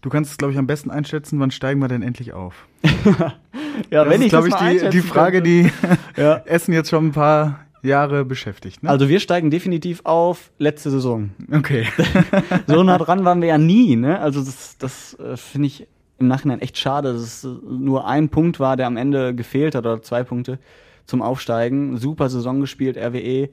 Du 0.00 0.08
kannst 0.08 0.30
es, 0.30 0.38
glaube 0.38 0.52
ich, 0.52 0.58
am 0.58 0.66
besten 0.66 0.90
einschätzen, 0.90 1.38
wann 1.38 1.50
steigen 1.50 1.80
wir 1.80 1.88
denn 1.88 2.02
endlich 2.02 2.32
auf? 2.32 2.66
ja, 3.90 4.04
das 4.04 4.18
ist, 4.18 4.28
glaube 4.30 4.48
ich, 4.48 4.54
die, 4.54 4.88
die 4.88 5.00
Frage, 5.02 5.42
könnte. 5.42 5.70
die 6.16 6.20
Ja. 6.20 6.36
Essen 6.46 6.72
jetzt 6.72 6.88
schon 6.88 7.08
ein 7.08 7.12
paar 7.12 7.65
Jahre 7.86 8.24
beschäftigt. 8.24 8.82
Ne? 8.82 8.90
Also 8.90 9.08
wir 9.08 9.20
steigen 9.20 9.50
definitiv 9.50 10.00
auf 10.04 10.50
letzte 10.58 10.90
Saison. 10.90 11.30
okay. 11.52 11.86
so 12.66 12.82
nah 12.82 12.98
dran 12.98 13.24
waren 13.24 13.40
wir 13.40 13.48
ja 13.48 13.58
nie, 13.58 13.96
ne? 13.96 14.20
Also 14.20 14.40
das, 14.40 14.78
das 14.78 15.18
äh, 15.18 15.36
finde 15.36 15.66
ich 15.68 15.86
im 16.18 16.28
Nachhinein 16.28 16.60
echt 16.60 16.78
schade, 16.78 17.12
dass 17.12 17.22
es 17.22 17.48
nur 17.68 18.06
ein 18.06 18.28
Punkt 18.28 18.58
war, 18.58 18.76
der 18.76 18.86
am 18.86 18.96
Ende 18.96 19.34
gefehlt 19.34 19.74
hat 19.74 19.84
oder 19.84 20.02
zwei 20.02 20.24
Punkte 20.24 20.58
zum 21.04 21.22
Aufsteigen. 21.22 21.98
Super 21.98 22.28
Saison 22.28 22.60
gespielt, 22.60 22.96
RWE, 22.96 23.50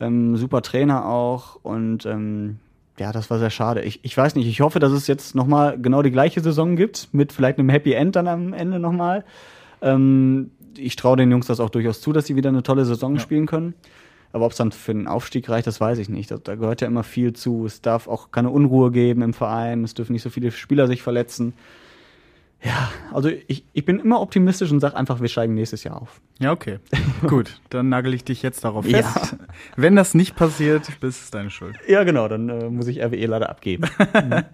ähm, 0.00 0.36
super 0.36 0.62
Trainer 0.62 1.06
auch 1.06 1.58
und 1.62 2.04
ähm, 2.06 2.58
ja, 2.98 3.10
das 3.10 3.28
war 3.28 3.38
sehr 3.38 3.50
schade. 3.50 3.82
Ich, 3.82 4.00
ich 4.04 4.16
weiß 4.16 4.36
nicht, 4.36 4.46
ich 4.46 4.60
hoffe, 4.60 4.78
dass 4.78 4.92
es 4.92 5.08
jetzt 5.08 5.34
nochmal 5.34 5.78
genau 5.80 6.02
die 6.02 6.12
gleiche 6.12 6.40
Saison 6.40 6.76
gibt, 6.76 7.08
mit 7.12 7.32
vielleicht 7.32 7.58
einem 7.58 7.68
Happy 7.68 7.92
End 7.92 8.14
dann 8.14 8.28
am 8.28 8.52
Ende 8.52 8.78
nochmal. 8.78 9.24
Ähm, 9.82 10.52
ich 10.78 10.96
traue 10.96 11.16
den 11.16 11.30
Jungs 11.30 11.46
das 11.46 11.60
auch 11.60 11.70
durchaus 11.70 12.00
zu, 12.00 12.12
dass 12.12 12.26
sie 12.26 12.36
wieder 12.36 12.48
eine 12.50 12.62
tolle 12.62 12.84
Saison 12.84 13.14
Ja. 13.14 13.20
spielen 13.20 13.46
können. 13.46 13.74
Aber 14.32 14.46
ob 14.46 14.50
es 14.52 14.58
dann 14.58 14.72
für 14.72 14.90
einen 14.90 15.06
Aufstieg 15.06 15.48
reicht, 15.48 15.66
das 15.68 15.80
weiß 15.80 15.98
ich 15.98 16.08
nicht. 16.08 16.30
Da, 16.30 16.38
da 16.38 16.56
gehört 16.56 16.80
ja 16.80 16.88
immer 16.88 17.04
viel 17.04 17.34
zu. 17.34 17.66
Es 17.66 17.80
darf 17.82 18.08
auch 18.08 18.32
keine 18.32 18.50
Unruhe 18.50 18.90
geben 18.90 19.22
im 19.22 19.32
Verein. 19.32 19.84
Es 19.84 19.94
dürfen 19.94 20.12
nicht 20.12 20.22
so 20.22 20.30
viele 20.30 20.50
Spieler 20.50 20.88
sich 20.88 21.02
verletzen. 21.02 21.52
Ja, 22.64 22.90
also 23.12 23.28
ich, 23.28 23.64
ich 23.74 23.84
bin 23.84 23.98
immer 24.00 24.20
optimistisch 24.22 24.72
und 24.72 24.80
sage 24.80 24.96
einfach, 24.96 25.20
wir 25.20 25.28
steigen 25.28 25.52
nächstes 25.54 25.84
Jahr 25.84 26.00
auf. 26.00 26.20
Ja, 26.38 26.50
okay. 26.50 26.78
Gut, 27.26 27.60
dann 27.68 27.90
nagel 27.90 28.14
ich 28.14 28.24
dich 28.24 28.42
jetzt 28.42 28.64
darauf 28.64 28.86
Ja. 28.86 29.02
fest. 29.02 29.36
Wenn 29.76 29.94
das 29.96 30.14
nicht 30.14 30.34
passiert, 30.34 30.88
bist 31.00 31.22
es 31.24 31.30
deine 31.30 31.50
Schuld. 31.50 31.76
Ja, 31.86 32.04
genau, 32.04 32.26
dann 32.26 32.48
äh, 32.48 32.70
muss 32.70 32.86
ich 32.86 33.02
RWE 33.02 33.26
leider 33.26 33.50
abgeben. 33.50 33.84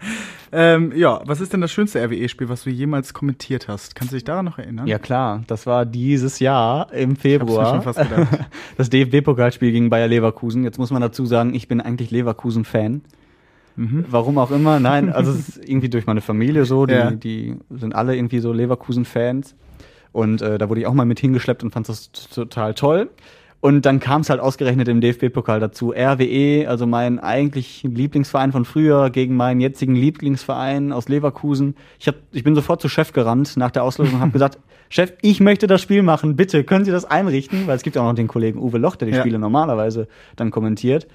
Ähm, 0.53 0.93
ja, 0.97 1.21
was 1.27 1.41
ist 1.41 1.53
denn 1.53 1.61
das 1.61 1.71
schönste 1.71 2.03
RWE-Spiel, 2.05 2.49
was 2.49 2.65
du 2.65 2.71
jemals 2.71 3.15
kommentiert 3.15 3.69
hast? 3.69 3.95
Kannst 3.95 4.13
du 4.13 4.17
dich 4.17 4.25
daran 4.25 4.45
noch 4.47 4.59
erinnern? 4.59 4.89
ja, 4.89 4.99
klar, 4.99 5.45
das 5.47 5.65
war 5.65 5.87
dieses 5.87 6.41
Jahr 6.41 6.93
im 6.93 7.15
Februar. 7.15 7.71
schon 7.71 7.83
fast 7.83 8.01
gedacht. 8.01 8.47
Das 8.77 8.91
DFB-Pokalspiel 8.91 9.71
gegen 9.71 9.91
Bayer 9.91 10.09
Leverkusen. 10.09 10.65
Jetzt 10.65 10.79
muss 10.79 10.91
man 10.91 11.03
dazu 11.03 11.25
sagen, 11.25 11.55
ich 11.55 11.69
bin 11.69 11.81
eigentlich 11.81 12.11
Leverkusen-Fan. 12.11 13.03
Mhm. 13.77 14.05
Warum 14.11 14.39
auch 14.39 14.51
immer, 14.51 14.81
nein, 14.81 15.11
also 15.13 15.31
es 15.33 15.49
ist 15.51 15.65
irgendwie 15.69 15.89
durch 15.89 16.07
meine 16.07 16.21
Familie 16.21 16.65
so, 16.65 16.87
die, 16.87 16.95
Ja. 16.95 17.11
die 17.11 17.57
sind 17.71 17.95
alle 17.95 18.17
irgendwie 18.17 18.41
so 18.41 18.53
Leverkusen-Fans. 18.53 19.55
Und 20.13 20.43
äh, 20.43 20.59
da 20.59 20.69
wurde 20.69 20.81
ich 20.81 20.87
auch 20.87 20.95
mal 20.95 21.05
mit 21.07 21.21
hingeschleppt 21.21 21.63
und 21.63 21.71
fand 21.73 21.89
das 21.89 22.11
total 22.13 22.75
toll. 22.75 23.11
Und 23.63 23.85
dann 23.85 24.01
kam 24.01 24.23
es 24.23 24.31
halt 24.31 24.41
ausgerechnet 24.41 24.89
im 24.89 25.03
DFB-Pokal 25.03 25.61
dazu. 25.61 25.93
RWE, 25.93 26.67
also 26.67 26.87
mein 26.87 27.19
eigentlich 27.19 27.83
Lieblingsverein 27.83 28.53
von 28.53 28.65
früher, 28.65 29.11
gegen 29.11 29.37
meinen 29.37 29.61
jetzigen 29.61 29.95
Lieblingsverein 29.95 30.93
aus 30.93 31.09
Leverkusen. 31.11 31.77
Ich, 31.99 32.09
hab, 32.09 32.15
ich 32.33 32.43
bin 32.43 32.55
sofort 32.55 32.81
zu 32.81 32.89
Chef 32.89 33.13
gerannt 33.13 33.57
nach 33.59 33.71
der 33.71 33.85
Auslosung 33.85 34.15
und 34.15 34.21
habe 34.21 34.33
gesagt, 34.33 34.59
Chef, 34.89 35.13
ich 35.23 35.41
möchte 35.41 35.67
das 35.67 35.81
Spiel 35.83 36.03
machen, 36.03 36.35
bitte, 36.37 36.65
können 36.65 36.85
Sie 36.87 36.91
das 36.91 37.05
einrichten? 37.05 37.67
Weil 37.67 37.77
es 37.77 37.83
gibt 37.83 37.97
auch 37.99 38.05
noch 38.05 38.15
den 38.15 38.27
Kollegen 38.29 38.59
Uwe 38.59 38.79
Loch, 38.79 38.97
der 38.97 39.07
die 39.09 39.15
Ja. 39.15 39.21
Spiele 39.21 39.39
normalerweise 39.39 40.09
dann 40.37 40.51
kommentiert. 40.51 41.07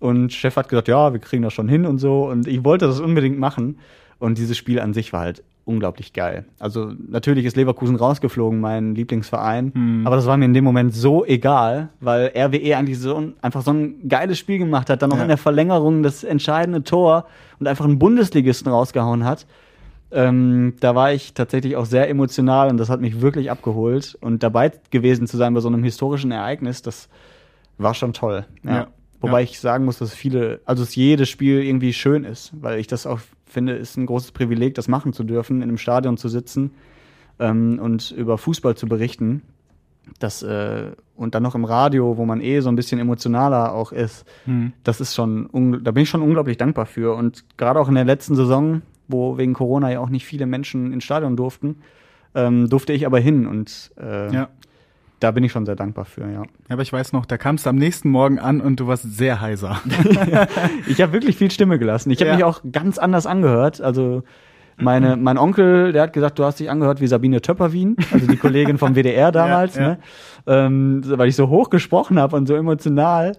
Und 0.00 0.32
Chef 0.32 0.56
hat 0.56 0.68
gesagt, 0.68 0.88
ja, 0.88 1.12
wir 1.12 1.20
kriegen 1.20 1.42
das 1.42 1.52
schon 1.52 1.68
hin 1.68 1.86
und 1.86 1.98
so. 1.98 2.28
Und 2.28 2.46
ich 2.46 2.64
wollte 2.64 2.86
das 2.86 3.00
unbedingt 3.00 3.38
machen. 3.38 3.78
Und 4.18 4.38
dieses 4.38 4.56
Spiel 4.56 4.80
an 4.80 4.92
sich 4.94 5.12
war 5.12 5.20
halt 5.20 5.42
unglaublich 5.64 6.12
geil. 6.12 6.44
Also 6.58 6.92
natürlich 7.08 7.46
ist 7.46 7.56
Leverkusen 7.56 7.96
rausgeflogen, 7.96 8.60
mein 8.60 8.94
Lieblingsverein. 8.94 9.72
Hm. 9.74 10.06
Aber 10.06 10.16
das 10.16 10.26
war 10.26 10.36
mir 10.36 10.44
in 10.44 10.52
dem 10.52 10.64
Moment 10.64 10.94
so 10.94 11.24
egal, 11.24 11.88
weil 12.00 12.32
RWE 12.36 12.76
eigentlich 12.76 12.98
so 12.98 13.16
ein, 13.16 13.32
einfach 13.40 13.62
so 13.62 13.72
ein 13.72 14.06
geiles 14.08 14.38
Spiel 14.38 14.58
gemacht 14.58 14.90
hat, 14.90 15.00
dann 15.00 15.08
noch 15.10 15.16
Ja. 15.16 15.22
in 15.22 15.28
der 15.28 15.38
Verlängerung 15.38 16.02
das 16.02 16.22
entscheidende 16.22 16.84
Tor 16.84 17.26
und 17.58 17.66
einfach 17.66 17.86
einen 17.86 17.98
Bundesligisten 17.98 18.70
rausgehauen 18.70 19.24
hat. 19.24 19.46
Ähm, 20.10 20.74
da 20.80 20.94
war 20.94 21.12
ich 21.12 21.32
tatsächlich 21.34 21.76
auch 21.76 21.86
sehr 21.86 22.08
emotional 22.10 22.68
und 22.68 22.76
das 22.76 22.90
hat 22.90 23.00
mich 23.00 23.20
wirklich 23.22 23.50
abgeholt. 23.50 24.16
Und 24.20 24.42
dabei 24.42 24.70
gewesen 24.90 25.26
zu 25.26 25.38
sein 25.38 25.54
bei 25.54 25.60
so 25.60 25.68
einem 25.68 25.82
historischen 25.82 26.30
Ereignis, 26.30 26.82
das 26.82 27.08
war 27.78 27.94
schon 27.94 28.12
toll. 28.12 28.44
Ja. 28.64 28.72
Ja. 28.74 28.86
Wobei 29.24 29.40
Ja. 29.40 29.44
ich 29.44 29.60
sagen 29.60 29.84
muss, 29.84 29.98
dass 29.98 30.14
viele, 30.14 30.60
also 30.64 30.82
dass 30.82 30.94
jedes 30.94 31.28
Spiel 31.28 31.62
irgendwie 31.62 31.92
schön 31.92 32.24
ist, 32.24 32.52
weil 32.60 32.78
ich 32.78 32.86
das 32.86 33.06
auch 33.06 33.20
finde, 33.46 33.72
ist 33.74 33.96
ein 33.96 34.06
großes 34.06 34.32
Privileg, 34.32 34.74
das 34.74 34.88
machen 34.88 35.12
zu 35.12 35.24
dürfen, 35.24 35.56
in 35.58 35.62
einem 35.64 35.78
Stadion 35.78 36.16
zu 36.16 36.28
sitzen 36.28 36.72
ähm, 37.38 37.78
und 37.82 38.10
über 38.12 38.38
Fußball 38.38 38.76
zu 38.76 38.86
berichten. 38.86 39.42
Das, 40.18 40.42
äh, 40.42 40.90
und 41.16 41.34
dann 41.34 41.42
noch 41.42 41.54
im 41.54 41.64
Radio, 41.64 42.16
wo 42.18 42.24
man 42.26 42.40
eh 42.40 42.60
so 42.60 42.68
ein 42.68 42.76
bisschen 42.76 42.98
emotionaler 43.00 43.72
auch 43.72 43.90
ist, 43.92 44.24
Hm. 44.44 44.72
das 44.82 45.00
ist 45.00 45.14
schon, 45.14 45.48
da 45.82 45.90
bin 45.92 46.02
ich 46.02 46.10
schon 46.10 46.20
unglaublich 46.22 46.56
dankbar 46.58 46.86
für. 46.86 47.14
Und 47.14 47.44
gerade 47.56 47.80
auch 47.80 47.88
in 47.88 47.94
der 47.94 48.04
letzten 48.04 48.34
Saison, 48.34 48.82
wo 49.08 49.38
wegen 49.38 49.54
Corona 49.54 49.90
ja 49.90 50.00
auch 50.00 50.10
nicht 50.10 50.26
viele 50.26 50.46
Menschen 50.46 50.92
ins 50.92 51.04
Stadion 51.04 51.36
durften, 51.36 51.76
ähm, 52.34 52.68
durfte 52.68 52.92
ich 52.92 53.06
aber 53.06 53.18
hin 53.18 53.46
und 53.46 53.92
äh, 53.98 54.32
Ja. 54.34 54.48
Da 55.24 55.30
bin 55.30 55.42
ich 55.42 55.52
schon 55.52 55.64
sehr 55.64 55.74
dankbar 55.74 56.04
für, 56.04 56.30
ja. 56.30 56.42
Aber 56.68 56.82
ich 56.82 56.92
weiß 56.92 57.14
noch, 57.14 57.24
da 57.24 57.38
kamst 57.38 57.64
du 57.64 57.70
am 57.70 57.76
nächsten 57.76 58.10
Morgen 58.10 58.38
an 58.38 58.60
und 58.60 58.78
du 58.78 58.86
warst 58.86 59.10
sehr 59.16 59.40
heiser. 59.40 59.80
Ich 60.86 61.00
habe 61.00 61.12
wirklich 61.14 61.36
viel 61.36 61.50
Stimme 61.50 61.78
gelassen. 61.78 62.10
Ich 62.10 62.20
habe 62.20 62.28
Ja. 62.30 62.34
mich 62.36 62.44
auch 62.44 62.60
ganz 62.70 62.98
anders 62.98 63.26
angehört. 63.26 63.80
Also 63.80 64.22
meine, 64.76 65.16
mein 65.16 65.38
Onkel, 65.38 65.92
der 65.92 66.02
hat 66.02 66.12
gesagt, 66.12 66.38
du 66.38 66.44
hast 66.44 66.60
dich 66.60 66.68
angehört 66.68 67.00
wie 67.00 67.06
Sabine 67.06 67.40
Töpperwien, 67.40 67.96
also 68.12 68.26
die 68.26 68.36
Kollegin 68.36 68.76
vom 68.76 68.94
WDR 68.96 69.32
damals, 69.32 69.76
Ja, 69.76 69.82
ja. 69.82 69.88
Ne? 69.88 69.98
Ähm, 70.46 71.02
weil 71.06 71.28
ich 71.28 71.36
so 71.36 71.48
hoch 71.48 71.70
gesprochen 71.70 72.18
habe 72.18 72.36
und 72.36 72.46
so 72.46 72.54
emotional. 72.54 73.36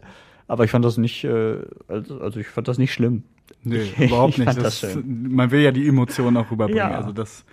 Aber 0.47 0.63
ich 0.63 0.71
fand 0.71 0.83
das 0.85 0.97
nicht, 0.97 1.23
äh, 1.23 1.57
also, 1.87 2.19
also 2.19 2.39
ich 2.39 2.47
fand 2.47 2.67
das 2.67 2.77
nicht 2.79 2.93
schlimm. 2.93 3.23
Nee, 3.63 3.81
überhaupt 3.99 4.33
ich 4.33 4.37
nicht. 4.39 4.57
Das, 4.57 4.81
das 4.81 4.97
man 5.05 5.51
will 5.51 5.61
ja 5.61 5.71
die 5.71 5.87
Emotionen 5.87 6.37
auch 6.37 6.49
rüberbringen. 6.49 6.89
Ja. 6.89 6.95
Also 6.97 7.11
das 7.11 7.45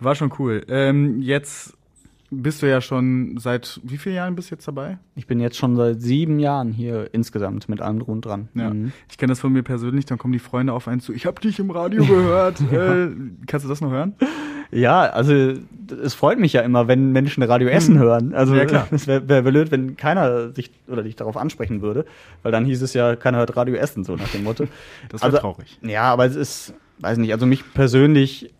war 0.00 0.14
schon 0.14 0.32
cool. 0.38 0.62
Ähm, 0.68 1.22
jetzt 1.22 1.74
bist 2.30 2.62
du 2.62 2.68
ja 2.68 2.80
schon 2.80 3.38
seit 3.38 3.80
wie 3.82 3.98
vielen 3.98 4.14
Jahren 4.14 4.36
bist 4.36 4.50
du 4.50 4.54
jetzt 4.54 4.66
dabei? 4.68 4.98
Ich 5.16 5.26
bin 5.26 5.40
jetzt 5.40 5.56
schon 5.56 5.76
seit 5.76 6.00
sieben 6.00 6.38
Jahren 6.38 6.72
hier 6.72 7.12
insgesamt 7.12 7.68
mit 7.68 7.80
allem 7.80 7.98
drum 7.98 8.14
und 8.14 8.24
dran. 8.24 8.48
Ja. 8.54 8.70
Mhm. 8.70 8.92
Ich 9.10 9.18
kenne 9.18 9.32
das 9.32 9.40
von 9.40 9.52
mir 9.52 9.62
persönlich, 9.62 10.06
dann 10.06 10.18
kommen 10.18 10.32
die 10.32 10.38
Freunde 10.38 10.72
auf 10.72 10.86
einen 10.88 11.00
zu. 11.00 11.12
Ich 11.12 11.26
habe 11.26 11.40
dich 11.40 11.58
im 11.58 11.70
Radio 11.70 12.04
gehört. 12.04 12.60
äh, 12.72 13.08
kannst 13.46 13.64
du 13.64 13.68
das 13.68 13.80
noch 13.80 13.90
hören? 13.90 14.14
Ja, 14.72 15.02
also 15.02 15.54
es 16.02 16.14
freut 16.14 16.38
mich 16.38 16.52
ja 16.52 16.60
immer, 16.60 16.86
wenn 16.86 17.10
Menschen 17.10 17.42
Radio 17.42 17.68
Essen 17.68 17.98
hören. 17.98 18.32
Also 18.34 18.54
Ja, 18.54 18.64
klar. 18.64 18.86
es 18.92 19.08
wäre 19.08 19.28
wär 19.28 19.42
blöd, 19.42 19.72
wenn 19.72 19.96
keiner 19.96 20.52
sich 20.52 20.70
oder 20.86 21.02
dich 21.02 21.16
darauf 21.16 21.36
ansprechen 21.36 21.82
würde, 21.82 22.04
weil 22.42 22.52
dann 22.52 22.64
hieß 22.64 22.80
es 22.82 22.94
ja, 22.94 23.16
keiner 23.16 23.38
hört 23.38 23.56
Radio 23.56 23.74
Essen, 23.74 24.04
so 24.04 24.14
nach 24.14 24.28
dem 24.28 24.44
Motto. 24.44 24.66
Das 25.08 25.22
wäre 25.22 25.32
Also, 25.32 25.38
traurig. 25.38 25.78
Ja, 25.82 26.04
aber 26.04 26.26
es 26.26 26.36
ist, 26.36 26.74
weiß 27.00 27.18
nicht, 27.18 27.32
also 27.32 27.46
mich 27.46 27.64
persönlich, 27.74 28.52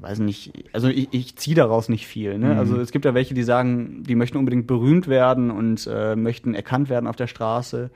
weiß 0.00 0.20
nicht, 0.20 0.52
also 0.72 0.88
ich, 0.88 1.08
ich 1.12 1.36
ziehe 1.36 1.56
daraus 1.56 1.88
nicht 1.88 2.06
viel. 2.06 2.38
Ne? 2.38 2.54
Mhm. 2.54 2.58
Also 2.58 2.80
es 2.80 2.90
gibt 2.92 3.04
ja 3.04 3.14
welche, 3.14 3.34
die 3.34 3.42
sagen, 3.42 4.02
die 4.06 4.14
möchten 4.14 4.38
unbedingt 4.38 4.66
berühmt 4.66 5.08
werden 5.08 5.50
und 5.50 5.88
äh, 5.92 6.16
möchten 6.16 6.54
erkannt 6.54 6.88
werden 6.88 7.06
auf 7.06 7.16
der 7.16 7.26
Straße. 7.26 7.90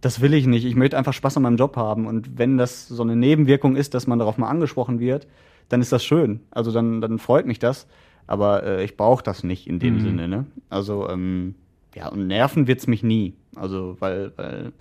das 0.00 0.20
will 0.20 0.34
ich 0.34 0.46
nicht. 0.46 0.64
Ich 0.64 0.76
möchte 0.76 0.96
einfach 0.96 1.12
Spaß 1.12 1.36
an 1.38 1.42
meinem 1.42 1.56
Job 1.56 1.76
haben. 1.76 2.06
Und 2.06 2.38
wenn 2.38 2.56
das 2.56 2.86
so 2.88 3.02
eine 3.02 3.16
Nebenwirkung 3.16 3.74
ist, 3.76 3.94
dass 3.94 4.06
man 4.06 4.18
darauf 4.18 4.38
mal 4.38 4.48
angesprochen 4.48 5.00
wird, 5.00 5.26
dann 5.68 5.80
ist 5.80 5.92
das 5.92 6.04
schön. 6.04 6.40
Also 6.50 6.70
dann, 6.72 7.00
dann 7.00 7.18
freut 7.18 7.46
mich 7.46 7.58
das. 7.58 7.86
Aber 8.28 8.62
äh, 8.62 8.84
ich 8.84 8.96
brauche 8.96 9.22
das 9.24 9.42
nicht 9.42 9.66
in 9.66 9.78
dem 9.80 9.96
Mhm. 9.96 10.00
Sinne. 10.00 10.28
Ne? 10.28 10.46
Also 10.70 11.08
ähm, 11.08 11.54
ja, 11.96 12.08
und 12.08 12.26
nerven 12.28 12.66
wird's 12.68 12.86
mich 12.86 13.02
nie. 13.02 13.34
Also 13.56 13.96
weil, 13.98 14.32
weil 14.36 14.72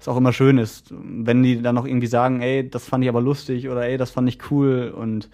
es 0.00 0.08
auch 0.08 0.16
immer 0.16 0.32
schön 0.32 0.56
ist, 0.58 0.92
wenn 0.98 1.42
die 1.42 1.60
dann 1.60 1.74
noch 1.74 1.86
irgendwie 1.86 2.06
sagen, 2.06 2.40
ey, 2.40 2.68
das 2.68 2.86
fand 2.88 3.04
ich 3.04 3.08
aber 3.10 3.20
lustig 3.20 3.68
oder 3.68 3.84
ey, 3.86 3.96
das 3.98 4.10
fand 4.10 4.28
ich 4.28 4.50
cool 4.50 4.94
und 4.96 5.28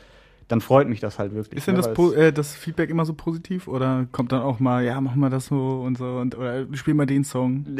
dann 0.50 0.60
freut 0.60 0.88
mich 0.88 1.00
das 1.00 1.18
halt 1.18 1.34
wirklich. 1.34 1.58
Ist 1.58 1.68
denn 1.68 1.76
ne, 1.76 1.82
das, 1.82 2.12
äh, 2.14 2.32
das 2.32 2.54
Feedback 2.54 2.90
immer 2.90 3.04
so 3.04 3.14
positiv 3.14 3.68
oder 3.68 4.06
kommt 4.12 4.32
dann 4.32 4.42
auch 4.42 4.60
mal, 4.60 4.84
ja, 4.84 5.00
mach 5.00 5.14
mal 5.14 5.30
das 5.30 5.46
so 5.46 5.82
und 5.84 5.98
so 5.98 6.16
und 6.16 6.36
oder 6.36 6.66
spiel 6.74 6.94
mal 6.94 7.06
den 7.06 7.24
Song? 7.24 7.64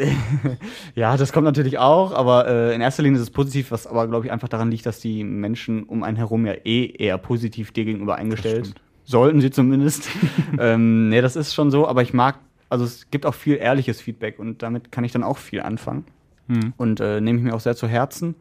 Ja, 0.95 1.15
das 1.15 1.31
kommt 1.31 1.45
natürlich 1.45 1.77
auch, 1.77 2.13
aber 2.13 2.47
äh, 2.47 2.75
in 2.75 2.81
erster 2.81 3.03
Linie 3.03 3.17
ist 3.17 3.23
es 3.23 3.29
positiv, 3.29 3.71
was 3.71 3.87
aber, 3.87 4.07
glaube 4.07 4.25
ich, 4.25 4.31
einfach 4.31 4.49
daran 4.49 4.69
liegt, 4.71 4.85
dass 4.85 4.99
die 4.99 5.23
Menschen 5.23 5.83
um 5.83 6.03
einen 6.03 6.17
herum 6.17 6.45
ja 6.45 6.53
eh 6.65 6.85
eher 6.85 7.17
positiv 7.17 7.71
dir 7.71 7.85
gegenüber 7.85 8.15
eingestellt 8.15 8.73
sollten 9.03 9.41
sie 9.41 9.51
zumindest. 9.51 10.09
ähm, 10.59 11.09
nee, 11.09 11.21
das 11.21 11.35
ist 11.35 11.53
schon 11.53 11.71
so, 11.71 11.87
aber 11.87 12.01
ich 12.01 12.13
mag, 12.13 12.39
also 12.69 12.85
es 12.85 13.09
gibt 13.11 13.25
auch 13.25 13.33
viel 13.33 13.55
ehrliches 13.55 13.99
Feedback 13.99 14.39
und 14.39 14.61
damit 14.63 14.91
kann 14.91 15.03
ich 15.03 15.11
dann 15.11 15.23
auch 15.23 15.37
viel 15.37 15.61
anfangen 15.61 16.05
Hm. 16.51 16.73
und 16.77 16.99
äh, 16.99 17.21
nehme 17.21 17.39
ich 17.39 17.45
mir 17.45 17.53
auch 17.53 17.59
sehr 17.59 17.75
zu 17.75 17.87
Herzen. 17.87 18.35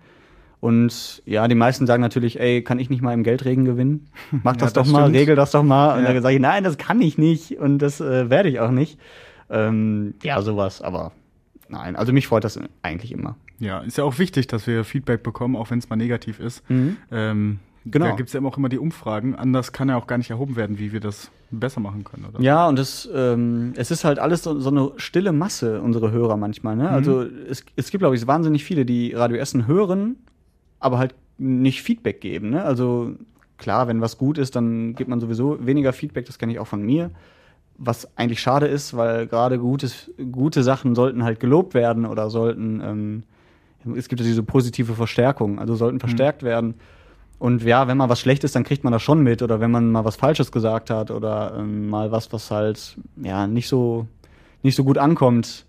Und 0.60 1.22
ja, 1.24 1.48
die 1.48 1.54
meisten 1.54 1.86
sagen 1.86 2.02
natürlich, 2.02 2.38
ey, 2.38 2.62
kann 2.62 2.78
ich 2.78 2.90
nicht 2.90 3.00
mal 3.02 3.14
im 3.14 3.22
Geldregen 3.22 3.64
gewinnen? 3.64 4.08
Mach 4.42 4.56
das 4.56 4.70
Ja, 4.74 4.74
das 4.74 4.86
doch 4.86 4.92
mal, 4.92 5.02
stimmt. 5.04 5.16
regel 5.16 5.36
das 5.36 5.50
doch 5.52 5.62
mal. 5.62 5.96
Und 5.98 6.04
Ja. 6.04 6.12
dann 6.12 6.22
sage 6.22 6.34
ich, 6.34 6.40
nein, 6.40 6.64
das 6.64 6.76
kann 6.76 7.00
ich 7.00 7.16
nicht 7.18 7.58
und 7.58 7.78
das 7.78 8.00
äh, 8.00 8.28
werde 8.28 8.48
ich 8.50 8.60
auch 8.60 8.70
nicht. 8.70 8.98
Ähm, 9.48 10.14
ja, 10.22 10.40
sowas, 10.42 10.82
aber 10.82 11.12
nein, 11.68 11.96
also 11.96 12.12
mich 12.12 12.26
freut 12.26 12.44
das 12.44 12.58
eigentlich 12.82 13.10
immer. 13.12 13.36
Ja, 13.58 13.80
ist 13.80 13.98
ja 13.98 14.04
auch 14.04 14.18
wichtig, 14.18 14.46
dass 14.46 14.66
wir 14.66 14.84
Feedback 14.84 15.22
bekommen, 15.22 15.56
auch 15.56 15.70
wenn 15.70 15.78
es 15.78 15.88
mal 15.88 15.96
negativ 15.96 16.40
ist. 16.40 16.68
Mhm. 16.70 16.96
Ähm, 17.10 17.58
Genau. 17.86 18.08
Da 18.08 18.12
gibt's 18.12 18.34
ja 18.34 18.38
immer 18.38 18.50
auch 18.50 18.58
immer 18.58 18.68
die 18.68 18.78
Umfragen. 18.78 19.34
Anders 19.34 19.72
kann 19.72 19.88
ja 19.88 19.96
auch 19.96 20.06
gar 20.06 20.18
nicht 20.18 20.28
erhoben 20.28 20.54
werden, 20.54 20.78
wie 20.78 20.92
wir 20.92 21.00
das 21.00 21.30
besser 21.50 21.80
machen 21.80 22.04
können, 22.04 22.26
oder? 22.26 22.38
Ja, 22.38 22.68
und 22.68 22.78
es, 22.78 23.08
ähm, 23.14 23.72
es 23.74 23.90
ist 23.90 24.04
halt 24.04 24.18
alles 24.18 24.42
so, 24.42 24.60
so 24.60 24.68
eine 24.68 24.92
stille 24.98 25.32
Masse, 25.32 25.80
unsere 25.80 26.10
Hörer 26.10 26.36
manchmal. 26.36 26.76
Ne? 26.76 26.90
Also 26.90 27.22
es, 27.22 27.64
es 27.76 27.90
gibt, 27.90 28.02
glaube 28.02 28.14
ich, 28.16 28.26
wahnsinnig 28.26 28.64
viele, 28.64 28.84
die 28.84 29.14
Radio 29.14 29.38
Essen 29.38 29.66
hören, 29.66 30.16
aber 30.80 30.98
halt 30.98 31.14
nicht 31.38 31.82
Feedback 31.82 32.20
geben. 32.20 32.50
Ne? 32.50 32.64
Also 32.64 33.12
klar, 33.56 33.88
wenn 33.88 34.00
was 34.00 34.18
gut 34.18 34.38
ist, 34.38 34.56
dann 34.56 34.94
gibt 34.94 35.08
man 35.08 35.20
sowieso 35.20 35.64
weniger 35.64 35.92
Feedback, 35.92 36.26
das 36.26 36.38
kenne 36.38 36.52
ich 36.52 36.58
auch 36.58 36.66
von 36.66 36.82
mir. 36.82 37.10
Was 37.78 38.16
eigentlich 38.16 38.40
schade 38.40 38.66
ist, 38.66 38.96
weil 38.96 39.26
gerade 39.26 39.58
gutes, 39.58 40.10
gute 40.32 40.62
Sachen 40.62 40.94
sollten 40.94 41.24
halt 41.24 41.40
gelobt 41.40 41.74
werden 41.74 42.04
oder 42.04 42.28
sollten, 42.28 42.80
ähm, 42.84 43.22
es 43.96 44.08
gibt 44.08 44.20
ja 44.20 44.26
diese 44.26 44.42
positive 44.42 44.94
Verstärkung, 44.94 45.58
also 45.58 45.74
sollten 45.76 46.00
verstärkt 46.00 46.42
werden. 46.42 46.74
Und 47.38 47.62
ja, 47.62 47.88
wenn 47.88 47.96
mal 47.96 48.10
was 48.10 48.20
schlecht 48.20 48.44
ist, 48.44 48.54
dann 48.54 48.64
kriegt 48.64 48.84
man 48.84 48.92
das 48.92 49.00
schon 49.00 49.22
mit. 49.22 49.40
Oder 49.40 49.60
wenn 49.60 49.70
man 49.70 49.90
mal 49.90 50.04
was 50.04 50.16
Falsches 50.16 50.52
gesagt 50.52 50.90
hat 50.90 51.10
oder 51.10 51.54
ähm, 51.56 51.88
mal 51.88 52.12
was, 52.12 52.30
was 52.34 52.50
halt 52.50 52.98
ja 53.16 53.46
nicht 53.46 53.66
so 53.66 54.06
nicht 54.62 54.76
so 54.76 54.84
gut 54.84 54.98
ankommt. 54.98 55.64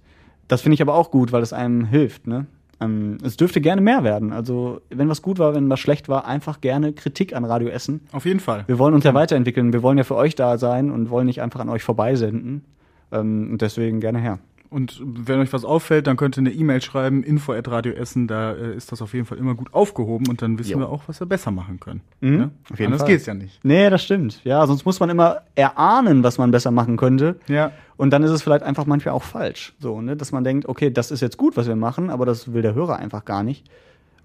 Das 0.50 0.62
finde 0.62 0.74
ich 0.74 0.82
aber 0.82 0.96
auch 0.96 1.12
gut, 1.12 1.32
weil 1.32 1.42
es 1.42 1.54
einem 1.54 1.86
hilft. 1.86 2.28
Ne? 2.28 2.46
Ähm, 2.82 3.20
es 3.24 3.38
dürfte 3.38 3.62
gerne 3.62 3.82
mehr 3.82 4.04
werden. 4.04 4.34
Also 4.34 4.82
wenn 4.90 5.08
was 5.08 5.22
gut 5.22 5.40
war, 5.40 5.54
wenn 5.54 5.70
was 5.70 5.80
schlecht 5.80 6.10
war, 6.10 6.26
einfach 6.26 6.60
gerne 6.62 6.94
Kritik 6.94 7.36
an 7.36 7.46
Radio 7.46 7.70
Essen. 7.70 8.02
Auf 8.12 8.26
jeden 8.26 8.40
Fall. 8.40 8.64
Wir 8.68 8.80
wollen 8.80 8.94
uns 8.94 9.06
ja 9.06 9.14
weiterentwickeln. 9.14 9.72
Wir 9.72 9.84
wollen 9.84 9.98
ja 9.98 10.04
für 10.04 10.16
euch 10.16 10.36
da 10.36 10.58
sein 10.58 10.90
und 10.90 11.10
wollen 11.10 11.28
nicht 11.28 11.42
einfach 11.42 11.60
an 11.60 11.70
euch 11.70 11.84
vorbeisenden. 11.84 12.66
Ähm, 13.12 13.52
und 13.52 13.62
deswegen 13.62 14.00
gerne 14.00 14.20
her. 14.20 14.40
Und 14.72 15.02
wenn 15.04 15.40
euch 15.40 15.52
was 15.52 15.66
auffällt, 15.66 16.08
dann 16.08 16.16
könnt 16.16 16.38
ihr 16.38 16.40
eine 16.42 16.52
E-Mail 16.52 16.82
schreiben, 16.82 17.24
info 17.24 17.52
at 17.52 17.68
Radio 17.70 17.92
Essen, 17.92 18.28
da 18.28 18.54
äh, 18.54 18.74
ist 18.74 18.90
das 18.94 19.02
auf 19.02 19.14
jeden 19.14 19.26
Fall 19.26 19.38
immer 19.38 19.54
gut 19.54 19.74
aufgehoben 19.74 20.28
und 20.30 20.42
dann 20.42 20.58
wissen 20.58 20.72
Jo. 20.72 20.80
wir 20.80 20.88
auch, 20.90 21.04
was 21.08 21.20
wir 21.20 21.28
besser 21.28 21.52
machen 21.52 21.82
können. 21.82 22.00
Mhm, 22.22 22.30
Ne? 22.38 22.52
auf 22.72 22.80
jeden 22.80 22.86
Anders 22.94 23.02
Fall. 23.02 23.10
geht's 23.12 23.26
ja 23.26 23.34
nicht. 23.34 23.60
Nee, 23.66 23.90
das 23.90 24.02
stimmt. 24.02 24.42
Ja, 24.46 24.66
sonst 24.66 24.86
muss 24.86 25.02
man 25.02 25.10
immer 25.10 25.42
erahnen, 25.56 26.24
was 26.24 26.38
man 26.38 26.52
besser 26.52 26.72
machen 26.72 26.96
könnte. 26.96 27.36
Ja. 27.48 27.74
Und 27.98 28.12
dann 28.12 28.24
ist 28.24 28.32
es 28.32 28.42
vielleicht 28.44 28.64
einfach 28.64 28.86
manchmal 28.86 29.14
auch 29.14 29.24
falsch. 29.24 29.74
So, 29.80 30.00
ne? 30.02 30.16
Dass 30.16 30.32
man 30.32 30.46
denkt, 30.46 30.70
okay, 30.70 30.90
das 30.90 31.12
ist 31.12 31.20
jetzt 31.20 31.36
gut, 31.38 31.58
was 31.58 31.68
wir 31.68 31.76
machen, 31.76 32.10
aber 32.10 32.26
das 32.26 32.54
will 32.54 32.62
der 32.62 32.74
Hörer 32.74 32.96
einfach 32.96 33.26
gar 33.26 33.44
nicht. 33.44 33.70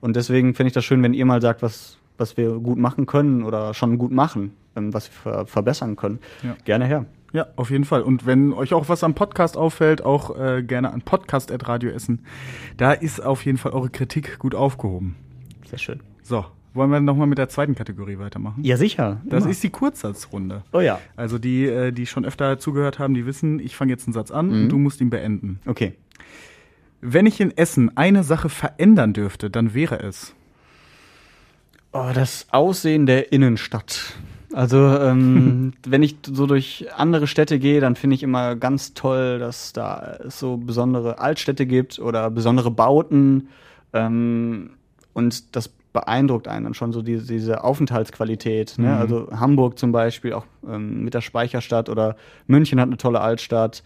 Und 0.01 0.15
deswegen 0.15 0.55
finde 0.55 0.69
ich 0.69 0.75
das 0.75 0.85
schön, 0.85 1.03
wenn 1.03 1.13
ihr 1.13 1.27
mal 1.27 1.43
sagt, 1.43 1.61
was, 1.63 1.99
was 2.19 2.37
wir 2.37 2.51
gut 2.61 2.79
machen 2.79 3.07
können 3.07 3.43
oder 3.43 3.75
schon 3.75 3.99
gut 3.99 4.13
machen, 4.13 4.53
ähm, 4.77 4.95
was 4.95 5.09
wir 5.09 5.33
ver 5.33 5.47
verbessern 5.47 5.97
können. 5.97 6.21
Ja. 6.45 6.55
Gerne 6.65 6.85
her. 6.87 7.05
Ja, 7.33 7.47
auf 7.57 7.71
jeden 7.71 7.85
Fall. 7.85 8.03
Und 8.03 8.25
wenn 8.27 8.53
euch 8.53 8.73
auch 8.73 8.89
was 8.89 9.05
am 9.05 9.15
Podcast 9.15 9.57
auffällt, 9.57 10.03
auch 10.03 10.39
äh, 10.39 10.63
gerne 10.63 10.93
an 10.93 11.03
Podcast 11.03 11.51
at 11.53 11.69
Radio 11.69 11.91
Essen. 11.91 12.25
Da 12.77 12.93
ist 12.93 13.21
auf 13.21 13.45
jeden 13.45 13.59
Fall 13.59 13.73
eure 13.73 13.91
Kritik 13.91 14.39
gut 14.39 14.55
aufgehoben. 14.55 15.17
Sehr 15.69 15.79
schön. 15.79 16.01
So, 16.23 16.45
wollen 16.73 16.91
wir 16.91 17.01
nochmal 17.01 17.27
mit 17.27 17.39
der 17.39 17.49
zweiten 17.49 17.75
Kategorie 17.75 18.19
weitermachen? 18.19 18.63
Ja, 18.65 18.77
sicher. 18.77 19.21
Das 19.25 19.43
Immer. 19.45 19.51
ist 19.51 19.63
die 19.63 19.71
Kurzsatzrunde. 19.71 20.63
Oh 20.73 20.81
ja. 20.81 20.99
Also 21.17 21.39
die, 21.39 21.67
äh, 21.67 21.93
die 21.93 22.07
schon 22.07 22.25
öfter 22.25 22.59
zugehört 22.59 22.99
haben, 22.99 23.15
die 23.15 23.27
wissen, 23.27 23.59
ich 23.61 23.77
fange 23.77 23.93
jetzt 23.93 24.07
einen 24.07 24.15
Satz 24.15 24.31
an 24.31 24.47
Mhm. 24.49 24.53
und 24.63 24.69
du 24.71 24.79
musst 24.79 25.01
ihn 25.01 25.11
beenden. 25.11 25.61
Okay. 25.67 25.95
Wenn 27.01 27.27
ich 27.27 27.41
in 27.41 27.57
Essen 27.57 27.97
eine 27.97 28.25
Sache 28.25 28.49
verändern 28.49 29.13
dürfte, 29.13 29.51
dann 29.51 29.75
wäre 29.75 29.99
es. 30.01 30.35
Oh, 31.93 32.11
das 32.15 32.47
Aussehen 32.51 33.07
der 33.07 33.33
Innenstadt. 33.33 34.15
Also, 34.57 34.79
ähm, 34.79 35.75
wenn 35.87 36.03
ich 36.03 36.17
so 36.25 36.47
durch 36.47 36.87
andere 36.97 37.27
Städte 37.27 37.59
gehe, 37.59 37.79
dann 37.83 37.95
finde 37.95 38.15
ich 38.15 38.23
immer 38.23 38.57
ganz 38.57 38.95
toll, 38.95 39.39
dass 39.39 39.75
da 39.75 40.17
es 40.27 40.39
so 40.39 40.57
besondere 40.57 41.19
Altstädte 41.19 41.67
gibt 41.67 41.99
oder 41.99 42.31
besondere 42.31 42.71
Bauten. 42.71 43.49
Ähm, 43.93 44.71
und 45.13 45.55
das 45.55 45.69
beeindruckt 45.69 46.49
einen 46.49 46.65
dann 46.65 46.73
schon 46.73 46.95
so 46.95 47.03
diese, 47.03 47.27
diese 47.27 47.65
Aufenthaltsqualität. 47.65 48.79
Ne? 48.79 48.87
Mhm. 48.89 48.95
Also 48.95 49.29
Hamburg 49.31 49.79
zum 49.79 49.93
Beispiel, 49.93 50.33
auch 50.33 50.47
ähm, 50.67 51.05
mit 51.05 51.13
der 51.13 51.21
Speicherstadt 51.21 51.91
oder 51.91 52.17
München 52.47 52.81
hat 52.81 52.87
eine 52.87 52.97
tolle 52.97 53.21
Altstadt. 53.21 53.83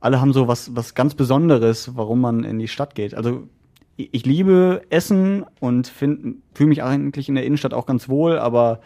Alle 0.00 0.20
haben 0.20 0.34
so 0.34 0.46
was, 0.46 0.76
was 0.76 0.94
ganz 0.94 1.14
Besonderes, 1.14 1.96
warum 1.96 2.20
man 2.20 2.44
in 2.44 2.58
die 2.58 2.68
Stadt 2.68 2.94
geht. 2.94 3.14
Also 3.14 3.48
ich 3.96 4.10
ich 4.12 4.26
liebe 4.26 4.82
Essen 4.90 5.46
und 5.58 5.88
fühle 5.88 6.36
mich 6.58 6.82
eigentlich 6.82 7.30
in 7.30 7.34
der 7.34 7.46
Innenstadt 7.46 7.72
auch 7.72 7.86
ganz 7.86 8.10
wohl, 8.10 8.38
aber 8.38 8.80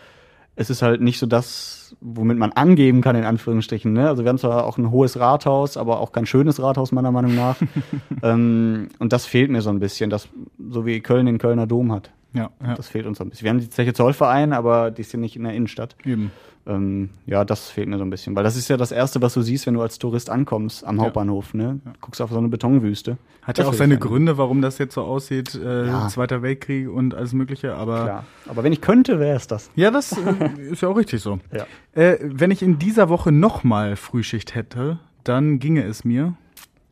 es 0.57 0.71
ist 0.71 0.83
halt 0.83 1.03
nicht 1.03 1.19
so 1.19 1.27
das, 1.27 1.95
womit 2.01 2.39
man 2.39 2.53
angeben 2.53 3.03
kann, 3.03 3.15
in 3.15 3.25
Anführungsstrichen. 3.25 3.93
Ne? 3.93 4.09
Also 4.09 4.25
wir 4.25 4.31
haben 4.31 4.39
zwar 4.39 4.65
auch 4.65 4.79
ein 4.79 4.91
hohes 4.91 5.19
Rathaus, 5.21 5.77
aber 5.77 6.01
auch 6.01 6.13
kein 6.13 6.27
schönes 6.27 6.61
Rathaus 6.61 6.93
meiner 6.93 7.13
Meinung 7.13 7.35
nach. 7.35 7.57
ähm, 8.23 8.89
und 8.99 9.13
das 9.13 9.27
fehlt 9.27 9.51
mir 9.51 9.61
so 9.61 9.71
ein 9.71 9.79
bisschen, 9.79 10.11
das, 10.11 10.29
so 10.71 10.87
wie 10.87 11.01
Köln 11.01 11.27
den 11.27 11.39
Kölner 11.39 11.67
Dom 11.67 11.93
hat. 11.93 12.11
Ja, 12.33 12.51
ja. 12.63 12.75
Das 12.75 12.89
fehlt 12.89 13.07
uns 13.07 13.19
so 13.19 13.25
ein 13.25 13.31
bisschen. 13.31 13.45
Wir 13.45 13.51
haben 13.51 13.61
die 13.61 13.71
Zeche 13.71 13.93
Zollverein, 13.95 14.53
aber 14.53 14.91
die 14.91 15.03
ist 15.03 15.13
ja 15.13 15.19
nicht 15.19 15.37
in 15.37 15.45
der 15.45 15.55
Innenstadt. 15.55 15.95
eben. 16.05 16.33
Ähm, 16.69 17.11
ja, 17.27 17.45
das 17.45 17.71
fehlt 17.71 17.89
mir 17.89 17.97
so 17.97 18.05
ein 18.05 18.11
bisschen, 18.11 18.35
weil 18.35 18.43
das 18.43 18.57
ist 18.57 18.69
ja 18.69 18.77
das 18.77 18.91
Erste, 18.91 19.23
was 19.23 19.35
du 19.35 19.43
siehst, 19.43 19.67
wenn 19.69 19.75
du 19.75 19.83
als 19.83 19.99
Tourist 20.01 20.31
ankommst 20.31 20.85
am 20.85 20.97
Ja. 20.97 21.05
Hauptbahnhof. 21.05 21.55
Ne? 21.55 21.79
Guckst 22.01 22.21
auf 22.21 22.31
so 22.31 22.39
eine 22.39 22.49
Betonwüste. 22.49 23.19
Hat 23.43 23.57
Das 23.59 23.65
ja 23.67 23.71
auch 23.71 23.75
seine. 23.75 23.99
Gründe, 23.99 24.37
warum 24.37 24.61
das 24.63 24.79
jetzt 24.79 24.95
so 24.95 25.03
aussieht, 25.03 25.55
äh, 25.55 25.87
Ja. 25.87 26.09
Zweiter 26.09 26.43
Weltkrieg 26.43 26.89
und 26.91 27.15
alles 27.15 27.33
Mögliche, 27.35 27.75
aber 27.77 28.03
Klar. 28.03 28.25
Aber 28.49 28.65
wenn 28.65 28.73
ich 28.73 28.81
könnte, 28.81 29.21
wäre 29.21 29.37
es 29.37 29.47
das. 29.47 29.71
ja, 29.77 29.91
das 29.93 30.13
äh, 30.13 30.51
ist 30.73 30.83
ja 30.83 30.89
auch 30.89 30.97
richtig 30.97 31.23
so. 31.23 31.39
Ja. 31.53 31.67
Äh, 32.01 32.19
wenn 32.21 32.51
ich 32.51 32.63
in 32.63 32.79
dieser 32.81 33.09
Woche 33.09 33.31
nochmal 33.31 33.95
Frühschicht 33.97 34.55
hätte, 34.57 34.99
dann 35.23 35.61
ginge 35.61 35.85
es 35.85 36.05
mir. 36.05 36.35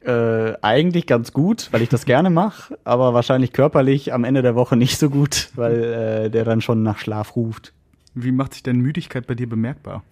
Äh, 0.06 0.54
eigentlich 0.62 1.06
ganz 1.06 1.32
gut, 1.32 1.68
weil 1.72 1.82
ich 1.82 1.88
das 1.88 2.04
gerne 2.06 2.30
mache, 2.30 2.78
aber 2.84 3.12
wahrscheinlich 3.14 3.52
körperlich 3.52 4.12
am 4.12 4.22
Ende 4.24 4.42
der 4.42 4.54
Woche 4.54 4.76
nicht 4.76 4.98
so 4.98 5.10
gut, 5.10 5.50
weil 5.56 5.82
äh, 6.26 6.30
der 6.30 6.44
dann 6.44 6.60
schon 6.60 6.82
nach 6.82 6.98
Schlaf 6.98 7.34
ruft. 7.36 7.72
Wie 8.14 8.32
macht 8.32 8.54
sich 8.54 8.62
denn 8.62 8.80
Müdigkeit 8.80 9.26
bei 9.26 9.34
dir 9.34 9.48
bemerkbar? 9.48 10.02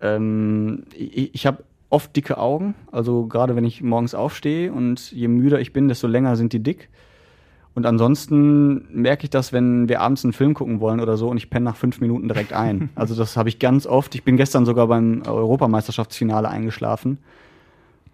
Ähm, 0.00 0.84
ich 0.94 1.34
ich 1.34 1.46
habe 1.46 1.64
oft 1.90 2.14
dicke 2.16 2.38
Augen, 2.38 2.74
also 2.90 3.26
gerade 3.26 3.54
wenn 3.54 3.64
ich 3.64 3.82
morgens 3.82 4.14
aufstehe 4.14 4.72
und 4.72 5.12
je 5.12 5.28
müder 5.28 5.60
ich 5.60 5.72
bin, 5.72 5.88
desto 5.88 6.08
länger 6.08 6.34
sind 6.36 6.52
die 6.52 6.60
dick. 6.60 6.88
Und 7.74 7.86
ansonsten 7.86 8.84
merke 8.92 9.24
ich 9.24 9.30
das, 9.30 9.52
wenn 9.52 9.88
wir 9.88 10.00
abends 10.00 10.24
einen 10.24 10.32
Film 10.32 10.54
gucken 10.54 10.80
wollen 10.80 11.00
oder 11.00 11.16
so 11.16 11.28
und 11.28 11.36
ich 11.36 11.50
penne 11.50 11.64
nach 11.64 11.76
fünf 11.76 12.00
Minuten 12.00 12.28
direkt 12.28 12.52
ein. 12.52 12.90
Also 12.94 13.14
das 13.14 13.36
habe 13.36 13.48
ich 13.48 13.58
ganz 13.58 13.86
oft. 13.86 14.14
Ich 14.14 14.22
bin 14.22 14.36
gestern 14.36 14.64
sogar 14.64 14.86
beim 14.86 15.22
Europameisterschaftsfinale 15.26 16.48
eingeschlafen. 16.48 17.18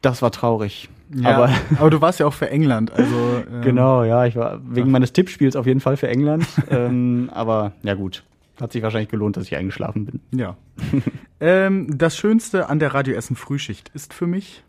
Das 0.01 0.23
war 0.23 0.31
traurig. 0.31 0.89
Aber 1.25 1.51
aber 1.79 1.91
du 1.91 2.01
warst 2.01 2.21
ja 2.21 2.27
auch 2.27 2.33
für 2.33 2.51
England, 2.51 2.91
also 2.93 3.15
ähm, 3.53 3.63
Genau, 3.63 4.05
ja, 4.05 4.25
ich 4.25 4.37
war 4.37 4.61
wegen 4.65 4.91
meines 4.91 5.13
Tippspiels 5.13 5.57
auf 5.57 5.67
jeden 5.67 5.81
Fall 5.81 5.97
für 5.97 6.09
England. 6.09 6.47
ähm, 6.71 7.31
aber 7.33 7.73
ja 7.83 7.95
gut, 7.95 8.25
hat 8.61 8.73
sich 8.73 8.83
wahrscheinlich 8.83 9.11
gelohnt, 9.11 9.37
dass 9.37 9.45
ich 9.45 9.57
eingeschlafen 9.57 10.07
bin. 10.07 10.21
Ja. 10.35 10.57
ähm, 11.41 11.97
das 11.97 12.17
Schönste 12.17 12.69
an 12.69 12.79
der 12.79 12.95
Radio 12.95 13.15
Essen 13.15 13.37
Frühschicht 13.37 13.91
ist 13.95 14.15
für 14.15 14.27
mich. 14.27 14.63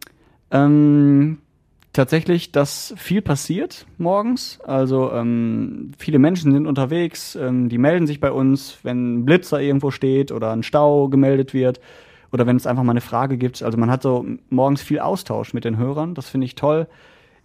Ähm, 0.51 1.39
tatsächlich, 1.93 2.51
dass 2.51 2.93
viel 2.97 3.21
passiert 3.21 3.85
morgens. 3.97 4.59
Also 4.65 5.11
ähm, 5.11 5.91
viele 5.97 6.19
Menschen 6.19 6.51
sind 6.51 6.67
unterwegs, 6.67 7.35
ähm, 7.35 7.69
die 7.69 7.77
melden 7.77 8.07
sich 8.07 8.19
bei 8.19 8.31
uns, 8.31 8.79
wenn 8.83 9.19
ein 9.19 9.25
Blitzer 9.25 9.61
irgendwo 9.61 9.91
steht 9.91 10.31
oder 10.31 10.51
ein 10.51 10.63
Stau 10.63 11.09
gemeldet 11.09 11.53
wird 11.53 11.79
oder 12.31 12.47
wenn 12.47 12.55
es 12.55 12.67
einfach 12.67 12.83
mal 12.83 12.91
eine 12.91 13.01
Frage 13.01 13.37
gibt. 13.37 13.61
Also 13.61 13.77
man 13.77 13.91
hat 13.91 14.03
so 14.03 14.25
morgens 14.49 14.81
viel 14.81 14.99
Austausch 14.99 15.53
mit 15.53 15.65
den 15.65 15.77
Hörern, 15.77 16.15
das 16.15 16.29
finde 16.29 16.45
ich 16.45 16.55
toll. 16.55 16.87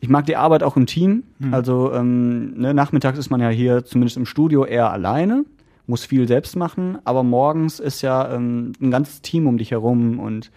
ich 0.00 0.08
mag 0.08 0.26
die 0.26 0.36
Arbeit 0.36 0.62
auch 0.62 0.76
im 0.76 0.86
Team. 0.86 1.24
Also 1.50 1.92
ähm, 1.92 2.58
ne, 2.58 2.74
nachmittags 2.74 3.18
ist 3.18 3.30
man 3.30 3.40
ja 3.40 3.48
hier 3.48 3.84
zumindest 3.84 4.16
im 4.16 4.26
Studio 4.26 4.64
eher 4.64 4.92
alleine, 4.92 5.44
muss 5.86 6.04
viel 6.04 6.26
selbst 6.26 6.56
machen, 6.56 6.98
aber 7.04 7.22
morgens 7.22 7.80
ist 7.80 8.02
ja 8.02 8.34
ähm, 8.34 8.72
ein 8.80 8.90
ganzes 8.90 9.22
Team 9.22 9.46
um 9.46 9.58
dich 9.58 9.70
herum 9.70 10.18
und 10.18 10.50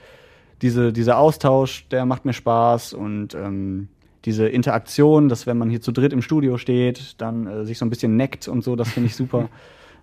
diese, 0.61 0.91
dieser 0.91 1.17
Austausch, 1.17 1.87
der 1.89 2.05
macht 2.05 2.25
mir 2.25 2.33
Spaß 2.33 2.93
und 2.93 3.33
ähm, 3.33 3.87
diese 4.25 4.47
Interaktion, 4.47 5.29
dass 5.29 5.47
wenn 5.47 5.57
man 5.57 5.69
hier 5.69 5.81
zu 5.81 5.91
dritt 5.91 6.11
im 6.11 6.21
Studio 6.21 6.57
steht, 6.57 7.19
dann 7.21 7.47
äh, 7.47 7.65
sich 7.65 7.77
so 7.77 7.85
ein 7.85 7.89
bisschen 7.89 8.17
neckt 8.17 8.47
und 8.47 8.63
so, 8.63 8.75
das 8.75 8.89
finde 8.89 9.07
ich 9.07 9.15
super. 9.15 9.49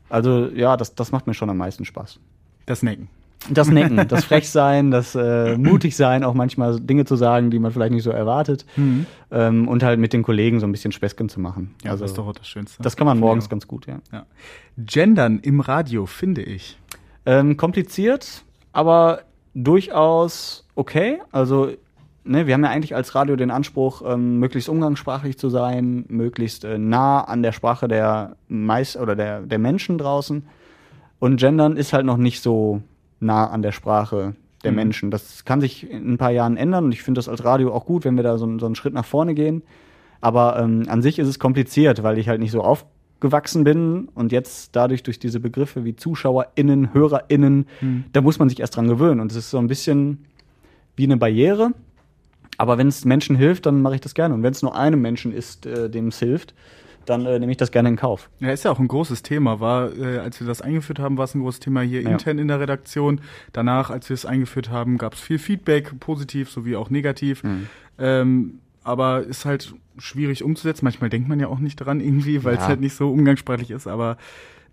Also 0.09 0.47
ja, 0.51 0.77
das, 0.77 0.95
das 0.95 1.11
macht 1.11 1.27
mir 1.27 1.35
schon 1.35 1.51
am 1.51 1.57
meisten 1.57 1.85
Spaß. 1.85 2.21
Das 2.65 2.85
Necken. 2.85 3.09
Das 3.51 3.69
Necken, 3.69 4.09
das 4.09 4.25
Frechsein, 4.27 4.91
das 4.91 5.15
äh, 5.15 5.57
mutig 5.57 5.97
sein, 5.97 6.25
auch 6.25 6.35
manchmal 6.35 6.81
Dinge 6.81 7.05
zu 7.05 7.17
sagen, 7.17 7.51
die 7.51 7.59
man 7.59 7.71
vielleicht 7.71 7.93
nicht 7.93 8.03
so 8.03 8.11
erwartet. 8.11 8.65
Ähm, 9.31 9.69
und 9.69 9.83
halt 9.83 10.01
mit 10.01 10.13
den 10.13 10.23
Kollegen 10.23 10.61
so 10.61 10.67
ein 10.67 10.73
bisschen 10.73 10.93
Späßchen 10.93 11.29
zu 11.29 11.41
machen. 11.41 11.75
Ja, 11.85 11.93
also, 11.93 12.05
das 12.05 12.13
ist 12.13 12.19
doch 12.19 12.27
auch 12.27 12.33
das 12.33 12.49
Schönste. 12.49 12.83
das 12.83 12.97
kann 12.97 13.07
man 13.07 13.19
morgens 13.19 13.49
ganz 13.49 13.69
gut, 13.69 13.87
ja. 13.87 13.99
Ja. 14.13 14.27
Gendern 14.79 15.39
im 15.41 15.61
Radio, 15.61 16.07
finde 16.07 16.43
ich. 16.43 16.79
Ähm, 17.25 17.57
kompliziert, 17.57 18.45
aber 18.73 19.23
durchaus 19.55 20.67
okay. 20.75 21.19
Also, 21.33 21.71
ne, 22.25 22.47
wir 22.47 22.55
haben 22.55 22.65
ja 22.65 22.71
eigentlich 22.71 22.95
als 22.95 23.15
Radio 23.15 23.37
den 23.37 23.51
Anspruch, 23.51 24.03
ähm, 24.07 24.39
möglichst 24.39 24.69
umgangssprachlich 24.69 25.39
zu 25.39 25.49
sein, 25.49 26.05
möglichst 26.09 26.65
äh, 26.65 26.79
nah 26.79 27.23
an 27.23 27.43
der 27.43 27.53
Sprache 27.53 27.89
der 27.89 28.37
meist 28.49 28.97
oder 28.97 29.17
der, 29.17 29.41
der 29.41 29.59
Menschen 29.59 29.99
draußen. 29.99 30.47
Und 31.19 31.37
Gendern 31.39 31.77
ist 31.77 31.93
halt 31.93 32.07
noch 32.07 32.19
nicht 32.19 32.43
so 32.43 32.83
nah 33.21 33.47
an 33.49 33.63
der 33.63 33.73
Sprache 33.73 34.35
der 34.65 34.73
Mhm. 34.73 34.77
Menschen. 34.77 35.11
Das 35.11 35.45
kann 35.45 35.61
sich 35.61 35.91
in 35.91 36.13
ein 36.15 36.19
paar 36.19 36.31
Jahren 36.33 36.57
ändern 36.57 36.85
und 36.87 36.93
ich 36.93 37.03
finde 37.03 37.19
das 37.19 37.29
als 37.29 37.45
Radio 37.45 37.73
auch 37.73 37.85
gut, 37.87 38.05
wenn 38.05 38.17
wir 38.17 38.23
da 38.23 38.39
so, 38.39 38.45
einen- 38.47 38.59
so 38.59 38.67
einen 38.67 38.75
Schritt 38.75 38.95
nach 38.95 39.05
vorne 39.05 39.35
gehen. 39.35 39.63
Aber 40.21 40.59
ähm, 40.59 40.85
an 40.89 41.03
sich 41.03 41.19
ist 41.19 41.29
es 41.29 41.39
kompliziert, 41.39 42.03
weil 42.03 42.19
ich 42.19 42.29
halt 42.29 42.41
nicht 42.41 42.51
so 42.51 42.63
aufgewachsen 42.63 43.65
bin 43.65 44.09
und 44.15 44.33
jetzt 44.33 44.75
dadurch 44.75 45.03
durch 45.03 45.19
diese 45.19 45.41
Begriffe 45.41 45.85
wie 45.85 45.95
ZuschauerInnen, 45.95 46.93
HörerInnen, 46.95 47.67
da 48.13 48.21
muss 48.23 48.39
man 48.39 48.49
sich 48.49 48.61
erst 48.61 48.77
dran 48.77 48.89
gewöhnen. 48.89 49.21
Und 49.21 49.31
es 49.31 49.37
ist 49.37 49.51
so 49.51 49.59
ein 49.59 49.67
bisschen 49.67 50.25
wie 50.97 51.05
eine 51.05 51.17
Barriere. 51.19 51.71
Aber 52.59 52.79
wenn 52.79 52.89
es 52.89 53.05
Menschen 53.05 53.37
hilft, 53.37 53.67
dann 53.67 53.83
mache 53.83 53.97
ich 53.97 54.01
das 54.01 54.15
gerne. 54.15 54.35
Und 54.35 54.43
wenn 54.43 54.53
es 54.53 54.63
nur 54.63 54.75
einem 54.75 55.03
Menschen 55.03 55.33
ist, 55.33 55.67
äh, 55.67 55.91
dem 55.91 56.09
es 56.09 56.19
hilft, 56.19 56.55
dann 57.07 57.25
äh, 57.27 57.39
nehme 57.39 57.51
ich 57.53 57.59
das 57.59 57.71
gerne 57.71 57.89
in 57.89 57.97
Kauf. 57.97 58.29
Ja, 58.41 58.51
ist 58.51 58.65
ja 58.65 58.71
auch 58.71 58.79
ein 58.79 58.89
großes 58.89 59.23
Thema. 59.23 59.61
War, 59.61 59.91
äh, 59.97 60.19
als 60.19 60.41
wir 60.41 60.47
das 60.47 60.61
eingeführt 60.63 60.99
haben, 60.99 61.17
war 61.17 61.25
es 61.25 61.35
ein 61.35 61.41
großes 61.41 61.61
Thema 61.61 61.81
hier 61.81 62.03
Ja. 62.03 62.11
intern 62.11 62.39
in 62.39 62.49
der 62.49 62.61
Redaktion. 62.61 63.21
Danach, 63.53 63.91
als 63.91 64.09
wir 64.09 64.15
es 64.15 64.27
eingeführt 64.27 64.71
haben, 64.71 64.99
gab 64.99 65.15
es 65.15 65.21
viel 65.21 65.39
Feedback, 65.39 65.99
positiv 66.01 66.51
sowie 66.51 66.77
auch 66.77 66.91
negativ. 66.91 67.43
Mhm. 67.45 67.67
Ähm, 67.99 68.59
aber 68.85 69.23
ist 69.23 69.45
halt 69.45 69.75
schwierig 69.99 70.45
umzusetzen. 70.45 70.85
Manchmal 70.85 71.11
denkt 71.11 71.29
man 71.29 71.41
ja 71.41 71.49
auch 71.49 71.59
nicht 71.59 71.77
dran 71.77 72.01
irgendwie, 72.01 72.45
weil 72.45 72.55
es 72.55 72.61
Ja. 72.61 72.69
halt 72.69 72.81
nicht 72.81 72.95
so 72.95 73.11
umgangssprachlich 73.11 73.71
ist. 73.71 73.87
Aber 73.87 74.17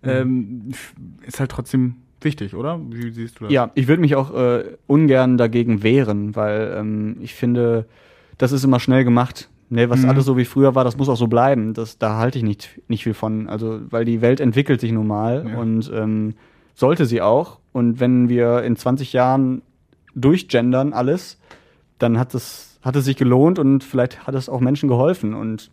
ähm, 0.02 0.66
f- 0.70 0.94
ist 1.26 1.40
halt 1.40 1.50
trotzdem 1.50 1.96
wichtig, 2.20 2.54
oder? 2.54 2.80
Wie 2.90 3.10
siehst 3.10 3.40
du 3.40 3.44
das? 3.44 3.52
Ja, 3.52 3.70
ich 3.74 3.88
würde 3.88 4.00
mich 4.02 4.14
auch 4.16 4.34
äh, 4.34 4.64
ungern 4.86 5.36
dagegen 5.38 5.82
wehren, 5.82 6.36
weil 6.36 6.74
ähm, 6.78 7.16
ich 7.20 7.34
finde, 7.34 7.86
das 8.38 8.52
ist 8.52 8.64
immer 8.64 8.80
schnell 8.80 9.04
gemacht. 9.04 9.48
Ne, 9.74 9.90
was 9.90 10.02
Mhm. 10.02 10.10
alles 10.10 10.24
so 10.24 10.36
wie 10.36 10.44
früher 10.44 10.74
war, 10.76 10.84
das 10.84 10.96
muss 10.96 11.08
auch 11.08 11.16
so 11.16 11.26
bleiben. 11.26 11.74
Das, 11.74 11.98
da 11.98 12.16
halte 12.18 12.38
ich 12.38 12.44
nicht, 12.44 12.80
nicht 12.88 13.02
viel 13.02 13.14
von. 13.14 13.48
Also, 13.48 13.80
weil 13.90 14.04
die 14.04 14.20
Welt 14.20 14.38
entwickelt 14.40 14.80
sich 14.80 14.92
nun 14.92 15.06
mal 15.08 15.44
Ja. 15.48 15.58
und 15.58 15.90
ähm, 15.92 16.34
sollte 16.74 17.06
sie 17.06 17.20
auch. 17.20 17.58
Und 17.72 17.98
wenn 17.98 18.28
wir 18.28 18.62
in 18.62 18.76
20 18.76 19.12
Jahren 19.12 19.62
durchgendern 20.14 20.92
alles, 20.92 21.38
dann 21.98 22.18
hat 22.18 22.34
es, 22.34 22.78
hat 22.82 22.96
es 22.96 23.04
sich 23.04 23.16
gelohnt 23.16 23.58
und 23.58 23.82
vielleicht 23.84 24.26
hat 24.26 24.34
es 24.34 24.48
auch 24.48 24.60
Menschen 24.60 24.88
geholfen. 24.88 25.34
Und 25.34 25.70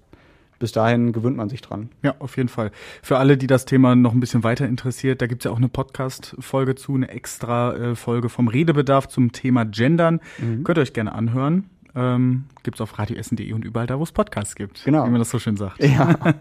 bis 0.59 0.71
dahin 0.71 1.11
gewöhnt 1.11 1.37
man 1.37 1.49
sich 1.49 1.61
dran. 1.61 1.89
Ja, 2.03 2.15
auf 2.19 2.37
jeden 2.37 2.49
Fall. 2.49 2.71
Für 3.01 3.17
alle, 3.17 3.35
die 3.37 3.47
das 3.47 3.65
Thema 3.65 3.95
noch 3.95 4.13
ein 4.13 4.19
bisschen 4.19 4.43
weiter 4.43 4.67
interessiert, 4.67 5.21
da 5.21 5.27
gibt's 5.27 5.45
ja 5.45 5.51
auch 5.51 5.57
eine 5.57 5.69
Podcast-Folge 5.69 6.75
zu, 6.75 6.93
eine 6.95 7.09
extra 7.09 7.73
äh, 7.75 7.95
Folge 7.95 8.29
vom 8.29 8.47
Redebedarf 8.47 9.07
zum 9.07 9.31
Thema 9.31 9.65
Gendern. 9.65 10.21
Mhm. 10.39 10.63
Könnt 10.63 10.77
ihr 10.77 10.81
euch 10.83 10.93
gerne 10.93 11.13
anhören. 11.13 11.65
Ähm, 11.95 12.45
gibt's 12.63 12.79
auf 12.81 12.97
radioessen.de 12.97 13.51
und 13.53 13.65
überall 13.65 13.87
da, 13.87 13.99
wo 13.99 14.03
es 14.03 14.11
Podcasts 14.11 14.55
gibt. 14.55 14.83
Genau. 14.85 15.05
Wie 15.05 15.09
man 15.09 15.19
das 15.19 15.29
so 15.29 15.39
schön 15.39 15.57
sagt. 15.57 15.83
Ja. 15.83 16.15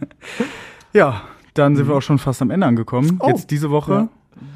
Ja, 0.93 1.23
dann 1.55 1.77
sind 1.77 1.87
wir 1.89 1.95
auch 1.95 2.03
schon 2.03 2.19
fast 2.19 2.43
am 2.43 2.51
Ende 2.51 2.67
angekommen. 2.67 3.19
Oh. 3.21 3.29
Jetzt 3.29 3.51
diese 3.53 3.71
Woche. 3.71 3.93
Ja. 3.93 4.09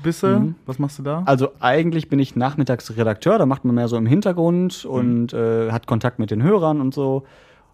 Bisse, 0.03 0.41
Mhm. 0.41 0.55
was 0.67 0.79
machst 0.79 0.99
du 0.99 1.03
da? 1.03 1.23
Also 1.27 1.51
eigentlich 1.61 2.09
bin 2.09 2.19
ich 2.19 2.37
nachmittags 2.37 2.97
Redakteur, 2.97 3.39
da 3.39 3.45
macht 3.47 3.65
man 3.65 3.75
mehr 3.75 3.87
so 3.87 3.97
im 3.97 4.07
Hintergrund 4.07 4.85
und 4.85 5.33
äh, 5.35 5.71
hat 5.71 5.87
Kontakt 5.87 6.19
mit 6.19 6.31
den 6.31 6.43
Hörern 6.43 6.81
und 6.81 6.95
so. 6.95 7.25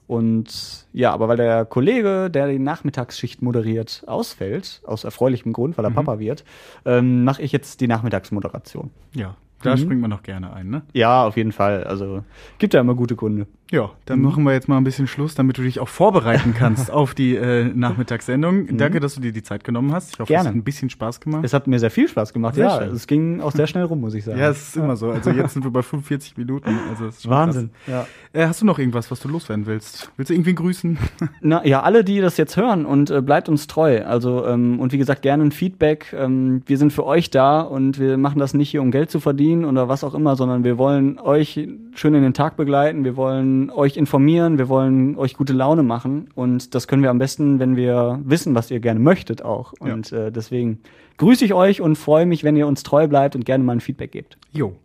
Und 0.08 0.86
ja, 0.92 1.12
aber 1.12 1.28
weil 1.28 1.36
der 1.36 1.64
Kollege, 1.64 2.30
der 2.30 2.48
die 2.48 2.58
Nachmittagsschicht 2.58 3.42
moderiert, 3.42 4.02
ausfällt, 4.08 4.82
aus 4.84 5.04
erfreulichem 5.04 5.52
Grund, 5.52 5.78
weil 5.78 5.84
er 5.84 5.92
Papa 5.92 6.18
wird, 6.18 6.44
ähm, 6.84 7.22
mache 7.22 7.42
ich 7.42 7.52
jetzt 7.52 7.80
die 7.80 7.86
Nachmittagsmoderation. 7.86 8.90
Ja, 9.14 9.36
da 9.62 9.72
Mhm. 9.72 9.78
springt 9.78 10.00
man 10.00 10.10
noch 10.10 10.22
gerne 10.22 10.52
ein, 10.52 10.70
ne? 10.70 10.82
Ja, 10.92 11.24
auf 11.24 11.36
jeden 11.36 11.52
Fall. 11.52 11.84
Also 11.84 12.24
gibt 12.58 12.74
ja 12.74 12.80
immer 12.80 12.94
gute 12.94 13.16
Kunde. 13.16 13.46
Ja, 13.70 13.90
dann 14.04 14.18
Mhm. 14.18 14.24
machen 14.24 14.44
wir 14.44 14.52
jetzt 14.52 14.68
mal 14.68 14.76
ein 14.78 14.84
bisschen 14.84 15.06
Schluss, 15.06 15.34
damit 15.36 15.56
du 15.58 15.62
dich 15.62 15.78
auch 15.78 15.88
vorbereiten 15.88 16.54
kannst 16.58 16.90
auf 16.90 17.14
die 17.14 17.36
äh, 17.36 17.64
Nachmittagssendung. 17.72 18.76
Danke, 18.76 18.98
dass 18.98 19.14
du 19.14 19.20
dir 19.20 19.32
die 19.32 19.42
Zeit 19.44 19.62
genommen 19.62 19.92
hast. 19.92 20.14
Ich 20.14 20.18
hoffe, 20.18 20.24
es 20.24 20.28
Mhm. 20.30 20.34
Gerne. 20.34 20.48
hat 20.48 20.54
ein 20.56 20.64
bisschen 20.64 20.90
Spaß 20.90 21.20
gemacht. 21.20 21.44
Es 21.44 21.52
hat 21.52 21.66
mir 21.68 21.78
sehr 21.78 21.90
viel 21.90 22.08
Spaß 22.08 22.32
gemacht. 22.32 22.56
Sehr 22.56 22.64
ja, 22.66 22.78
schön. 22.82 22.90
es 22.94 23.06
ging 23.06 23.40
auch 23.40 23.52
sehr 23.52 23.66
schnell 23.68 23.84
rum, 23.84 24.00
muss 24.00 24.14
ich 24.14 24.24
sagen. 24.24 24.38
Ja, 24.40 24.50
es 24.50 24.68
ist 24.68 24.76
immer 24.76 24.96
so. 24.96 25.10
Also 25.10 25.30
jetzt 25.30 25.52
sind 25.52 25.62
wir 25.64 25.70
bei 25.70 25.82
45 25.82 26.36
Minuten. 26.36 26.68
Also 26.90 27.06
es 27.06 27.16
ist 27.16 27.22
schon 27.22 27.30
Wahnsinn. 27.30 27.70
Ja. 27.86 28.06
Äh, 28.32 28.46
hast 28.46 28.60
du 28.60 28.66
noch 28.66 28.78
irgendwas, 28.78 29.10
was 29.10 29.20
du 29.20 29.28
loswerden 29.28 29.66
willst? 29.66 30.10
Willst 30.16 30.30
du 30.30 30.34
irgendwie 30.34 30.54
grüßen? 30.54 30.98
Na 31.40 31.64
ja, 31.64 31.82
alle, 31.82 32.02
die 32.04 32.20
das 32.20 32.36
jetzt 32.36 32.56
hören 32.56 32.86
und 32.86 33.10
äh, 33.10 33.22
bleibt 33.22 33.48
uns 33.48 33.66
treu. 33.68 34.02
Also 34.04 34.46
ähm, 34.46 34.80
und 34.80 34.92
wie 34.92 34.98
gesagt 34.98 35.22
gerne 35.22 35.44
ein 35.44 35.52
Feedback. 35.52 36.12
Ähm, 36.16 36.62
wir 36.66 36.76
sind 36.78 36.92
für 36.92 37.04
euch 37.06 37.30
da 37.30 37.60
und 37.60 37.98
wir 38.00 38.16
machen 38.18 38.38
das 38.40 38.52
nicht 38.54 38.70
hier, 38.70 38.82
um 38.82 38.90
Geld 38.90 39.10
zu 39.10 39.20
verdienen 39.20 39.64
oder 39.64 39.88
was 39.88 40.02
auch 40.02 40.14
immer, 40.14 40.34
sondern 40.36 40.64
wir 40.64 40.76
wollen 40.78 41.18
euch 41.20 41.68
schön 42.00 42.14
in 42.14 42.22
den 42.22 42.32
Tag 42.32 42.56
begleiten. 42.56 43.04
Wir 43.04 43.14
wollen 43.14 43.70
euch 43.70 43.98
informieren. 43.98 44.56
Wir 44.56 44.70
wollen 44.70 45.16
euch 45.16 45.36
gute 45.36 45.52
Laune 45.52 45.82
machen 45.82 46.30
und 46.34 46.74
das 46.74 46.88
können 46.88 47.02
wir 47.02 47.10
am 47.10 47.18
besten, 47.18 47.58
wenn 47.58 47.76
wir 47.76 48.18
wissen, 48.24 48.54
was 48.54 48.70
ihr 48.70 48.80
gerne 48.80 48.98
möchtet 48.98 49.42
auch. 49.42 49.74
Ja. 49.84 49.92
Und 49.92 50.10
äh, 50.10 50.32
deswegen 50.32 50.80
grüße 51.18 51.44
ich 51.44 51.52
euch 51.52 51.82
und 51.82 51.96
freue 51.96 52.24
mich, 52.24 52.42
wenn 52.42 52.56
ihr 52.56 52.66
uns 52.66 52.82
treu 52.84 53.06
bleibt 53.06 53.36
und 53.36 53.44
gerne 53.44 53.64
mal 53.64 53.72
ein 53.72 53.80
Feedback 53.80 54.12
gebt. 54.12 54.38
Jo. 54.50 54.76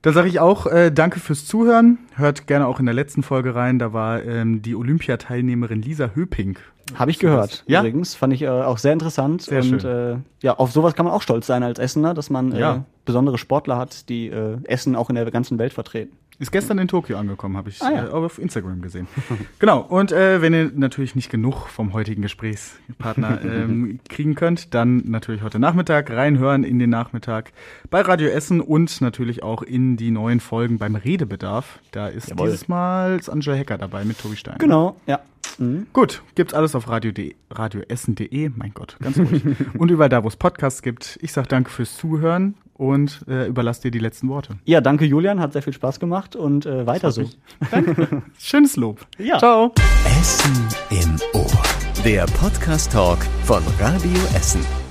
Da 0.00 0.12
sage 0.12 0.28
ich 0.28 0.40
auch 0.40 0.66
äh, 0.66 0.90
danke 0.90 1.20
fürs 1.20 1.44
Zuhören. 1.44 1.98
Hört 2.14 2.46
gerne 2.46 2.66
auch 2.66 2.80
in 2.80 2.86
der 2.86 2.94
letzten 2.94 3.22
Folge 3.22 3.54
rein. 3.54 3.78
Da 3.78 3.92
war 3.92 4.24
ähm, 4.24 4.62
die 4.62 4.76
Olympiateilnehmerin 4.76 5.82
Lisa 5.82 6.12
Höping. 6.14 6.58
Habe 6.94 7.10
ich 7.10 7.18
gehört. 7.18 7.64
Ja? 7.66 7.80
Übrigens 7.80 8.14
fand 8.14 8.32
ich 8.32 8.42
äh, 8.42 8.48
auch 8.48 8.78
sehr 8.78 8.92
interessant 8.94 9.42
Sehr 9.42 9.60
und 9.60 9.82
schön. 9.82 10.14
Äh, 10.14 10.16
ja, 10.40 10.54
auf 10.56 10.72
sowas 10.72 10.94
kann 10.94 11.04
man 11.04 11.12
auch 11.12 11.22
stolz 11.22 11.46
sein 11.46 11.62
als 11.62 11.78
Essener, 11.78 12.14
dass 12.14 12.30
man 12.30 12.52
äh, 12.52 12.60
Ja. 12.60 12.84
besondere 13.04 13.36
Sportler 13.36 13.76
hat, 13.76 14.08
die 14.08 14.28
äh, 14.28 14.56
Essen 14.64 14.96
auch 14.96 15.10
in 15.10 15.16
der 15.16 15.30
ganzen 15.30 15.58
Welt 15.58 15.72
vertreten. 15.72 16.16
Ist 16.38 16.52
gestern 16.52 16.78
in 16.78 16.86
Tokio 16.88 17.16
angekommen, 17.16 17.56
habe 17.56 17.70
ich 17.70 17.80
Ah, 17.82 17.90
ja. 17.90 18.06
äh, 18.08 18.10
auf 18.10 18.38
Instagram 18.38 18.82
gesehen. 18.82 19.08
genau. 19.58 19.80
Und 19.80 20.12
äh, 20.12 20.42
wenn 20.42 20.52
ihr 20.52 20.70
natürlich 20.74 21.14
nicht 21.14 21.30
genug 21.30 21.66
vom 21.68 21.94
heutigen 21.94 22.20
Gesprächspartner 22.22 23.40
ähm, 23.44 24.00
kriegen 24.08 24.34
könnt, 24.34 24.74
dann 24.74 25.02
natürlich 25.06 25.42
heute 25.42 25.58
Nachmittag 25.58 26.10
reinhören 26.10 26.62
in 26.64 26.78
den 26.78 26.90
Nachmittag 26.90 27.52
bei 27.88 28.02
Radio 28.02 28.28
Essen 28.28 28.60
und 28.60 29.00
natürlich 29.00 29.42
auch 29.42 29.62
in 29.62 29.96
die 29.96 30.10
neuen 30.10 30.40
Folgen 30.40 30.78
beim 30.78 30.94
Redebedarf. 30.94 31.78
Da 31.90 32.08
ist 32.08 32.28
Jawohl. 32.28 32.48
dieses 32.48 32.68
Mal 32.68 33.18
Angela 33.28 33.56
Hecker 33.56 33.78
dabei 33.78 34.04
mit 34.04 34.18
Tobi 34.20 34.36
Stein. 34.36 34.58
Genau, 34.58 34.96
ja. 35.06 35.20
Mhm. 35.58 35.86
Gut, 35.94 36.22
gibt's 36.34 36.52
alles 36.52 36.74
auf 36.74 36.88
radio.de, 36.88 37.34
radioessen.de, 37.50 38.50
mein 38.56 38.74
Gott, 38.74 38.96
ganz 39.00 39.18
ruhig. 39.18 39.42
und 39.78 39.90
überall 39.90 40.10
da, 40.10 40.22
wo 40.22 40.28
es 40.28 40.36
Podcasts 40.36 40.82
gibt. 40.82 41.18
Ich 41.22 41.32
sag 41.32 41.48
danke 41.48 41.70
fürs 41.70 41.96
Zuhören 41.96 42.54
und 42.76 43.24
äh, 43.28 43.46
überlasse 43.46 43.82
dir 43.82 43.90
die 43.90 43.98
letzten 43.98 44.28
Worte. 44.28 44.56
Ja, 44.64 44.80
danke 44.80 45.04
Julian, 45.04 45.40
hat 45.40 45.52
sehr 45.52 45.62
viel 45.62 45.72
Spaß 45.72 46.00
gemacht 46.00 46.36
und 46.36 46.66
äh, 46.66 46.86
weiter 46.86 47.10
so. 47.10 47.24
Schönes 48.38 48.76
Lob. 48.76 49.06
Ja. 49.18 49.38
Ciao. 49.38 49.72
Essen 50.20 50.68
im 50.90 51.16
Ohr. 51.32 51.62
Der 52.04 52.26
Podcast-Talk 52.26 53.18
von 53.44 53.62
Radio 53.80 54.20
Essen. 54.34 54.85